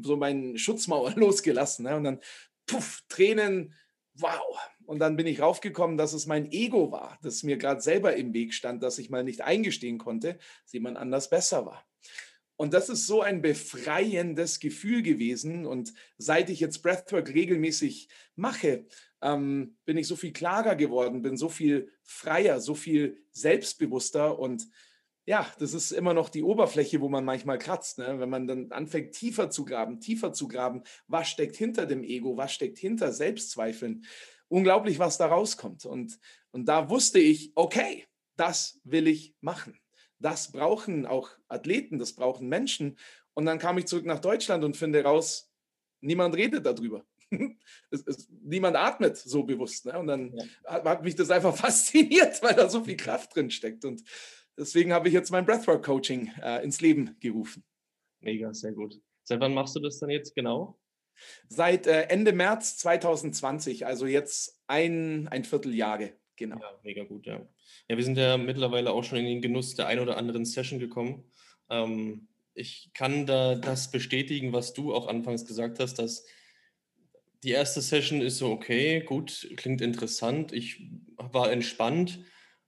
so 0.01 0.15
meinen 0.15 0.57
Schutzmauer 0.57 1.11
losgelassen. 1.15 1.83
Ne? 1.83 1.97
Und 1.97 2.05
dann, 2.05 2.19
puff, 2.65 3.03
Tränen, 3.09 3.73
wow. 4.13 4.57
Und 4.89 4.97
dann 4.97 5.15
bin 5.15 5.27
ich 5.27 5.39
raufgekommen, 5.39 5.97
dass 5.97 6.13
es 6.13 6.25
mein 6.25 6.51
Ego 6.51 6.91
war, 6.91 7.19
das 7.21 7.43
mir 7.43 7.57
gerade 7.57 7.79
selber 7.79 8.15
im 8.15 8.33
Weg 8.33 8.55
stand, 8.55 8.81
dass 8.81 8.97
ich 8.97 9.11
mal 9.11 9.23
nicht 9.23 9.41
eingestehen 9.41 9.99
konnte, 9.99 10.39
dass 10.63 10.73
jemand 10.73 10.97
anders 10.97 11.29
besser 11.29 11.67
war. 11.67 11.85
Und 12.55 12.73
das 12.73 12.89
ist 12.89 13.05
so 13.05 13.21
ein 13.21 13.43
befreiendes 13.43 14.59
Gefühl 14.59 15.03
gewesen. 15.03 15.67
Und 15.67 15.93
seit 16.17 16.49
ich 16.49 16.59
jetzt 16.59 16.81
Breathwork 16.81 17.31
regelmäßig 17.31 18.09
mache, 18.35 18.87
ähm, 19.21 19.77
bin 19.85 19.95
ich 19.95 20.07
so 20.07 20.15
viel 20.15 20.33
klarer 20.33 20.75
geworden, 20.75 21.21
bin 21.21 21.37
so 21.37 21.49
viel 21.49 21.91
freier, 22.01 22.59
so 22.59 22.73
viel 22.73 23.23
selbstbewusster. 23.31 24.39
Und 24.39 24.67
ja, 25.27 25.45
das 25.59 25.75
ist 25.75 25.91
immer 25.91 26.15
noch 26.15 26.29
die 26.29 26.41
Oberfläche, 26.41 26.99
wo 26.99 27.09
man 27.09 27.25
manchmal 27.25 27.59
kratzt. 27.59 27.99
Ne? 27.99 28.19
Wenn 28.19 28.29
man 28.31 28.47
dann 28.47 28.71
anfängt, 28.71 29.13
tiefer 29.13 29.51
zu 29.51 29.65
graben, 29.65 29.99
tiefer 29.99 30.33
zu 30.33 30.47
graben, 30.47 30.81
was 31.07 31.27
steckt 31.27 31.57
hinter 31.57 31.85
dem 31.85 32.03
Ego, 32.03 32.37
was 32.37 32.51
steckt 32.51 32.79
hinter 32.79 33.13
Selbstzweifeln. 33.13 34.03
Unglaublich, 34.49 34.99
was 34.99 35.17
da 35.17 35.27
rauskommt. 35.27 35.85
Und, 35.85 36.19
und 36.51 36.65
da 36.65 36.89
wusste 36.89 37.19
ich, 37.19 37.51
okay, 37.55 38.05
das 38.35 38.79
will 38.83 39.07
ich 39.07 39.35
machen 39.41 39.79
das 40.19 40.51
brauchen 40.51 41.05
auch 41.05 41.31
Athleten, 41.47 41.97
das 41.97 42.13
brauchen 42.13 42.47
Menschen. 42.47 42.97
Und 43.33 43.45
dann 43.45 43.59
kam 43.59 43.77
ich 43.77 43.85
zurück 43.85 44.05
nach 44.05 44.19
Deutschland 44.19 44.63
und 44.63 44.77
finde 44.77 45.03
raus, 45.03 45.51
niemand 46.01 46.35
redet 46.35 46.65
darüber. 46.65 47.05
Es, 47.91 48.03
es, 48.05 48.27
niemand 48.41 48.75
atmet 48.75 49.17
so 49.17 49.43
bewusst. 49.43 49.85
Ne? 49.85 49.97
Und 49.97 50.07
dann 50.07 50.35
ja. 50.35 50.43
hat, 50.65 50.85
hat, 50.85 51.03
mich 51.03 51.15
das 51.15 51.29
einfach 51.29 51.55
fasziniert, 51.57 52.41
weil 52.41 52.55
da 52.55 52.69
so 52.69 52.83
viel 52.83 52.97
Kraft 52.97 53.35
drin 53.35 53.51
steckt. 53.51 53.85
Und 53.85 54.03
deswegen 54.57 54.93
habe 54.93 55.07
ich 55.07 55.13
jetzt 55.13 55.31
mein 55.31 55.45
Breathwork-Coaching 55.45 56.31
äh, 56.41 56.63
ins 56.63 56.81
Leben 56.81 57.15
gerufen. 57.19 57.63
Mega, 58.19 58.53
sehr 58.53 58.73
gut. 58.73 58.99
Seit 59.23 59.39
wann 59.39 59.53
machst 59.53 59.75
du 59.75 59.79
das 59.79 59.99
dann 59.99 60.09
jetzt 60.09 60.35
genau? 60.35 60.79
Seit 61.47 61.87
äh, 61.87 62.03
Ende 62.03 62.33
März 62.33 62.77
2020, 62.77 63.85
also 63.85 64.05
jetzt 64.05 64.61
ein, 64.67 65.27
ein 65.29 65.43
Vierteljahre, 65.43 66.13
genau. 66.35 66.57
Ja, 66.59 66.79
mega 66.83 67.03
gut, 67.03 67.25
ja. 67.25 67.47
Ja, 67.87 67.97
wir 67.97 68.03
sind 68.03 68.17
ja 68.17 68.37
mittlerweile 68.37 68.91
auch 68.91 69.03
schon 69.03 69.17
in 69.19 69.25
den 69.25 69.41
Genuss 69.41 69.75
der 69.75 69.87
ein 69.87 69.99
oder 69.99 70.17
anderen 70.17 70.45
Session 70.45 70.79
gekommen. 70.79 71.23
Ähm, 71.69 72.27
ich 72.53 72.91
kann 72.93 73.25
da 73.25 73.55
das 73.55 73.91
bestätigen, 73.91 74.53
was 74.53 74.73
du 74.73 74.93
auch 74.93 75.07
anfangs 75.07 75.45
gesagt 75.45 75.79
hast, 75.79 75.95
dass 75.95 76.25
die 77.43 77.51
erste 77.51 77.81
Session 77.81 78.21
ist 78.21 78.37
so, 78.37 78.51
okay, 78.51 79.01
gut, 79.01 79.49
klingt 79.55 79.81
interessant, 79.81 80.51
ich 80.51 80.89
war 81.17 81.51
entspannt. 81.51 82.19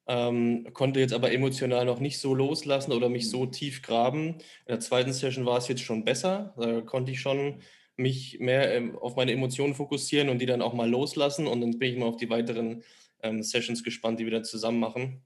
ähm, 0.07 0.67
konnte 0.73 0.99
jetzt 0.99 1.13
aber 1.13 1.31
emotional 1.31 1.85
noch 1.85 1.99
nicht 1.99 2.19
so 2.19 2.33
loslassen 2.33 2.91
oder 2.91 3.09
mich 3.09 3.29
so 3.29 3.45
tief 3.45 3.81
graben. 3.81 4.35
In 4.65 4.69
der 4.69 4.79
zweiten 4.79 5.13
Session 5.13 5.45
war 5.45 5.57
es 5.57 5.67
jetzt 5.67 5.83
schon 5.83 6.03
besser. 6.03 6.53
Da 6.57 6.81
konnte 6.81 7.11
ich 7.11 7.21
schon 7.21 7.61
mich 8.01 8.39
mehr 8.39 8.73
ähm, 8.73 8.97
auf 8.97 9.15
meine 9.15 9.31
Emotionen 9.31 9.75
fokussieren 9.75 10.29
und 10.29 10.39
die 10.39 10.45
dann 10.45 10.61
auch 10.61 10.73
mal 10.73 10.89
loslassen. 10.89 11.47
Und 11.47 11.61
dann 11.61 11.77
bin 11.79 11.93
ich 11.93 11.99
mal 11.99 12.07
auf 12.07 12.17
die 12.17 12.29
weiteren 12.29 12.83
ähm, 13.21 13.43
Sessions 13.43 13.83
gespannt, 13.83 14.19
die 14.19 14.25
wir 14.25 14.31
dann 14.31 14.43
zusammen 14.43 14.79
machen. 14.79 15.21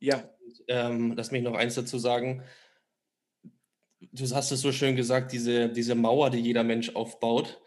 Ja. 0.00 0.16
Und, 0.44 0.64
ähm, 0.68 1.14
lass 1.16 1.30
mich 1.30 1.42
noch 1.42 1.54
eins 1.54 1.74
dazu 1.74 1.98
sagen. 1.98 2.42
Du 4.00 4.24
hast 4.24 4.50
es 4.50 4.60
so 4.60 4.72
schön 4.72 4.96
gesagt, 4.96 5.32
diese, 5.32 5.68
diese 5.68 5.94
Mauer, 5.94 6.30
die 6.30 6.40
jeder 6.40 6.64
Mensch 6.64 6.94
aufbaut. 6.94 7.60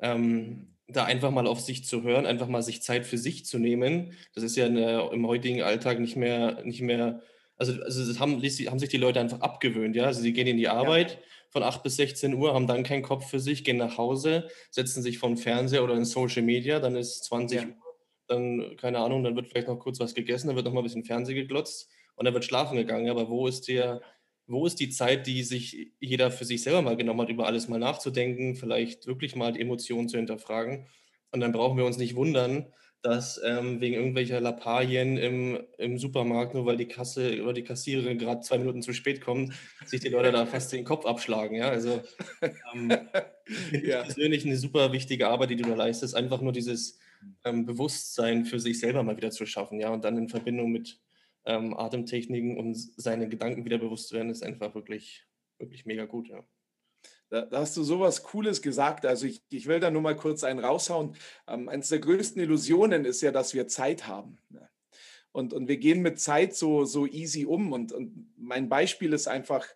Ähm, 0.00 0.74
da 0.88 1.04
einfach 1.04 1.30
mal 1.30 1.46
auf 1.46 1.60
sich 1.60 1.84
zu 1.84 2.02
hören, 2.02 2.24
einfach 2.24 2.48
mal 2.48 2.62
sich 2.62 2.82
Zeit 2.82 3.06
für 3.06 3.18
sich 3.18 3.44
zu 3.44 3.58
nehmen. 3.58 4.12
Das 4.34 4.42
ist 4.42 4.56
ja 4.56 4.66
eine, 4.66 5.10
im 5.12 5.26
heutigen 5.26 5.62
Alltag 5.62 6.00
nicht 6.00 6.16
mehr, 6.16 6.62
nicht 6.64 6.80
mehr, 6.80 7.22
also, 7.58 7.82
also 7.82 8.06
das 8.06 8.20
haben, 8.20 8.40
haben 8.40 8.78
sich 8.78 8.88
die 8.88 8.96
Leute 8.96 9.20
einfach 9.20 9.40
abgewöhnt, 9.40 9.96
ja. 9.96 10.04
Also 10.04 10.22
sie 10.22 10.32
gehen 10.32 10.46
in 10.46 10.56
die 10.56 10.68
Arbeit 10.68 11.12
ja. 11.12 11.18
von 11.50 11.62
8 11.64 11.82
bis 11.82 11.96
16 11.96 12.34
Uhr, 12.34 12.54
haben 12.54 12.68
dann 12.68 12.84
keinen 12.84 13.02
Kopf 13.02 13.28
für 13.28 13.40
sich, 13.40 13.64
gehen 13.64 13.76
nach 13.76 13.98
Hause, 13.98 14.48
setzen 14.70 15.02
sich 15.02 15.18
vom 15.18 15.36
Fernseher 15.36 15.82
oder 15.82 15.94
in 15.94 16.04
Social 16.04 16.42
Media, 16.42 16.78
dann 16.78 16.96
ist 16.96 17.24
20 17.24 17.60
ja. 17.60 17.66
Uhr, 17.66 17.74
dann, 18.28 18.76
keine 18.76 18.98
Ahnung, 18.98 19.24
dann 19.24 19.34
wird 19.34 19.48
vielleicht 19.48 19.68
noch 19.68 19.78
kurz 19.78 19.98
was 19.98 20.14
gegessen, 20.14 20.46
dann 20.46 20.56
wird 20.56 20.66
noch 20.66 20.72
mal 20.72 20.80
ein 20.80 20.84
bisschen 20.84 21.04
Fernseh 21.04 21.34
geglotzt 21.34 21.90
und 22.14 22.24
dann 22.24 22.34
wird 22.34 22.44
schlafen 22.44 22.76
gegangen. 22.76 23.08
Aber 23.10 23.28
wo 23.28 23.48
ist 23.48 23.68
der, 23.68 24.02
wo 24.46 24.66
ist 24.66 24.78
die 24.78 24.90
Zeit, 24.90 25.26
die 25.26 25.42
sich 25.42 25.92
jeder 25.98 26.30
für 26.30 26.44
sich 26.44 26.62
selber 26.62 26.82
mal 26.82 26.96
genommen 26.96 27.22
hat, 27.22 27.28
über 27.28 27.46
alles 27.46 27.68
mal 27.68 27.78
nachzudenken, 27.78 28.54
vielleicht 28.54 29.06
wirklich 29.06 29.34
mal 29.34 29.52
die 29.52 29.60
Emotionen 29.60 30.08
zu 30.08 30.16
hinterfragen. 30.16 30.86
Und 31.32 31.40
dann 31.40 31.52
brauchen 31.52 31.76
wir 31.76 31.84
uns 31.84 31.98
nicht 31.98 32.16
wundern, 32.16 32.72
dass 33.02 33.40
ähm, 33.44 33.80
wegen 33.80 33.94
irgendwelcher 33.94 34.40
Lappalien 34.40 35.16
im, 35.16 35.60
im 35.78 35.98
Supermarkt, 35.98 36.54
nur 36.54 36.66
weil 36.66 36.76
die 36.76 36.88
Kasse 36.88 37.42
oder 37.42 37.52
die 37.52 37.62
Kassiererin 37.62 38.18
gerade 38.18 38.40
zwei 38.40 38.58
Minuten 38.58 38.82
zu 38.82 38.92
spät 38.92 39.20
kommt, 39.20 39.54
sich 39.86 40.00
die 40.00 40.08
Leute 40.08 40.32
da 40.32 40.46
fast 40.46 40.72
den 40.72 40.84
Kopf 40.84 41.06
abschlagen. 41.06 41.56
Ja? 41.56 41.68
Also 41.68 42.02
ähm, 42.74 42.90
ja. 43.84 44.02
persönlich 44.02 44.44
eine 44.44 44.56
super 44.56 44.92
wichtige 44.92 45.28
Arbeit, 45.28 45.50
die 45.50 45.56
du 45.56 45.68
da 45.68 45.74
leistest, 45.74 46.16
einfach 46.16 46.40
nur 46.40 46.52
dieses 46.52 46.98
ähm, 47.44 47.66
Bewusstsein 47.66 48.44
für 48.44 48.58
sich 48.58 48.80
selber 48.80 49.02
mal 49.02 49.16
wieder 49.16 49.30
zu 49.30 49.46
schaffen, 49.46 49.80
ja, 49.80 49.90
und 49.90 50.04
dann 50.04 50.18
in 50.18 50.28
Verbindung 50.28 50.70
mit 50.70 51.00
ähm, 51.44 51.76
Atemtechniken 51.76 52.56
und 52.56 52.76
seine 52.76 53.28
Gedanken 53.28 53.64
wieder 53.64 53.78
bewusst 53.78 54.12
werden, 54.12 54.30
ist 54.30 54.44
einfach 54.44 54.74
wirklich, 54.74 55.24
wirklich 55.58 55.86
mega 55.86 56.04
gut, 56.04 56.28
ja. 56.28 56.44
Da, 57.30 57.42
da, 57.42 57.60
hast 57.60 57.76
du 57.76 57.82
sowas 57.82 58.22
Cooles 58.22 58.62
gesagt. 58.62 59.04
Also 59.04 59.26
ich, 59.26 59.42
ich 59.50 59.66
will 59.66 59.80
da 59.80 59.90
nur 59.90 60.02
mal 60.02 60.16
kurz 60.16 60.44
einen 60.44 60.60
raushauen. 60.60 61.14
Ähm, 61.46 61.68
eines 61.68 61.88
der 61.88 61.98
größten 61.98 62.40
Illusionen 62.40 63.04
ist 63.04 63.20
ja, 63.20 63.32
dass 63.32 63.54
wir 63.54 63.68
Zeit 63.68 64.06
haben. 64.06 64.38
Ne? 64.48 64.68
Und, 65.32 65.52
und 65.52 65.68
wir 65.68 65.76
gehen 65.76 66.00
mit 66.00 66.20
Zeit 66.20 66.54
so, 66.54 66.84
so 66.84 67.06
easy 67.06 67.44
um. 67.44 67.72
Und, 67.72 67.92
und 67.92 68.32
mein 68.36 68.68
Beispiel 68.68 69.12
ist 69.12 69.28
einfach, 69.28 69.66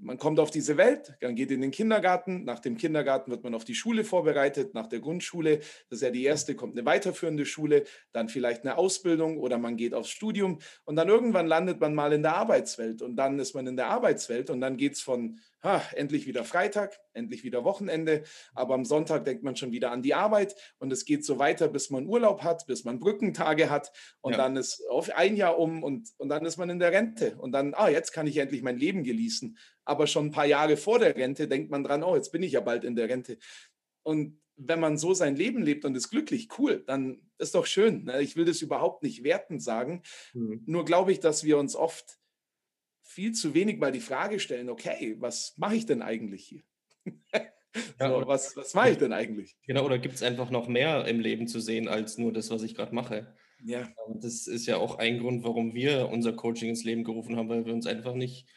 man 0.00 0.16
kommt 0.16 0.38
auf 0.38 0.50
diese 0.50 0.76
Welt, 0.76 1.14
dann 1.20 1.34
geht 1.34 1.50
in 1.50 1.60
den 1.60 1.70
Kindergarten, 1.70 2.44
nach 2.44 2.60
dem 2.60 2.76
Kindergarten 2.76 3.30
wird 3.30 3.42
man 3.42 3.54
auf 3.54 3.64
die 3.64 3.74
Schule 3.74 4.04
vorbereitet, 4.04 4.74
nach 4.74 4.86
der 4.86 5.00
Grundschule, 5.00 5.58
das 5.58 5.98
ist 5.98 6.02
ja 6.02 6.10
die 6.10 6.24
erste, 6.24 6.54
kommt 6.54 6.76
eine 6.76 6.86
weiterführende 6.86 7.44
Schule, 7.44 7.84
dann 8.12 8.28
vielleicht 8.28 8.62
eine 8.62 8.78
Ausbildung 8.78 9.38
oder 9.38 9.58
man 9.58 9.76
geht 9.76 9.94
aufs 9.94 10.10
Studium 10.10 10.60
und 10.84 10.96
dann 10.96 11.08
irgendwann 11.08 11.46
landet 11.46 11.80
man 11.80 11.94
mal 11.94 12.12
in 12.12 12.22
der 12.22 12.36
Arbeitswelt 12.36 13.02
und 13.02 13.16
dann 13.16 13.38
ist 13.38 13.54
man 13.54 13.66
in 13.66 13.76
der 13.76 13.88
Arbeitswelt 13.88 14.50
und 14.50 14.60
dann 14.60 14.76
geht 14.76 14.94
es 14.94 15.00
von 15.00 15.40
ha, 15.62 15.82
endlich 15.94 16.26
wieder 16.26 16.44
Freitag, 16.44 16.98
endlich 17.12 17.44
wieder 17.44 17.64
Wochenende, 17.64 18.22
aber 18.54 18.74
am 18.74 18.84
Sonntag 18.84 19.24
denkt 19.24 19.42
man 19.42 19.56
schon 19.56 19.72
wieder 19.72 19.90
an 19.90 20.02
die 20.02 20.14
Arbeit 20.14 20.54
und 20.78 20.92
es 20.92 21.04
geht 21.04 21.24
so 21.24 21.38
weiter, 21.38 21.68
bis 21.68 21.90
man 21.90 22.06
Urlaub 22.06 22.42
hat, 22.42 22.66
bis 22.66 22.84
man 22.84 23.00
Brückentage 23.00 23.70
hat 23.70 23.92
und 24.20 24.32
ja. 24.32 24.38
dann 24.38 24.56
ist 24.56 24.82
auf 24.88 25.10
ein 25.10 25.36
Jahr 25.36 25.58
um 25.58 25.82
und, 25.82 26.10
und 26.18 26.28
dann 26.28 26.44
ist 26.44 26.56
man 26.56 26.70
in 26.70 26.78
der 26.78 26.92
Rente 26.92 27.36
und 27.36 27.52
dann, 27.52 27.74
ah, 27.74 27.88
jetzt 27.88 28.12
kann 28.12 28.26
ich 28.26 28.36
endlich 28.36 28.62
mein 28.62 28.78
Leben 28.78 29.02
genießen. 29.02 29.56
Aber 29.84 30.06
schon 30.06 30.26
ein 30.26 30.32
paar 30.32 30.46
Jahre 30.46 30.76
vor 30.76 30.98
der 30.98 31.16
Rente 31.16 31.48
denkt 31.48 31.70
man 31.70 31.82
dran, 31.82 32.02
oh, 32.02 32.14
jetzt 32.14 32.30
bin 32.30 32.42
ich 32.42 32.52
ja 32.52 32.60
bald 32.60 32.84
in 32.84 32.94
der 32.94 33.08
Rente. 33.08 33.38
Und 34.02 34.40
wenn 34.56 34.80
man 34.80 34.98
so 34.98 35.14
sein 35.14 35.36
Leben 35.36 35.62
lebt 35.62 35.84
und 35.84 35.96
ist 35.96 36.10
glücklich, 36.10 36.48
cool, 36.58 36.82
dann 36.86 37.22
ist 37.38 37.54
doch 37.54 37.66
schön. 37.66 38.04
Ne? 38.04 38.20
Ich 38.20 38.36
will 38.36 38.44
das 38.44 38.60
überhaupt 38.60 39.02
nicht 39.02 39.22
wertend 39.22 39.62
sagen. 39.62 40.02
Mhm. 40.34 40.62
Nur 40.66 40.84
glaube 40.84 41.12
ich, 41.12 41.20
dass 41.20 41.44
wir 41.44 41.58
uns 41.58 41.76
oft 41.76 42.18
viel 43.08 43.32
zu 43.32 43.54
wenig 43.54 43.78
mal 43.78 43.90
die 43.90 44.00
Frage 44.00 44.38
stellen, 44.38 44.68
okay, 44.68 45.16
was 45.18 45.54
mache 45.56 45.76
ich 45.76 45.86
denn 45.86 46.02
eigentlich 46.02 46.44
hier? 46.46 46.62
Ja, 48.00 48.08
so, 48.08 48.26
was, 48.26 48.56
was 48.56 48.74
mache 48.74 48.90
ich 48.90 48.96
denn 48.96 49.12
eigentlich? 49.12 49.56
Genau, 49.66 49.84
oder 49.84 49.98
gibt 49.98 50.14
es 50.14 50.22
einfach 50.22 50.50
noch 50.50 50.68
mehr 50.68 51.06
im 51.06 51.20
Leben 51.20 51.46
zu 51.46 51.60
sehen 51.60 51.86
als 51.86 52.16
nur 52.16 52.32
das, 52.32 52.50
was 52.50 52.62
ich 52.62 52.74
gerade 52.74 52.94
mache? 52.94 53.36
Ja. 53.62 53.82
Ähm, 53.82 54.20
das 54.20 54.46
ist 54.46 54.66
ja 54.66 54.78
auch 54.78 54.98
ein 54.98 55.18
Grund, 55.18 55.44
warum 55.44 55.74
wir 55.74 56.08
unser 56.08 56.32
Coaching 56.32 56.70
ins 56.70 56.84
Leben 56.84 57.04
gerufen 57.04 57.36
haben, 57.36 57.48
weil 57.48 57.66
wir 57.66 57.74
uns 57.74 57.86
einfach 57.86 58.14
nicht 58.14 58.48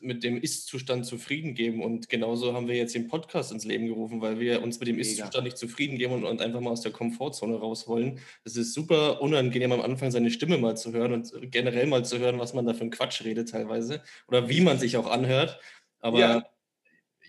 mit 0.00 0.22
dem 0.22 0.40
Ist-Zustand 0.40 1.06
zufrieden 1.06 1.54
geben. 1.54 1.82
Und 1.82 2.08
genauso 2.08 2.54
haben 2.54 2.68
wir 2.68 2.76
jetzt 2.76 2.94
den 2.94 3.08
Podcast 3.08 3.50
ins 3.52 3.64
Leben 3.64 3.86
gerufen, 3.86 4.20
weil 4.20 4.38
wir 4.38 4.62
uns 4.62 4.78
mit 4.78 4.88
dem 4.88 4.98
Ist-Zustand 4.98 5.44
nicht 5.44 5.58
zufrieden 5.58 5.98
geben 5.98 6.14
und, 6.14 6.24
und, 6.24 6.40
einfach 6.40 6.60
mal 6.60 6.70
aus 6.70 6.82
der 6.82 6.92
Komfortzone 6.92 7.56
raus 7.56 7.88
wollen. 7.88 8.20
Es 8.44 8.56
ist 8.56 8.74
super 8.74 9.20
unangenehm 9.20 9.72
am 9.72 9.80
Anfang 9.80 10.10
seine 10.10 10.30
Stimme 10.30 10.58
mal 10.58 10.76
zu 10.76 10.92
hören 10.92 11.12
und 11.12 11.32
generell 11.50 11.86
mal 11.86 12.04
zu 12.04 12.18
hören, 12.18 12.38
was 12.38 12.54
man 12.54 12.64
da 12.64 12.74
für 12.74 12.82
einen 12.82 12.90
Quatsch 12.90 13.24
redet 13.24 13.50
teilweise 13.50 14.02
oder 14.28 14.48
wie 14.48 14.60
man 14.60 14.78
sich 14.78 14.96
auch 14.96 15.10
anhört. 15.10 15.58
Aber 15.98 16.20
ja. 16.20 16.46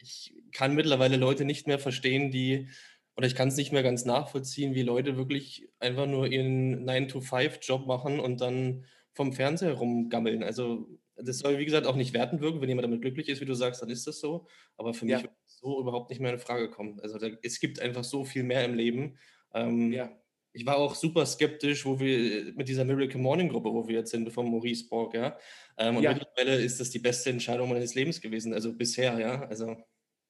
ich 0.02 0.34
kann 0.52 0.76
mittlerweile 0.76 1.18
Leute 1.18 1.46
nicht 1.46 1.68
mehr 1.68 1.80
verstehen, 1.80 2.32
die 2.32 2.70
oder 3.16 3.28
ich 3.28 3.36
kann 3.36 3.50
es 3.50 3.58
nicht 3.58 3.72
mehr 3.72 3.84
ganz 3.84 4.06
nachvollziehen, 4.06 4.74
wie 4.74 4.82
Leute 4.82 5.18
wirklich 5.18 5.70
einfach 5.80 6.08
nur 6.08 6.28
ihren 6.28 6.90
9-to-5-Job 6.90 7.86
machen 7.86 8.20
und 8.20 8.42
dann 8.42 8.86
vom 9.14 9.34
Fernseher 9.34 9.74
rumgammeln. 9.74 10.44
Also 10.44 10.88
das 11.16 11.40
soll, 11.40 11.58
wie 11.58 11.66
gesagt, 11.66 11.88
auch 11.88 11.96
nicht 11.96 12.14
wertend 12.14 12.42
wirken. 12.42 12.62
Wenn 12.62 12.70
jemand 12.70 12.86
damit 12.86 13.02
glücklich 13.02 13.30
ist, 13.30 13.42
wie 13.42 13.46
du 13.46 13.54
sagst, 13.54 13.82
dann 13.82 13.90
ist 13.90 14.08
das 14.08 14.20
so. 14.20 14.48
Aber 14.78 14.94
für 14.94 15.06
ja. 15.06 15.18
mich 15.18 15.26
wird 15.26 15.34
so 15.46 15.80
überhaupt 15.80 16.10
nicht 16.10 16.20
mehr 16.20 16.34
in 16.34 16.40
Frage 16.40 16.70
kommen. 16.70 17.00
Also 17.02 17.18
da, 17.18 17.28
es 17.42 17.60
gibt 17.60 17.80
einfach 17.80 18.04
so 18.04 18.26
viel 18.26 18.44
mehr 18.44 18.66
im 18.66 18.74
Leben. 18.74 19.18
Ähm, 19.54 19.92
ja. 19.92 20.12
Ich 20.56 20.66
war 20.66 20.78
auch 20.78 20.94
super 20.94 21.26
skeptisch, 21.26 21.86
wo 21.86 22.00
wir 22.00 22.54
mit 22.54 22.68
dieser 22.68 22.86
Miracle 22.86 23.20
Morning 23.20 23.50
Gruppe, 23.50 23.74
wo 23.74 23.88
wir 23.88 23.96
jetzt 23.96 24.12
sind, 24.12 24.32
von 24.32 24.50
Maurice 24.50 24.88
Borg, 24.88 25.16
ja. 25.16 25.38
Ähm, 25.78 25.98
und 25.98 26.04
ja. 26.04 26.14
mittlerweile 26.14 26.62
ist 26.62 26.80
das 26.80 26.92
die 26.92 27.00
beste 27.00 27.32
Entscheidung 27.32 27.70
meines 27.70 27.96
Lebens 27.96 28.22
gewesen, 28.22 28.54
also 28.54 28.72
bisher, 28.72 29.20
ja. 29.20 29.46
Also 29.46 29.76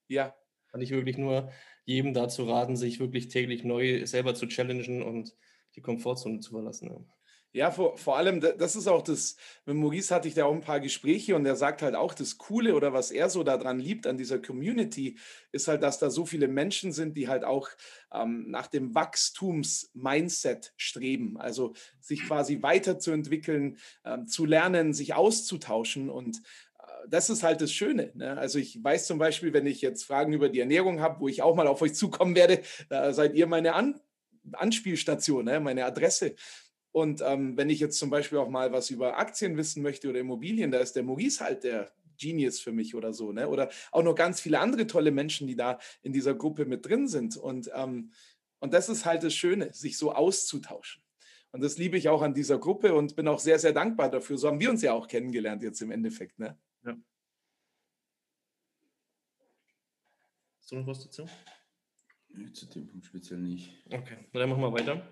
ja. 0.07 0.33
kann 0.71 0.79
ich 0.79 0.91
wirklich 0.91 1.17
nur 1.17 1.51
jedem 1.83 2.13
dazu 2.13 2.45
raten, 2.45 2.77
sich 2.77 3.01
wirklich 3.01 3.27
täglich 3.27 3.65
neu 3.65 4.05
selber 4.05 4.33
zu 4.33 4.47
challengen 4.47 5.03
und 5.03 5.33
die 5.75 5.81
Komfortzone 5.81 6.39
zu 6.39 6.51
verlassen. 6.51 6.89
Ja. 6.89 7.05
Ja, 7.55 7.69
vor, 7.69 7.99
vor 7.99 8.17
allem, 8.17 8.41
das 8.41 8.75
ist 8.75 8.87
auch 8.87 9.03
das, 9.03 9.37
mit 9.67 9.75
Maurice 9.75 10.13
hatte 10.13 10.27
ich 10.27 10.33
da 10.33 10.45
auch 10.45 10.53
ein 10.55 10.61
paar 10.61 10.79
Gespräche 10.79 11.35
und 11.35 11.45
er 11.45 11.55
sagt 11.55 11.83
halt 11.83 11.93
auch, 11.93 12.15
das 12.15 12.39
Coole 12.39 12.73
oder 12.73 12.93
was 12.93 13.11
er 13.11 13.29
so 13.29 13.43
daran 13.43 13.79
liebt 13.79 14.07
an 14.07 14.17
dieser 14.17 14.39
Community, 14.39 15.19
ist 15.51 15.67
halt, 15.67 15.83
dass 15.83 15.99
da 15.99 16.09
so 16.09 16.25
viele 16.25 16.47
Menschen 16.47 16.91
sind, 16.91 17.15
die 17.15 17.27
halt 17.27 17.43
auch 17.43 17.69
ähm, 18.11 18.49
nach 18.49 18.65
dem 18.65 18.95
Wachstums-Mindset 18.95 20.73
streben, 20.77 21.39
also 21.39 21.75
sich 21.99 22.25
quasi 22.25 22.63
weiterzuentwickeln, 22.63 23.77
ähm, 24.03 24.25
zu 24.25 24.45
lernen, 24.45 24.95
sich 24.95 25.13
auszutauschen 25.13 26.09
und 26.09 26.37
äh, 26.79 27.07
das 27.07 27.29
ist 27.29 27.43
halt 27.43 27.61
das 27.61 27.71
Schöne. 27.71 28.09
Ne? 28.15 28.35
Also 28.35 28.57
ich 28.57 28.83
weiß 28.83 29.05
zum 29.05 29.19
Beispiel, 29.19 29.53
wenn 29.53 29.67
ich 29.67 29.79
jetzt 29.79 30.05
Fragen 30.05 30.33
über 30.33 30.49
die 30.49 30.59
Ernährung 30.59 31.01
habe, 31.01 31.19
wo 31.19 31.27
ich 31.27 31.43
auch 31.43 31.55
mal 31.55 31.67
auf 31.67 31.83
euch 31.83 31.93
zukommen 31.93 32.35
werde, 32.35 32.63
da 32.89 33.13
seid 33.13 33.35
ihr 33.35 33.45
meine 33.45 33.75
An 33.75 34.01
Anspielstation, 34.51 35.45
ne? 35.45 35.59
meine 35.59 35.85
Adresse. 35.85 36.35
Und 36.93 37.21
ähm, 37.25 37.57
wenn 37.57 37.71
ich 37.71 37.79
jetzt 37.79 37.97
zum 37.97 38.11
Beispiel 38.11 38.37
auch 38.37 38.49
mal 38.49 38.71
was 38.71 38.91
über 38.91 39.17
Aktien 39.17 39.57
wissen 39.57 39.81
möchte 39.81 40.07
oder 40.09 40.19
Immobilien, 40.19 40.71
da 40.71 40.77
ist 40.77 40.95
der 40.95 41.01
Maurice 41.03 41.43
halt 41.43 41.63
der 41.63 41.91
Genius 42.19 42.59
für 42.59 42.71
mich 42.71 42.93
oder 42.93 43.13
so. 43.13 43.31
Ne? 43.31 43.49
Oder 43.49 43.71
auch 43.91 44.03
noch 44.03 44.13
ganz 44.13 44.39
viele 44.39 44.59
andere 44.59 44.85
tolle 44.85 45.11
Menschen, 45.11 45.47
die 45.47 45.55
da 45.55 45.79
in 46.03 46.13
dieser 46.13 46.35
Gruppe 46.35 46.65
mit 46.65 46.85
drin 46.85 47.07
sind. 47.07 47.35
Und, 47.35 47.71
ähm, 47.73 48.11
und 48.59 48.73
das 48.75 48.89
ist 48.89 49.05
halt 49.05 49.23
das 49.23 49.33
Schöne, 49.33 49.73
sich 49.73 49.97
so 49.97 50.13
auszutauschen. 50.13 51.01
Und 51.51 51.63
das 51.63 51.79
liebe 51.79 51.97
ich 51.97 52.09
auch 52.09 52.21
an 52.21 52.35
dieser 52.35 52.59
Gruppe 52.59 52.93
und 52.93 53.15
bin 53.15 53.27
auch 53.27 53.39
sehr, 53.39 53.57
sehr 53.57 53.73
dankbar 53.73 54.11
dafür. 54.11 54.37
So 54.37 54.47
haben 54.47 54.59
wir 54.59 54.69
uns 54.69 54.83
ja 54.83 54.93
auch 54.93 55.07
kennengelernt 55.07 55.63
jetzt 55.63 55.81
im 55.81 55.89
Endeffekt. 55.89 56.37
Ne? 56.37 56.59
Ja. 56.85 56.95
Hast 60.59 60.71
du 60.71 60.75
noch 60.75 60.85
was 60.85 61.03
dazu? 61.03 61.27
Zu 62.53 62.65
dem 62.67 62.87
Punkt 62.87 63.05
speziell 63.07 63.39
nicht. 63.39 63.83
Okay, 63.91 64.17
dann 64.31 64.49
machen 64.49 64.61
wir 64.61 64.73
weiter. 64.73 65.07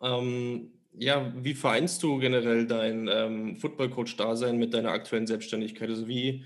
Ähm, 0.00 0.72
ja, 0.98 1.32
wie 1.36 1.54
vereinst 1.54 2.02
du 2.02 2.18
generell 2.18 2.66
dein 2.66 3.08
ähm, 3.08 3.56
Football-Coach-Dasein 3.56 4.58
mit 4.58 4.72
deiner 4.74 4.90
aktuellen 4.90 5.26
Selbstständigkeit? 5.26 5.90
Also 5.90 6.08
wie, 6.08 6.44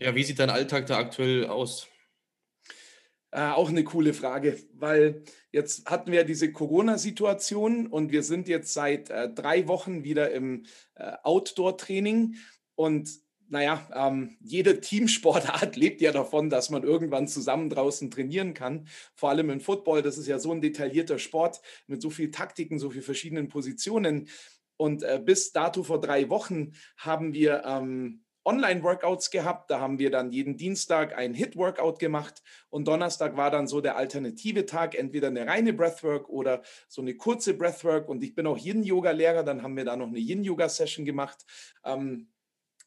ja, 0.00 0.14
wie 0.14 0.24
sieht 0.24 0.38
dein 0.38 0.50
Alltag 0.50 0.86
da 0.86 0.98
aktuell 0.98 1.46
aus? 1.46 1.88
Äh, 3.30 3.50
auch 3.50 3.68
eine 3.68 3.84
coole 3.84 4.14
Frage, 4.14 4.58
weil 4.72 5.22
jetzt 5.52 5.88
hatten 5.88 6.10
wir 6.12 6.24
diese 6.24 6.50
Corona-Situation 6.50 7.86
und 7.86 8.10
wir 8.10 8.22
sind 8.22 8.48
jetzt 8.48 8.72
seit 8.72 9.10
äh, 9.10 9.28
drei 9.32 9.68
Wochen 9.68 10.02
wieder 10.02 10.30
im 10.32 10.64
äh, 10.94 11.12
Outdoor-Training 11.22 12.36
und 12.74 13.10
naja, 13.48 13.88
ähm, 13.94 14.36
jede 14.40 14.80
Teamsportart 14.80 15.76
lebt 15.76 16.00
ja 16.00 16.12
davon, 16.12 16.50
dass 16.50 16.70
man 16.70 16.82
irgendwann 16.82 17.28
zusammen 17.28 17.70
draußen 17.70 18.10
trainieren 18.10 18.54
kann. 18.54 18.86
Vor 19.14 19.30
allem 19.30 19.50
im 19.50 19.60
Football, 19.60 20.02
das 20.02 20.18
ist 20.18 20.26
ja 20.26 20.38
so 20.38 20.52
ein 20.52 20.60
detaillierter 20.60 21.18
Sport 21.18 21.60
mit 21.86 22.02
so 22.02 22.10
vielen 22.10 22.32
Taktiken, 22.32 22.78
so 22.78 22.90
vielen 22.90 23.04
verschiedenen 23.04 23.48
Positionen. 23.48 24.28
Und 24.76 25.02
äh, 25.02 25.20
bis 25.24 25.52
dato 25.52 25.82
vor 25.82 26.00
drei 26.00 26.30
Wochen 26.30 26.72
haben 26.96 27.34
wir 27.34 27.64
ähm, 27.64 28.22
Online-Workouts 28.44 29.30
gehabt. 29.30 29.70
Da 29.70 29.78
haben 29.80 29.98
wir 29.98 30.10
dann 30.10 30.30
jeden 30.30 30.56
Dienstag 30.56 31.16
ein 31.16 31.34
Hit-Workout 31.34 31.98
gemacht 31.98 32.42
und 32.70 32.88
Donnerstag 32.88 33.36
war 33.36 33.50
dann 33.50 33.66
so 33.66 33.80
der 33.80 33.96
alternative 33.96 34.64
Tag, 34.64 34.94
entweder 34.94 35.28
eine 35.28 35.46
reine 35.46 35.74
Breathwork 35.74 36.28
oder 36.28 36.62
so 36.88 37.02
eine 37.02 37.14
kurze 37.14 37.54
Breathwork. 37.54 38.08
Und 38.08 38.22
ich 38.22 38.34
bin 38.34 38.46
auch 38.46 38.56
Yin-Yoga-Lehrer, 38.56 39.42
dann 39.42 39.62
haben 39.62 39.76
wir 39.76 39.84
da 39.84 39.96
noch 39.96 40.06
eine 40.06 40.18
Yin-Yoga-Session 40.18 41.04
gemacht. 41.04 41.44
Ähm, 41.84 42.28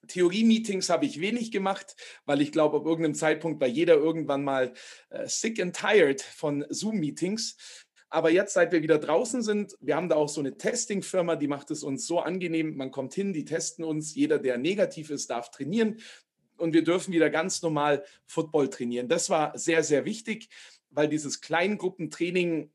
Theorie-Meetings 0.08 0.90
habe 0.90 1.06
ich 1.06 1.22
wenig 1.22 1.52
gemacht, 1.52 1.96
weil 2.26 2.42
ich 2.42 2.52
glaube, 2.52 2.78
ab 2.78 2.86
irgendeinem 2.86 3.16
Zeitpunkt 3.16 3.62
war 3.62 3.68
jeder 3.68 3.96
irgendwann 3.96 4.44
mal 4.44 4.74
äh, 5.10 5.28
sick 5.28 5.62
and 5.62 5.76
tired 5.76 6.22
von 6.22 6.66
Zoom-Meetings. 6.70 7.58
Aber 8.14 8.30
jetzt, 8.30 8.54
seit 8.54 8.74
wir 8.74 8.84
wieder 8.84 8.98
draußen 8.98 9.42
sind, 9.42 9.78
wir 9.80 9.96
haben 9.96 10.10
da 10.10 10.16
auch 10.16 10.28
so 10.28 10.42
eine 10.42 10.58
Testing-Firma, 10.58 11.38
die 11.38 11.48
macht 11.48 11.72
es 11.72 11.82
uns 11.82 12.06
so 12.06 12.20
angenehm. 12.20 12.76
Man 12.76 12.92
kommt 12.92 13.14
hin, 13.14 13.32
die 13.32 13.46
testen 13.46 13.86
uns. 13.86 14.14
Jeder, 14.14 14.38
der 14.38 14.58
negativ 14.58 15.10
ist, 15.10 15.30
darf 15.30 15.50
trainieren. 15.50 15.98
Und 16.58 16.74
wir 16.74 16.84
dürfen 16.84 17.14
wieder 17.14 17.30
ganz 17.30 17.62
normal 17.62 18.04
Football 18.28 18.70
trainieren. 18.70 19.08
Das 19.08 19.30
war 19.30 19.58
sehr, 19.58 19.82
sehr 19.82 20.04
wichtig, 20.04 20.50
weil 20.90 21.08
dieses 21.08 21.40
Kleingruppentraining, 21.40 22.72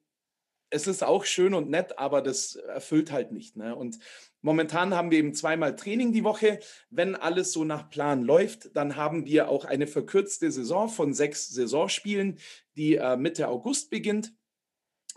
es 0.71 0.87
ist 0.87 1.05
auch 1.05 1.27
schön 1.27 1.53
und 1.53 1.69
nett, 1.69 1.99
aber 1.99 2.23
das 2.23 2.57
erfüllt 2.57 3.13
halt 3.13 3.31
nicht. 3.31 3.57
Ne? 3.57 3.77
Und 3.77 3.99
momentan 4.47 4.95
haben 4.95 5.11
wir 5.11 5.19
eben 5.19 5.35
zweimal 5.35 5.75
Training 5.75 6.13
die 6.13 6.23
Woche. 6.23 6.61
Wenn 6.89 7.17
alles 7.17 7.53
so 7.53 7.65
nach 7.65 7.91
Plan 7.91 8.23
läuft, 8.23 8.77
dann 8.77 8.95
haben 8.95 9.27
wir 9.27 9.49
auch 9.49 9.65
eine 9.65 9.89
verkürzte 9.89 10.53
Saison 10.53 10.89
von 10.89 11.13
sechs 11.13 11.49
Saisonspielen, 11.49 12.39
die 12.77 12.95
äh, 12.95 13.17
Mitte 13.17 13.49
August 13.49 13.91
beginnt. 13.91 14.33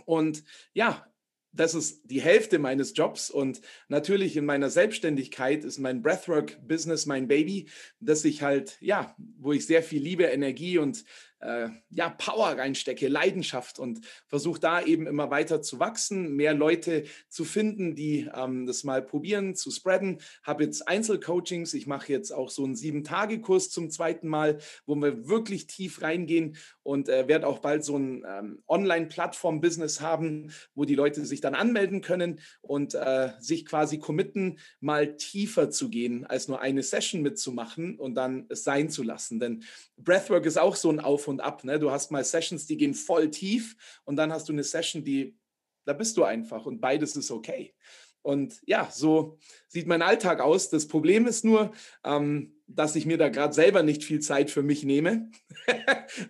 Und 0.06 0.44
ja, 0.74 1.06
das 1.52 1.76
ist 1.76 2.02
die 2.06 2.22
Hälfte 2.22 2.58
meines 2.58 2.98
Jobs 2.98 3.30
und 3.30 3.62
natürlich 3.88 4.36
in 4.36 4.46
meiner 4.46 4.72
Selbstständigkeit 4.72 5.64
ist 5.64 5.78
mein 5.78 6.02
Breathwork-Business 6.02 7.06
mein 7.06 7.28
Baby, 7.28 7.70
das 8.00 8.26
ich 8.26 8.42
halt, 8.42 8.78
ja, 8.82 9.16
wo 9.38 9.52
ich 9.52 9.68
sehr 9.68 9.84
viel 9.84 10.02
Liebe, 10.02 10.24
Energie 10.26 10.80
und 10.80 11.06
äh, 11.40 11.70
ja, 11.90 12.10
Power 12.10 12.58
reinstecke, 12.58 13.08
Leidenschaft 13.08 13.80
und 13.80 14.02
versuche 14.28 14.60
da 14.60 14.82
eben 14.82 15.08
immer 15.08 15.32
weiter 15.32 15.62
zu 15.62 15.80
wachsen, 15.80 16.36
mehr 16.36 16.54
Leute 16.54 17.06
zu 17.30 17.46
finden, 17.46 17.96
die 17.96 18.30
ähm, 18.34 18.66
das 18.66 18.84
mal 18.84 19.02
probieren, 19.02 19.56
zu 19.56 19.72
spreaden. 19.72 20.20
Habe 20.44 20.64
jetzt 20.64 20.88
Einzelcoachings, 20.88 21.74
ich 21.74 21.88
mache 21.88 22.12
jetzt 22.12 22.32
auch 22.32 22.50
so 22.50 22.66
einen 22.66 22.76
Sieben-Tage-Kurs 22.76 23.70
zum 23.70 23.90
zweiten 23.90 24.28
Mal, 24.28 24.58
wo 24.86 24.96
wir 24.96 25.28
wirklich 25.28 25.68
tief 25.68 26.02
reingehen 26.02 26.58
und 26.84 27.08
äh, 27.08 27.28
werde 27.28 27.48
auch 27.48 27.60
bald 27.60 27.84
so 27.84 27.98
ein 27.98 28.26
ähm, 28.28 28.64
Online-Plattform-Business 28.68 30.02
haben, 30.02 30.52
wo 30.76 30.86
die 30.86 30.96
Leute 30.96 31.26
sich 31.26 31.40
dann 31.40 31.56
anmelden 31.56 32.02
können 32.02 32.40
und 32.62 32.96
äh, 32.96 33.30
sich 33.40 33.66
quasi 33.66 34.00
committen, 34.00 34.60
mal 34.82 35.16
tiefer 35.16 35.70
zu 35.70 35.90
gehen, 35.90 36.26
als 36.26 36.48
nur 36.48 36.60
eine 36.60 36.84
Session 36.84 37.22
mitzumachen 37.22 37.98
und 37.98 38.16
dann 38.16 38.46
es 38.50 38.64
sein 38.64 38.90
zu 38.90 39.04
lassen. 39.04 39.40
Denn 39.40 39.64
Breathwork 39.98 40.46
ist 40.46 40.58
auch 40.58 40.76
so 40.76 40.90
ein 40.90 41.00
Auf 41.00 41.29
und 41.30 41.42
Ab. 41.42 41.64
Ne? 41.64 41.80
Du 41.80 41.92
hast 41.92 42.12
mal 42.12 42.24
Sessions, 42.24 42.66
die 42.66 42.78
gehen 42.78 42.94
voll 42.94 43.30
tief 43.30 44.02
und 44.06 44.16
dann 44.16 44.34
hast 44.34 44.50
du 44.50 44.54
eine 44.54 44.64
Session, 44.64 45.04
die, 45.04 45.38
da 45.86 45.94
bist 45.94 46.18
du 46.18 46.24
einfach 46.24 46.66
und 46.66 46.82
beides 46.82 47.16
ist 47.16 47.32
okay. 47.32 47.74
Und 48.22 48.62
ja, 48.66 48.90
so 48.92 49.38
sieht 49.68 49.88
mein 49.88 50.02
Alltag 50.02 50.42
aus. 50.42 50.70
Das 50.70 50.88
Problem 50.88 51.26
ist 51.26 51.46
nur, 51.46 51.72
ähm, 52.04 52.54
dass 52.68 52.96
ich 52.96 53.06
mir 53.06 53.18
da 53.18 53.30
gerade 53.30 53.54
selber 53.54 53.82
nicht 53.82 54.04
viel 54.04 54.20
Zeit 54.20 54.52
für 54.52 54.62
mich 54.62 54.84
nehme. 54.84 55.32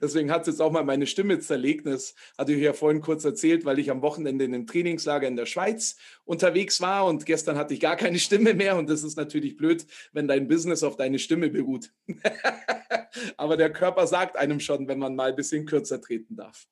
Deswegen 0.01 0.31
hat 0.31 0.41
es 0.41 0.47
jetzt 0.47 0.61
auch 0.61 0.71
mal 0.71 0.83
meine 0.83 1.07
Stimme 1.07 1.39
zerlegt. 1.39 1.85
Das 1.85 2.15
hatte 2.37 2.53
ich 2.53 2.61
ja 2.61 2.73
vorhin 2.73 3.01
kurz 3.01 3.25
erzählt, 3.25 3.65
weil 3.65 3.79
ich 3.79 3.91
am 3.91 4.01
Wochenende 4.01 4.45
in 4.45 4.53
einem 4.53 4.67
Trainingslager 4.67 5.27
in 5.27 5.35
der 5.35 5.45
Schweiz 5.45 5.97
unterwegs 6.25 6.79
war 6.79 7.05
und 7.05 7.25
gestern 7.25 7.57
hatte 7.57 7.73
ich 7.73 7.79
gar 7.79 7.95
keine 7.95 8.19
Stimme 8.19 8.53
mehr. 8.53 8.77
Und 8.77 8.89
das 8.89 9.03
ist 9.03 9.17
natürlich 9.17 9.57
blöd, 9.57 9.85
wenn 10.13 10.27
dein 10.27 10.47
Business 10.47 10.83
auf 10.83 10.95
deine 10.95 11.19
Stimme 11.19 11.49
beruht. 11.49 11.91
Aber 13.37 13.57
der 13.57 13.71
Körper 13.71 14.07
sagt 14.07 14.37
einem 14.37 14.59
schon, 14.59 14.87
wenn 14.87 14.99
man 14.99 15.15
mal 15.15 15.29
ein 15.29 15.35
bisschen 15.35 15.65
kürzer 15.65 15.99
treten 16.01 16.35
darf. 16.35 16.67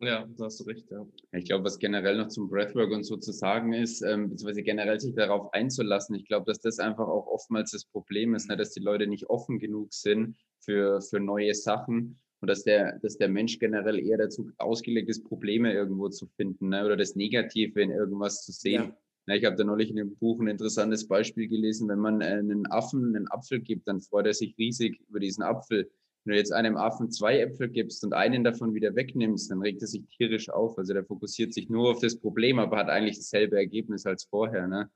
Ja, 0.00 0.26
da 0.36 0.44
hast 0.44 0.60
du 0.60 0.64
recht, 0.64 0.90
ja. 0.90 1.06
Ich 1.32 1.46
glaube, 1.46 1.64
was 1.64 1.78
generell 1.78 2.18
noch 2.18 2.28
zum 2.28 2.48
Breathwork 2.50 2.92
und 2.92 3.04
so 3.04 3.16
zu 3.16 3.32
sagen 3.32 3.72
ist, 3.72 4.02
ähm, 4.02 4.28
beziehungsweise 4.28 4.62
generell 4.62 5.00
sich 5.00 5.14
darauf 5.14 5.52
einzulassen, 5.54 6.14
ich 6.16 6.26
glaube, 6.26 6.44
dass 6.44 6.60
das 6.60 6.78
einfach 6.78 7.08
auch 7.08 7.26
oftmals 7.26 7.70
das 7.70 7.86
Problem 7.86 8.34
ist, 8.34 8.48
ne, 8.50 8.56
dass 8.58 8.72
die 8.72 8.80
Leute 8.80 9.06
nicht 9.06 9.30
offen 9.30 9.58
genug 9.58 9.94
sind 9.94 10.36
für, 10.60 11.00
für 11.00 11.18
neue 11.18 11.54
Sachen 11.54 12.20
und 12.40 12.50
dass 12.50 12.62
der, 12.62 12.98
dass 12.98 13.16
der 13.16 13.28
Mensch 13.28 13.58
generell 13.58 13.98
eher 13.98 14.18
dazu 14.18 14.50
ausgelegt 14.58 15.08
ist, 15.08 15.24
Probleme 15.24 15.72
irgendwo 15.72 16.10
zu 16.10 16.26
finden 16.26 16.68
ne, 16.68 16.84
oder 16.84 16.98
das 16.98 17.16
Negative 17.16 17.80
in 17.80 17.90
irgendwas 17.90 18.44
zu 18.44 18.52
sehen. 18.52 18.82
Ja. 18.82 18.96
Na, 19.24 19.34
ich 19.34 19.44
habe 19.46 19.56
da 19.56 19.64
neulich 19.64 19.88
in 19.88 19.96
dem 19.96 20.14
Buch 20.16 20.40
ein 20.40 20.46
interessantes 20.46 21.08
Beispiel 21.08 21.48
gelesen, 21.48 21.88
wenn 21.88 21.98
man 21.98 22.20
äh, 22.20 22.26
einen 22.26 22.70
Affen 22.70 23.16
einen 23.16 23.30
Apfel 23.30 23.60
gibt, 23.60 23.88
dann 23.88 24.02
freut 24.02 24.26
er 24.26 24.34
sich 24.34 24.56
riesig 24.58 25.00
über 25.08 25.20
diesen 25.20 25.42
Apfel. 25.42 25.90
Wenn 26.26 26.32
du 26.32 26.38
jetzt 26.38 26.52
einem 26.52 26.76
Affen 26.76 27.12
zwei 27.12 27.38
Äpfel 27.38 27.68
gibst 27.68 28.04
und 28.04 28.12
einen 28.12 28.42
davon 28.42 28.74
wieder 28.74 28.96
wegnimmst, 28.96 29.48
dann 29.48 29.62
regt 29.62 29.80
er 29.80 29.86
sich 29.86 30.02
tierisch 30.08 30.50
auf. 30.50 30.76
Also 30.76 30.92
der 30.92 31.04
fokussiert 31.04 31.54
sich 31.54 31.70
nur 31.70 31.92
auf 31.92 32.00
das 32.00 32.18
Problem, 32.18 32.58
aber 32.58 32.78
hat 32.78 32.88
eigentlich 32.88 33.18
dasselbe 33.18 33.56
Ergebnis 33.56 34.06
als 34.06 34.24
vorher. 34.24 34.66
Ne? 34.66 34.90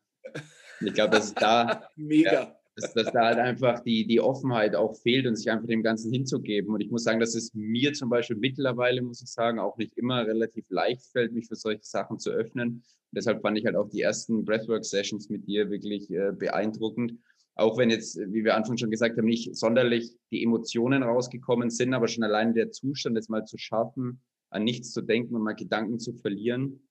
Ich 0.80 0.92
glaube, 0.92 1.12
dass 1.12 1.32
da 1.32 1.84
mega. 1.96 2.32
Ja, 2.32 2.56
dass, 2.76 2.94
dass, 2.94 3.12
da 3.12 3.26
halt 3.26 3.38
einfach 3.38 3.80
die, 3.80 4.06
die 4.06 4.20
Offenheit 4.20 4.74
auch 4.74 4.96
fehlt 4.96 5.26
und 5.26 5.36
sich 5.36 5.50
einfach 5.50 5.66
dem 5.66 5.82
Ganzen 5.82 6.12
hinzugeben. 6.12 6.74
Und 6.74 6.80
ich 6.80 6.90
muss 6.90 7.04
sagen, 7.04 7.20
dass 7.20 7.34
es 7.34 7.52
mir 7.54 7.92
zum 7.92 8.08
Beispiel 8.08 8.36
mittlerweile, 8.36 9.02
muss 9.02 9.22
ich 9.22 9.28
sagen, 9.28 9.58
auch 9.58 9.76
nicht 9.76 9.96
immer 9.98 10.26
relativ 10.26 10.64
leicht 10.68 11.02
fällt, 11.12 11.32
mich 11.32 11.46
für 11.46 11.56
solche 11.56 11.84
Sachen 11.84 12.18
zu 12.18 12.30
öffnen. 12.30 12.68
Und 12.68 13.16
deshalb 13.16 13.42
fand 13.42 13.58
ich 13.58 13.66
halt 13.66 13.76
auch 13.76 13.88
die 13.88 14.00
ersten 14.00 14.44
Breathwork-Sessions 14.44 15.28
mit 15.28 15.46
dir 15.46 15.70
wirklich 15.70 16.10
äh, 16.10 16.32
beeindruckend 16.32 17.14
auch 17.60 17.76
wenn 17.76 17.90
jetzt, 17.90 18.18
wie 18.18 18.44
wir 18.44 18.56
Anfang 18.56 18.78
schon 18.78 18.90
gesagt 18.90 19.18
haben, 19.18 19.26
nicht 19.26 19.54
sonderlich 19.54 20.10
die 20.30 20.42
Emotionen 20.42 21.02
rausgekommen 21.02 21.70
sind, 21.70 21.92
aber 21.92 22.08
schon 22.08 22.24
allein 22.24 22.54
der 22.54 22.70
Zustand, 22.70 23.18
es 23.18 23.28
mal 23.28 23.44
zu 23.44 23.58
schaffen, 23.58 24.22
an 24.50 24.64
nichts 24.64 24.92
zu 24.92 25.02
denken 25.02 25.34
und 25.36 25.42
mal 25.42 25.54
Gedanken 25.54 25.98
zu 25.98 26.14
verlieren, 26.14 26.88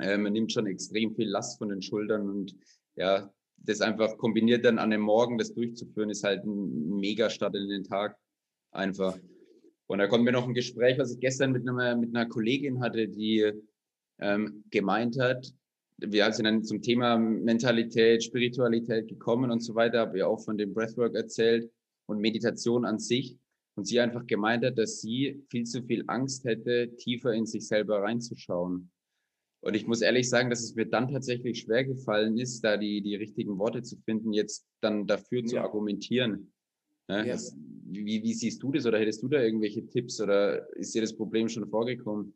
äh, 0.00 0.18
man 0.18 0.32
nimmt 0.32 0.52
schon 0.52 0.66
extrem 0.66 1.14
viel 1.14 1.28
Last 1.28 1.58
von 1.58 1.68
den 1.68 1.82
Schultern 1.82 2.28
und 2.28 2.56
ja, 2.96 3.32
das 3.58 3.80
einfach 3.80 4.16
kombiniert 4.18 4.64
dann 4.64 4.78
an 4.78 4.90
dem 4.90 5.00
Morgen, 5.00 5.38
das 5.38 5.54
durchzuführen, 5.54 6.10
ist 6.10 6.24
halt 6.24 6.44
ein 6.44 6.96
mega 6.98 7.30
Start 7.30 7.54
in 7.54 7.68
den 7.68 7.84
Tag 7.84 8.16
einfach. 8.72 9.16
Und 9.86 9.98
da 9.98 10.06
kommt 10.06 10.24
mir 10.24 10.32
noch 10.32 10.46
ein 10.46 10.54
Gespräch, 10.54 10.98
was 10.98 11.12
ich 11.12 11.20
gestern 11.20 11.52
mit 11.52 11.66
einer, 11.68 11.96
mit 11.96 12.14
einer 12.14 12.28
Kollegin 12.28 12.80
hatte, 12.80 13.08
die 13.08 13.52
ähm, 14.18 14.64
gemeint 14.70 15.18
hat, 15.18 15.52
wir 15.98 16.32
sind 16.32 16.44
dann 16.44 16.64
zum 16.64 16.80
Thema 16.80 17.18
Mentalität, 17.18 18.22
Spiritualität 18.22 19.08
gekommen 19.08 19.50
und 19.50 19.60
so 19.60 19.74
weiter, 19.74 20.00
habe 20.00 20.18
ja 20.18 20.26
auch 20.26 20.40
von 20.40 20.56
dem 20.56 20.72
Breathwork 20.72 21.14
erzählt 21.14 21.70
und 22.06 22.20
Meditation 22.20 22.84
an 22.84 22.98
sich. 22.98 23.36
Und 23.74 23.84
sie 23.84 24.00
einfach 24.00 24.26
gemeint 24.26 24.64
hat, 24.64 24.76
dass 24.76 25.00
sie 25.00 25.44
viel 25.50 25.64
zu 25.64 25.84
viel 25.84 26.02
Angst 26.08 26.44
hätte, 26.44 26.96
tiefer 26.96 27.32
in 27.32 27.46
sich 27.46 27.68
selber 27.68 28.02
reinzuschauen. 28.02 28.90
Und 29.60 29.74
ich 29.74 29.86
muss 29.86 30.00
ehrlich 30.00 30.28
sagen, 30.28 30.50
dass 30.50 30.62
es 30.62 30.74
mir 30.74 30.86
dann 30.86 31.08
tatsächlich 31.08 31.60
schwer 31.60 31.84
gefallen 31.84 32.38
ist, 32.38 32.62
da 32.62 32.76
die, 32.76 33.02
die 33.02 33.14
richtigen 33.14 33.58
Worte 33.58 33.82
zu 33.82 33.96
finden, 33.98 34.32
jetzt 34.32 34.66
dann 34.80 35.06
dafür 35.06 35.42
ja. 35.42 35.46
zu 35.46 35.58
argumentieren. 35.60 36.52
Ja, 37.08 37.24
ja. 37.24 37.32
Das, 37.32 37.56
wie, 37.84 38.22
wie 38.22 38.34
siehst 38.34 38.62
du 38.62 38.72
das 38.72 38.84
oder 38.84 38.98
hättest 38.98 39.22
du 39.22 39.28
da 39.28 39.40
irgendwelche 39.40 39.86
Tipps 39.86 40.20
oder 40.20 40.68
ist 40.76 40.94
dir 40.94 41.00
das 41.00 41.16
Problem 41.16 41.48
schon 41.48 41.68
vorgekommen? 41.68 42.34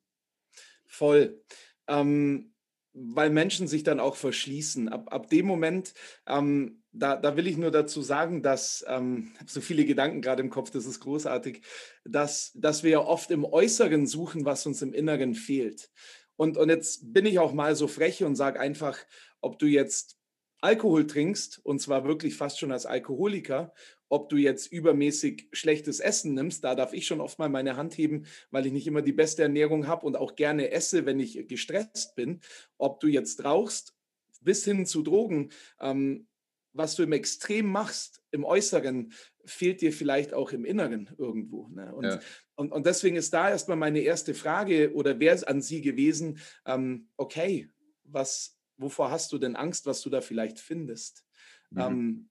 Voll. 0.86 1.42
Ähm, 1.88 2.51
weil 2.94 3.30
Menschen 3.30 3.68
sich 3.68 3.82
dann 3.82 4.00
auch 4.00 4.16
verschließen. 4.16 4.88
Ab, 4.88 5.08
ab 5.10 5.28
dem 5.28 5.46
Moment, 5.46 5.94
ähm, 6.26 6.82
da, 6.92 7.16
da 7.16 7.36
will 7.36 7.46
ich 7.46 7.56
nur 7.56 7.70
dazu 7.70 8.02
sagen, 8.02 8.42
dass, 8.42 8.84
ähm, 8.88 9.32
so 9.46 9.60
viele 9.60 9.84
Gedanken 9.84 10.20
gerade 10.20 10.42
im 10.42 10.50
Kopf, 10.50 10.70
das 10.70 10.86
ist 10.86 11.00
großartig, 11.00 11.62
dass, 12.04 12.52
dass 12.54 12.82
wir 12.82 12.90
ja 12.90 13.00
oft 13.00 13.30
im 13.30 13.44
Äußeren 13.44 14.06
suchen, 14.06 14.44
was 14.44 14.66
uns 14.66 14.82
im 14.82 14.92
Inneren 14.92 15.34
fehlt. 15.34 15.90
Und, 16.36 16.56
und 16.56 16.68
jetzt 16.68 17.12
bin 17.12 17.26
ich 17.26 17.38
auch 17.38 17.52
mal 17.52 17.76
so 17.76 17.88
frech 17.88 18.24
und 18.24 18.36
sage 18.36 18.60
einfach, 18.60 18.98
ob 19.40 19.58
du 19.58 19.66
jetzt 19.66 20.18
Alkohol 20.62 21.06
trinkst, 21.06 21.60
und 21.64 21.80
zwar 21.80 22.04
wirklich 22.04 22.36
fast 22.36 22.58
schon 22.58 22.72
als 22.72 22.86
Alkoholiker, 22.86 23.74
ob 24.08 24.28
du 24.28 24.36
jetzt 24.36 24.70
übermäßig 24.70 25.48
schlechtes 25.52 25.98
Essen 25.98 26.34
nimmst, 26.34 26.62
da 26.62 26.74
darf 26.74 26.92
ich 26.92 27.06
schon 27.06 27.20
oft 27.20 27.38
mal 27.38 27.48
meine 27.48 27.76
Hand 27.76 27.98
heben, 27.98 28.26
weil 28.50 28.66
ich 28.66 28.72
nicht 28.72 28.86
immer 28.86 29.02
die 29.02 29.12
beste 29.12 29.42
Ernährung 29.42 29.88
habe 29.88 30.06
und 30.06 30.16
auch 30.16 30.36
gerne 30.36 30.70
esse, 30.70 31.04
wenn 31.04 31.18
ich 31.18 31.48
gestresst 31.48 32.14
bin. 32.14 32.40
Ob 32.78 33.00
du 33.00 33.08
jetzt 33.08 33.44
rauchst, 33.44 33.94
bis 34.40 34.64
hin 34.64 34.86
zu 34.86 35.02
Drogen, 35.02 35.50
ähm, 35.80 36.26
was 36.72 36.94
du 36.94 37.02
im 37.02 37.12
Extrem 37.12 37.66
machst, 37.66 38.22
im 38.30 38.44
Äußeren, 38.44 39.12
fehlt 39.44 39.80
dir 39.80 39.92
vielleicht 39.92 40.32
auch 40.32 40.52
im 40.52 40.64
Inneren 40.64 41.10
irgendwo. 41.18 41.68
Ne? 41.68 41.92
Und, 41.94 42.04
ja. 42.04 42.20
und, 42.54 42.70
und, 42.70 42.86
deswegen 42.86 43.16
ist 43.16 43.34
da 43.34 43.50
erstmal 43.50 43.76
meine 43.76 44.00
erste 44.00 44.34
Frage 44.34 44.94
oder 44.94 45.18
wäre 45.18 45.34
es 45.34 45.44
an 45.44 45.60
Sie 45.60 45.80
gewesen, 45.80 46.38
ähm, 46.66 47.08
okay, 47.16 47.68
was, 48.04 48.58
wovor 48.82 49.10
hast 49.10 49.32
du 49.32 49.38
denn 49.38 49.56
Angst, 49.56 49.86
was 49.86 50.02
du 50.02 50.10
da 50.10 50.20
vielleicht 50.20 50.58
findest? 50.58 51.24
Mhm. 51.70 51.80
Ähm, 51.80 52.28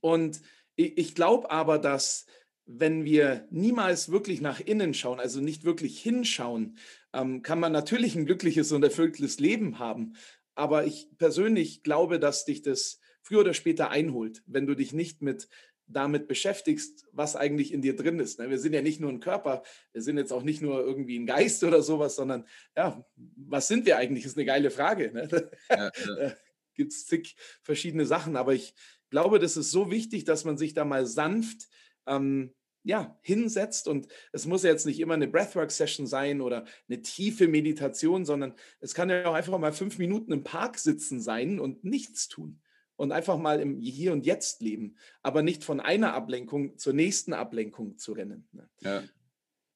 und 0.00 0.40
ich 0.76 1.14
glaube 1.14 1.50
aber, 1.50 1.78
dass 1.78 2.26
wenn 2.64 3.04
wir 3.04 3.48
niemals 3.50 4.12
wirklich 4.12 4.40
nach 4.40 4.60
innen 4.60 4.94
schauen, 4.94 5.18
also 5.18 5.40
nicht 5.40 5.64
wirklich 5.64 6.00
hinschauen, 6.00 6.78
ähm, 7.12 7.42
kann 7.42 7.58
man 7.58 7.72
natürlich 7.72 8.14
ein 8.14 8.26
glückliches 8.26 8.70
und 8.72 8.84
erfülltes 8.84 9.40
Leben 9.40 9.78
haben. 9.78 10.14
aber 10.54 10.84
ich 10.84 11.08
persönlich 11.16 11.82
glaube, 11.82 12.18
dass 12.20 12.44
dich 12.44 12.60
das 12.62 13.00
früher 13.22 13.40
oder 13.40 13.54
später 13.54 13.90
einholt, 13.90 14.42
wenn 14.46 14.66
du 14.66 14.74
dich 14.74 14.92
nicht 14.92 15.22
mit 15.22 15.48
damit 15.92 16.28
beschäftigst, 16.28 17.06
was 17.12 17.36
eigentlich 17.36 17.72
in 17.72 17.82
dir 17.82 17.96
drin 17.96 18.18
ist. 18.18 18.38
Ne? 18.38 18.50
Wir 18.50 18.58
sind 18.58 18.72
ja 18.72 18.82
nicht 18.82 19.00
nur 19.00 19.10
ein 19.10 19.20
Körper, 19.20 19.62
wir 19.92 20.02
sind 20.02 20.18
jetzt 20.18 20.32
auch 20.32 20.42
nicht 20.42 20.62
nur 20.62 20.80
irgendwie 20.80 21.18
ein 21.18 21.26
Geist 21.26 21.64
oder 21.64 21.82
sowas, 21.82 22.16
sondern 22.16 22.46
ja, 22.76 23.04
was 23.16 23.68
sind 23.68 23.86
wir 23.86 23.96
eigentlich? 23.96 24.24
Ist 24.24 24.36
eine 24.36 24.46
geile 24.46 24.70
Frage. 24.70 25.12
Ne? 25.12 25.50
Ja, 25.68 25.90
ja. 26.18 26.32
Gibt 26.74 26.92
es 26.92 27.06
zig 27.06 27.36
verschiedene 27.62 28.06
Sachen, 28.06 28.36
aber 28.36 28.54
ich 28.54 28.74
glaube, 29.10 29.38
das 29.38 29.56
ist 29.56 29.70
so 29.70 29.90
wichtig, 29.90 30.24
dass 30.24 30.44
man 30.44 30.56
sich 30.56 30.72
da 30.72 30.84
mal 30.84 31.04
sanft 31.04 31.68
ähm, 32.06 32.54
ja, 32.82 33.18
hinsetzt 33.20 33.88
und 33.88 34.06
es 34.32 34.46
muss 34.46 34.62
ja 34.62 34.70
jetzt 34.70 34.86
nicht 34.86 35.00
immer 35.00 35.14
eine 35.14 35.28
Breathwork-Session 35.28 36.06
sein 36.06 36.40
oder 36.40 36.64
eine 36.88 37.02
tiefe 37.02 37.46
Meditation, 37.46 38.24
sondern 38.24 38.54
es 38.78 38.94
kann 38.94 39.10
ja 39.10 39.26
auch 39.26 39.34
einfach 39.34 39.58
mal 39.58 39.72
fünf 39.72 39.98
Minuten 39.98 40.32
im 40.32 40.44
Park 40.44 40.78
sitzen 40.78 41.20
sein 41.20 41.60
und 41.60 41.84
nichts 41.84 42.28
tun 42.28 42.62
und 43.00 43.12
einfach 43.12 43.38
mal 43.38 43.60
im 43.60 43.80
Hier 43.80 44.12
und 44.12 44.26
Jetzt 44.26 44.60
leben, 44.60 44.94
aber 45.22 45.42
nicht 45.42 45.64
von 45.64 45.80
einer 45.80 46.12
Ablenkung 46.12 46.76
zur 46.76 46.92
nächsten 46.92 47.32
Ablenkung 47.32 47.96
zu 47.96 48.12
rennen. 48.12 48.46
Ne? 48.52 48.68
Ja. 48.80 49.02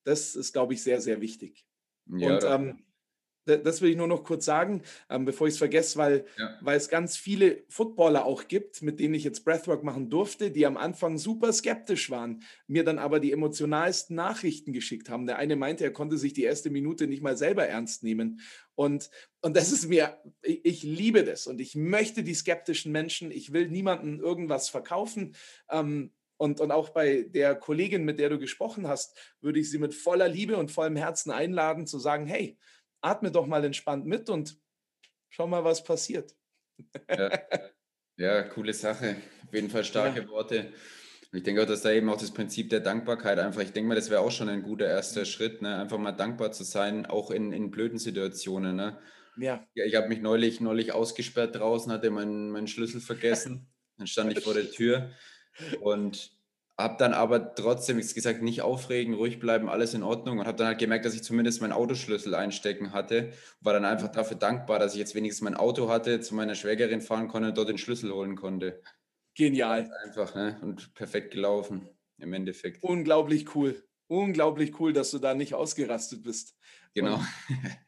Das 0.04 0.36
ist, 0.36 0.52
glaube 0.52 0.74
ich, 0.74 0.82
sehr, 0.82 1.00
sehr 1.00 1.22
wichtig. 1.22 1.66
Ja, 2.04 2.34
und 2.34 2.44
ähm, 2.44 2.83
das 3.44 3.82
will 3.82 3.90
ich 3.90 3.96
nur 3.96 4.06
noch 4.06 4.24
kurz 4.24 4.44
sagen, 4.44 4.82
ähm, 5.10 5.24
bevor 5.24 5.46
ich 5.46 5.54
es 5.54 5.58
vergesse, 5.58 5.98
weil, 5.98 6.24
ja. 6.38 6.58
weil 6.60 6.76
es 6.76 6.88
ganz 6.88 7.16
viele 7.16 7.64
Footballer 7.68 8.24
auch 8.24 8.48
gibt, 8.48 8.82
mit 8.82 9.00
denen 9.00 9.14
ich 9.14 9.24
jetzt 9.24 9.44
Breathwork 9.44 9.84
machen 9.84 10.10
durfte, 10.10 10.50
die 10.50 10.66
am 10.66 10.76
Anfang 10.76 11.18
super 11.18 11.52
skeptisch 11.52 12.10
waren, 12.10 12.42
mir 12.66 12.84
dann 12.84 12.98
aber 12.98 13.20
die 13.20 13.32
emotionalsten 13.32 14.16
Nachrichten 14.16 14.72
geschickt 14.72 15.08
haben. 15.08 15.26
Der 15.26 15.38
eine 15.38 15.56
meinte, 15.56 15.84
er 15.84 15.92
konnte 15.92 16.18
sich 16.18 16.32
die 16.32 16.44
erste 16.44 16.70
Minute 16.70 17.06
nicht 17.06 17.22
mal 17.22 17.36
selber 17.36 17.66
ernst 17.66 18.02
nehmen. 18.02 18.40
Und, 18.74 19.10
und 19.42 19.56
das 19.56 19.72
ist 19.72 19.88
mir, 19.88 20.16
ich, 20.42 20.64
ich 20.64 20.82
liebe 20.82 21.24
das 21.24 21.46
und 21.46 21.60
ich 21.60 21.74
möchte 21.74 22.22
die 22.22 22.34
skeptischen 22.34 22.92
Menschen, 22.92 23.30
ich 23.30 23.52
will 23.52 23.68
niemandem 23.68 24.20
irgendwas 24.20 24.68
verkaufen. 24.68 25.34
Ähm, 25.70 26.12
und, 26.36 26.60
und 26.60 26.72
auch 26.72 26.90
bei 26.90 27.22
der 27.22 27.54
Kollegin, 27.54 28.04
mit 28.04 28.18
der 28.18 28.28
du 28.28 28.38
gesprochen 28.38 28.88
hast, 28.88 29.16
würde 29.40 29.60
ich 29.60 29.70
sie 29.70 29.78
mit 29.78 29.94
voller 29.94 30.28
Liebe 30.28 30.56
und 30.56 30.70
vollem 30.70 30.96
Herzen 30.96 31.30
einladen, 31.30 31.86
zu 31.86 31.98
sagen, 31.98 32.26
hey, 32.26 32.58
atme 33.04 33.30
doch 33.30 33.46
mal 33.46 33.64
entspannt 33.64 34.06
mit 34.06 34.30
und 34.30 34.58
schau 35.28 35.46
mal, 35.46 35.64
was 35.64 35.84
passiert. 35.84 36.34
Ja, 37.08 37.30
ja 38.16 38.42
coole 38.42 38.72
Sache. 38.72 39.16
Auf 39.46 39.54
jeden 39.54 39.70
Fall 39.70 39.84
starke 39.84 40.22
ja. 40.22 40.28
Worte. 40.28 40.72
ich 41.32 41.42
denke 41.42 41.62
auch, 41.62 41.66
dass 41.66 41.82
da 41.82 41.92
eben 41.92 42.08
auch 42.08 42.20
das 42.20 42.32
Prinzip 42.32 42.70
der 42.70 42.80
Dankbarkeit 42.80 43.38
einfach, 43.38 43.60
ich 43.60 43.72
denke 43.72 43.88
mal, 43.88 43.94
das 43.94 44.10
wäre 44.10 44.20
auch 44.20 44.30
schon 44.30 44.48
ein 44.48 44.62
guter 44.62 44.86
erster 44.86 45.20
mhm. 45.20 45.26
Schritt, 45.26 45.62
ne? 45.62 45.76
einfach 45.76 45.98
mal 45.98 46.12
dankbar 46.12 46.52
zu 46.52 46.64
sein, 46.64 47.06
auch 47.06 47.30
in, 47.30 47.52
in 47.52 47.70
blöden 47.70 47.98
Situationen. 47.98 48.76
Ne? 48.76 48.98
Ja. 49.36 49.66
ja 49.74 49.84
ich 49.84 49.94
habe 49.96 50.08
mich 50.08 50.20
neulich, 50.20 50.60
neulich 50.60 50.92
ausgesperrt 50.92 51.56
draußen, 51.56 51.92
hatte 51.92 52.10
meinen, 52.10 52.50
meinen 52.50 52.68
Schlüssel 52.68 53.00
vergessen. 53.00 53.68
Dann 53.96 54.06
stand 54.06 54.36
ich 54.36 54.42
vor 54.42 54.54
der 54.54 54.70
Tür 54.70 55.12
und 55.80 56.32
habe 56.76 56.96
dann 56.98 57.14
aber 57.14 57.54
trotzdem, 57.54 57.98
wie 57.98 58.14
gesagt, 58.14 58.42
nicht 58.42 58.62
aufregen, 58.62 59.14
ruhig 59.14 59.38
bleiben, 59.38 59.68
alles 59.68 59.94
in 59.94 60.02
Ordnung 60.02 60.38
und 60.40 60.46
habe 60.46 60.58
dann 60.58 60.66
halt 60.66 60.78
gemerkt, 60.78 61.04
dass 61.04 61.14
ich 61.14 61.22
zumindest 61.22 61.60
meinen 61.60 61.72
Autoschlüssel 61.72 62.34
einstecken 62.34 62.92
hatte. 62.92 63.32
War 63.60 63.72
dann 63.72 63.84
einfach 63.84 64.08
dafür 64.08 64.36
dankbar, 64.36 64.80
dass 64.80 64.94
ich 64.94 64.98
jetzt 64.98 65.14
wenigstens 65.14 65.42
mein 65.42 65.54
Auto 65.54 65.88
hatte, 65.88 66.20
zu 66.20 66.34
meiner 66.34 66.56
Schwägerin 66.56 67.00
fahren 67.00 67.28
konnte 67.28 67.50
und 67.50 67.58
dort 67.58 67.68
den 67.68 67.78
Schlüssel 67.78 68.12
holen 68.12 68.34
konnte. 68.34 68.82
Genial. 69.34 69.88
Einfach, 70.04 70.34
ne? 70.34 70.58
Und 70.62 70.94
perfekt 70.94 71.32
gelaufen 71.32 71.88
im 72.18 72.32
Endeffekt. 72.32 72.82
Unglaublich 72.82 73.54
cool. 73.54 73.82
Unglaublich 74.08 74.78
cool, 74.80 74.92
dass 74.92 75.12
du 75.12 75.18
da 75.18 75.34
nicht 75.34 75.54
ausgerastet 75.54 76.22
bist. 76.22 76.56
Genau. 76.92 77.16
Und, 77.16 77.24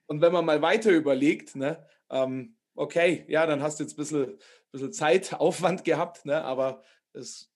und 0.06 0.20
wenn 0.20 0.32
man 0.32 0.44
mal 0.44 0.62
weiter 0.62 0.90
überlegt, 0.90 1.56
ne, 1.56 1.84
ähm, 2.10 2.56
okay, 2.74 3.24
ja, 3.28 3.46
dann 3.46 3.62
hast 3.62 3.78
du 3.78 3.84
jetzt 3.84 3.94
ein 3.94 3.96
bisschen, 3.96 4.38
bisschen 4.70 4.92
Zeit, 4.92 5.34
Aufwand 5.34 5.84
gehabt, 5.84 6.24
ne, 6.24 6.42
aber 6.42 6.82
es 7.12 7.52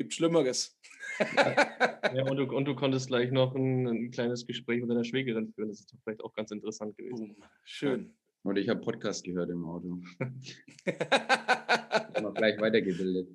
gibt 0.00 0.14
Schlimmeres. 0.14 0.78
Ja, 1.18 1.18
ja 2.14 2.24
und, 2.24 2.38
du, 2.38 2.44
und, 2.44 2.64
du, 2.64 2.74
konntest 2.74 3.08
gleich 3.08 3.30
noch 3.30 3.54
ein, 3.54 3.86
ein, 3.86 4.10
kleines 4.10 4.46
Gespräch 4.46 4.80
mit 4.80 4.88
deiner 4.88 5.04
Schwägerin 5.04 5.52
führen. 5.52 5.68
Das 5.68 5.80
ist 5.80 5.92
doch 5.92 5.98
vielleicht 6.02 6.22
auch 6.22 6.32
ganz 6.32 6.50
interessant 6.50 6.96
gewesen. 6.96 7.36
Oh, 7.38 7.44
schön. 7.64 8.16
Und 8.42 8.56
ich 8.56 8.70
habe 8.70 8.80
Podcast 8.80 9.24
gehört 9.24 9.50
im 9.50 9.66
Auto. 9.66 10.00
noch 12.22 12.32
gleich 12.32 12.58
weitergebildet. 12.58 13.28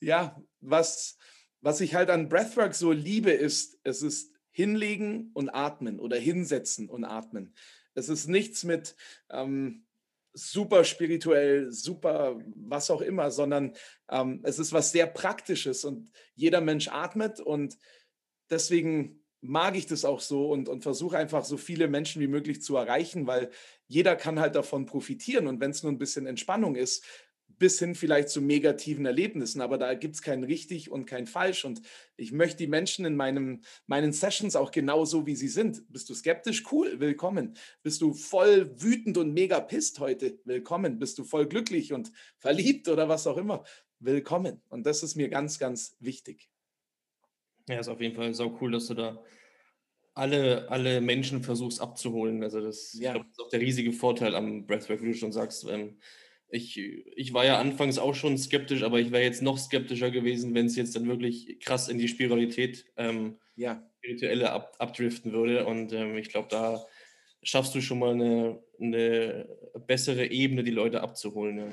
Ja, 0.00 0.38
was, 0.60 1.16
was 1.62 1.80
ich 1.80 1.94
halt 1.94 2.10
an 2.10 2.28
Breathwork 2.28 2.74
so 2.74 2.92
liebe, 2.92 3.30
ist, 3.30 3.80
es 3.82 4.02
ist 4.02 4.36
hinlegen 4.50 5.30
und 5.32 5.48
atmen 5.48 5.98
oder 5.98 6.18
hinsetzen 6.18 6.90
und 6.90 7.04
atmen. 7.04 7.54
Es 7.94 8.10
ist 8.10 8.26
nichts 8.26 8.64
mit, 8.64 8.96
ähm, 9.30 9.86
super 10.32 10.84
spirituell, 10.84 11.72
super 11.72 12.38
was 12.54 12.90
auch 12.90 13.00
immer, 13.00 13.30
sondern 13.30 13.74
ähm, 14.10 14.40
es 14.44 14.58
ist 14.58 14.72
was 14.72 14.92
sehr 14.92 15.06
Praktisches 15.06 15.84
und 15.84 16.10
jeder 16.34 16.60
Mensch 16.60 16.88
atmet 16.88 17.40
und 17.40 17.76
deswegen 18.50 19.24
mag 19.42 19.76
ich 19.76 19.86
das 19.86 20.04
auch 20.04 20.20
so 20.20 20.50
und, 20.50 20.68
und 20.68 20.82
versuche 20.82 21.16
einfach 21.16 21.44
so 21.44 21.56
viele 21.56 21.88
Menschen 21.88 22.20
wie 22.20 22.28
möglich 22.28 22.62
zu 22.62 22.76
erreichen, 22.76 23.26
weil 23.26 23.50
jeder 23.86 24.14
kann 24.14 24.38
halt 24.38 24.54
davon 24.54 24.86
profitieren 24.86 25.46
und 25.46 25.60
wenn 25.60 25.70
es 25.70 25.82
nur 25.82 25.90
ein 25.90 25.98
bisschen 25.98 26.26
Entspannung 26.26 26.76
ist, 26.76 27.04
bis 27.60 27.78
hin 27.78 27.94
vielleicht 27.94 28.30
zu 28.30 28.40
negativen 28.40 29.06
Erlebnissen. 29.06 29.60
Aber 29.60 29.78
da 29.78 29.94
gibt 29.94 30.16
es 30.16 30.22
kein 30.22 30.42
richtig 30.42 30.90
und 30.90 31.04
kein 31.04 31.26
falsch. 31.26 31.64
Und 31.64 31.82
ich 32.16 32.32
möchte 32.32 32.56
die 32.56 32.66
Menschen 32.66 33.04
in 33.04 33.14
meinem, 33.14 33.60
meinen 33.86 34.12
Sessions 34.12 34.56
auch 34.56 34.72
genauso, 34.72 35.26
wie 35.26 35.36
sie 35.36 35.48
sind. 35.48 35.84
Bist 35.92 36.08
du 36.08 36.14
skeptisch? 36.14 36.64
Cool, 36.72 36.98
willkommen. 36.98 37.54
Bist 37.82 38.00
du 38.00 38.14
voll 38.14 38.74
wütend 38.82 39.18
und 39.18 39.34
mega 39.34 39.60
pisst 39.60 40.00
heute? 40.00 40.40
Willkommen. 40.44 40.98
Bist 40.98 41.18
du 41.18 41.24
voll 41.24 41.46
glücklich 41.46 41.92
und 41.92 42.10
verliebt 42.38 42.88
oder 42.88 43.10
was 43.10 43.26
auch 43.26 43.36
immer? 43.36 43.62
Willkommen. 43.98 44.62
Und 44.70 44.86
das 44.86 45.02
ist 45.02 45.14
mir 45.14 45.28
ganz, 45.28 45.58
ganz 45.58 45.96
wichtig. 46.00 46.48
Ja, 47.68 47.78
ist 47.78 47.88
auf 47.88 48.00
jeden 48.00 48.16
Fall 48.16 48.32
so 48.32 48.56
cool, 48.62 48.72
dass 48.72 48.86
du 48.86 48.94
da 48.94 49.22
alle, 50.14 50.66
alle 50.70 51.02
Menschen 51.02 51.42
versuchst 51.42 51.82
abzuholen. 51.82 52.42
Also 52.42 52.62
das, 52.62 52.94
ja. 52.98 53.12
glaub, 53.12 53.24
das 53.24 53.32
ist 53.32 53.40
auch 53.40 53.50
der 53.50 53.60
riesige 53.60 53.92
Vorteil 53.92 54.34
am 54.34 54.64
Breathwork, 54.64 55.02
wie 55.02 55.08
du 55.08 55.14
schon 55.14 55.32
sagst. 55.32 55.66
Ähm, 55.68 55.98
ich, 56.50 56.78
ich 56.78 57.32
war 57.32 57.44
ja 57.44 57.58
anfangs 57.58 57.98
auch 57.98 58.14
schon 58.14 58.36
skeptisch, 58.38 58.82
aber 58.82 59.00
ich 59.00 59.12
wäre 59.12 59.22
jetzt 59.22 59.42
noch 59.42 59.58
skeptischer 59.58 60.10
gewesen, 60.10 60.54
wenn 60.54 60.66
es 60.66 60.76
jetzt 60.76 60.96
dann 60.96 61.08
wirklich 61.08 61.60
krass 61.60 61.88
in 61.88 61.98
die 61.98 62.08
Spiritualität, 62.08 62.86
ähm, 62.96 63.38
ja. 63.56 63.82
spirituelle 63.98 64.50
ab, 64.50 64.74
abdriften 64.78 65.32
würde. 65.32 65.66
Und 65.66 65.92
ähm, 65.92 66.16
ich 66.16 66.28
glaube, 66.28 66.48
da 66.50 66.84
schaffst 67.42 67.74
du 67.74 67.80
schon 67.80 67.98
mal 67.98 68.12
eine, 68.12 68.62
eine 68.80 69.48
bessere 69.86 70.26
Ebene, 70.26 70.62
die 70.62 70.70
Leute 70.70 71.02
abzuholen. 71.02 71.58
Ja. 71.58 71.66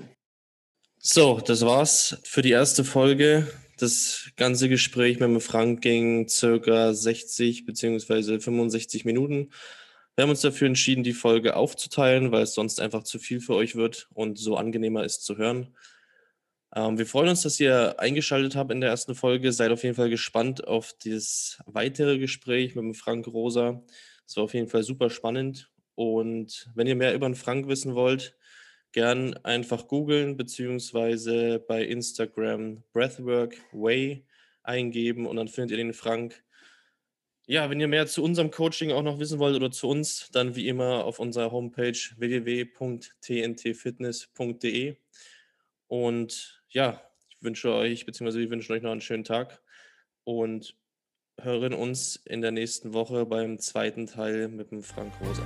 So, 0.99 1.39
das 1.39 1.65
war's 1.65 2.19
für 2.23 2.41
die 2.41 2.51
erste 2.51 2.83
Folge. 2.83 3.47
Das 3.77 4.31
ganze 4.35 4.69
Gespräch 4.69 5.19
mit 5.19 5.29
dem 5.29 5.39
Frank 5.39 5.81
ging 5.81 6.27
circa 6.27 6.93
60 6.93 7.65
bzw. 7.65 8.39
65 8.39 9.05
Minuten. 9.05 9.51
Wir 10.17 10.23
haben 10.23 10.31
uns 10.31 10.41
dafür 10.41 10.65
entschieden, 10.65 11.03
die 11.03 11.13
Folge 11.13 11.55
aufzuteilen, 11.55 12.31
weil 12.31 12.41
es 12.41 12.55
sonst 12.55 12.81
einfach 12.81 13.03
zu 13.03 13.19
viel 13.19 13.39
für 13.39 13.53
euch 13.53 13.75
wird 13.75 14.09
und 14.15 14.39
so 14.39 14.57
angenehmer 14.57 15.03
ist 15.03 15.23
zu 15.23 15.37
hören. 15.37 15.75
Ähm, 16.75 16.97
wir 16.97 17.05
freuen 17.05 17.29
uns, 17.29 17.43
dass 17.43 17.59
ihr 17.59 17.99
eingeschaltet 17.99 18.55
habt 18.55 18.71
in 18.71 18.81
der 18.81 18.89
ersten 18.89 19.13
Folge. 19.13 19.51
Seid 19.51 19.69
auf 19.69 19.83
jeden 19.83 19.93
Fall 19.93 20.09
gespannt 20.09 20.67
auf 20.67 20.95
das 21.05 21.61
weitere 21.67 22.17
Gespräch 22.17 22.73
mit 22.73 22.83
dem 22.83 22.95
Frank 22.95 23.27
Rosa. 23.27 23.83
Es 24.25 24.35
war 24.35 24.45
auf 24.45 24.55
jeden 24.55 24.69
Fall 24.69 24.81
super 24.81 25.11
spannend. 25.11 25.71
Und 25.93 26.67
wenn 26.73 26.87
ihr 26.87 26.95
mehr 26.95 27.13
über 27.13 27.29
den 27.29 27.35
Frank 27.35 27.67
wissen 27.67 27.93
wollt, 27.93 28.35
gern 28.93 29.35
einfach 29.43 29.87
googeln 29.87 30.35
beziehungsweise 30.35 31.59
bei 31.59 31.83
Instagram 31.83 32.81
Breathwork 32.91 33.55
Way 33.71 34.25
eingeben 34.63 35.27
und 35.27 35.35
dann 35.35 35.47
findet 35.47 35.77
ihr 35.77 35.77
den 35.77 35.93
Frank. 35.93 36.43
Ja, 37.49 37.69
wenn 37.69 37.79
ihr 37.79 37.87
mehr 37.87 38.07
zu 38.07 38.25
unserem 38.25 38.51
Coaching 38.51 38.91
auch 38.91 39.03
noch 39.03 39.19
wissen 39.19 39.39
wollt 39.39 39.55
oder 39.55 39.71
zu 39.71 39.87
uns, 39.87 40.29
dann 40.33 40.57
wie 40.57 40.67
immer 40.67 41.05
auf 41.05 41.17
unserer 41.17 41.49
Homepage 41.49 41.97
www.tntfitness.de. 42.17 44.97
Und 45.87 46.61
ja, 46.67 47.01
ich 47.29 47.41
wünsche 47.41 47.73
euch, 47.73 48.05
beziehungsweise 48.05 48.41
wir 48.41 48.49
wünschen 48.49 48.73
euch 48.73 48.81
noch 48.81 48.91
einen 48.91 48.99
schönen 48.99 49.23
Tag 49.23 49.61
und 50.25 50.75
hören 51.39 51.73
uns 51.73 52.17
in 52.25 52.41
der 52.41 52.51
nächsten 52.51 52.91
Woche 52.91 53.25
beim 53.25 53.59
zweiten 53.59 54.07
Teil 54.07 54.49
mit 54.49 54.71
dem 54.71 54.83
Frank 54.83 55.13
Rosa. 55.21 55.45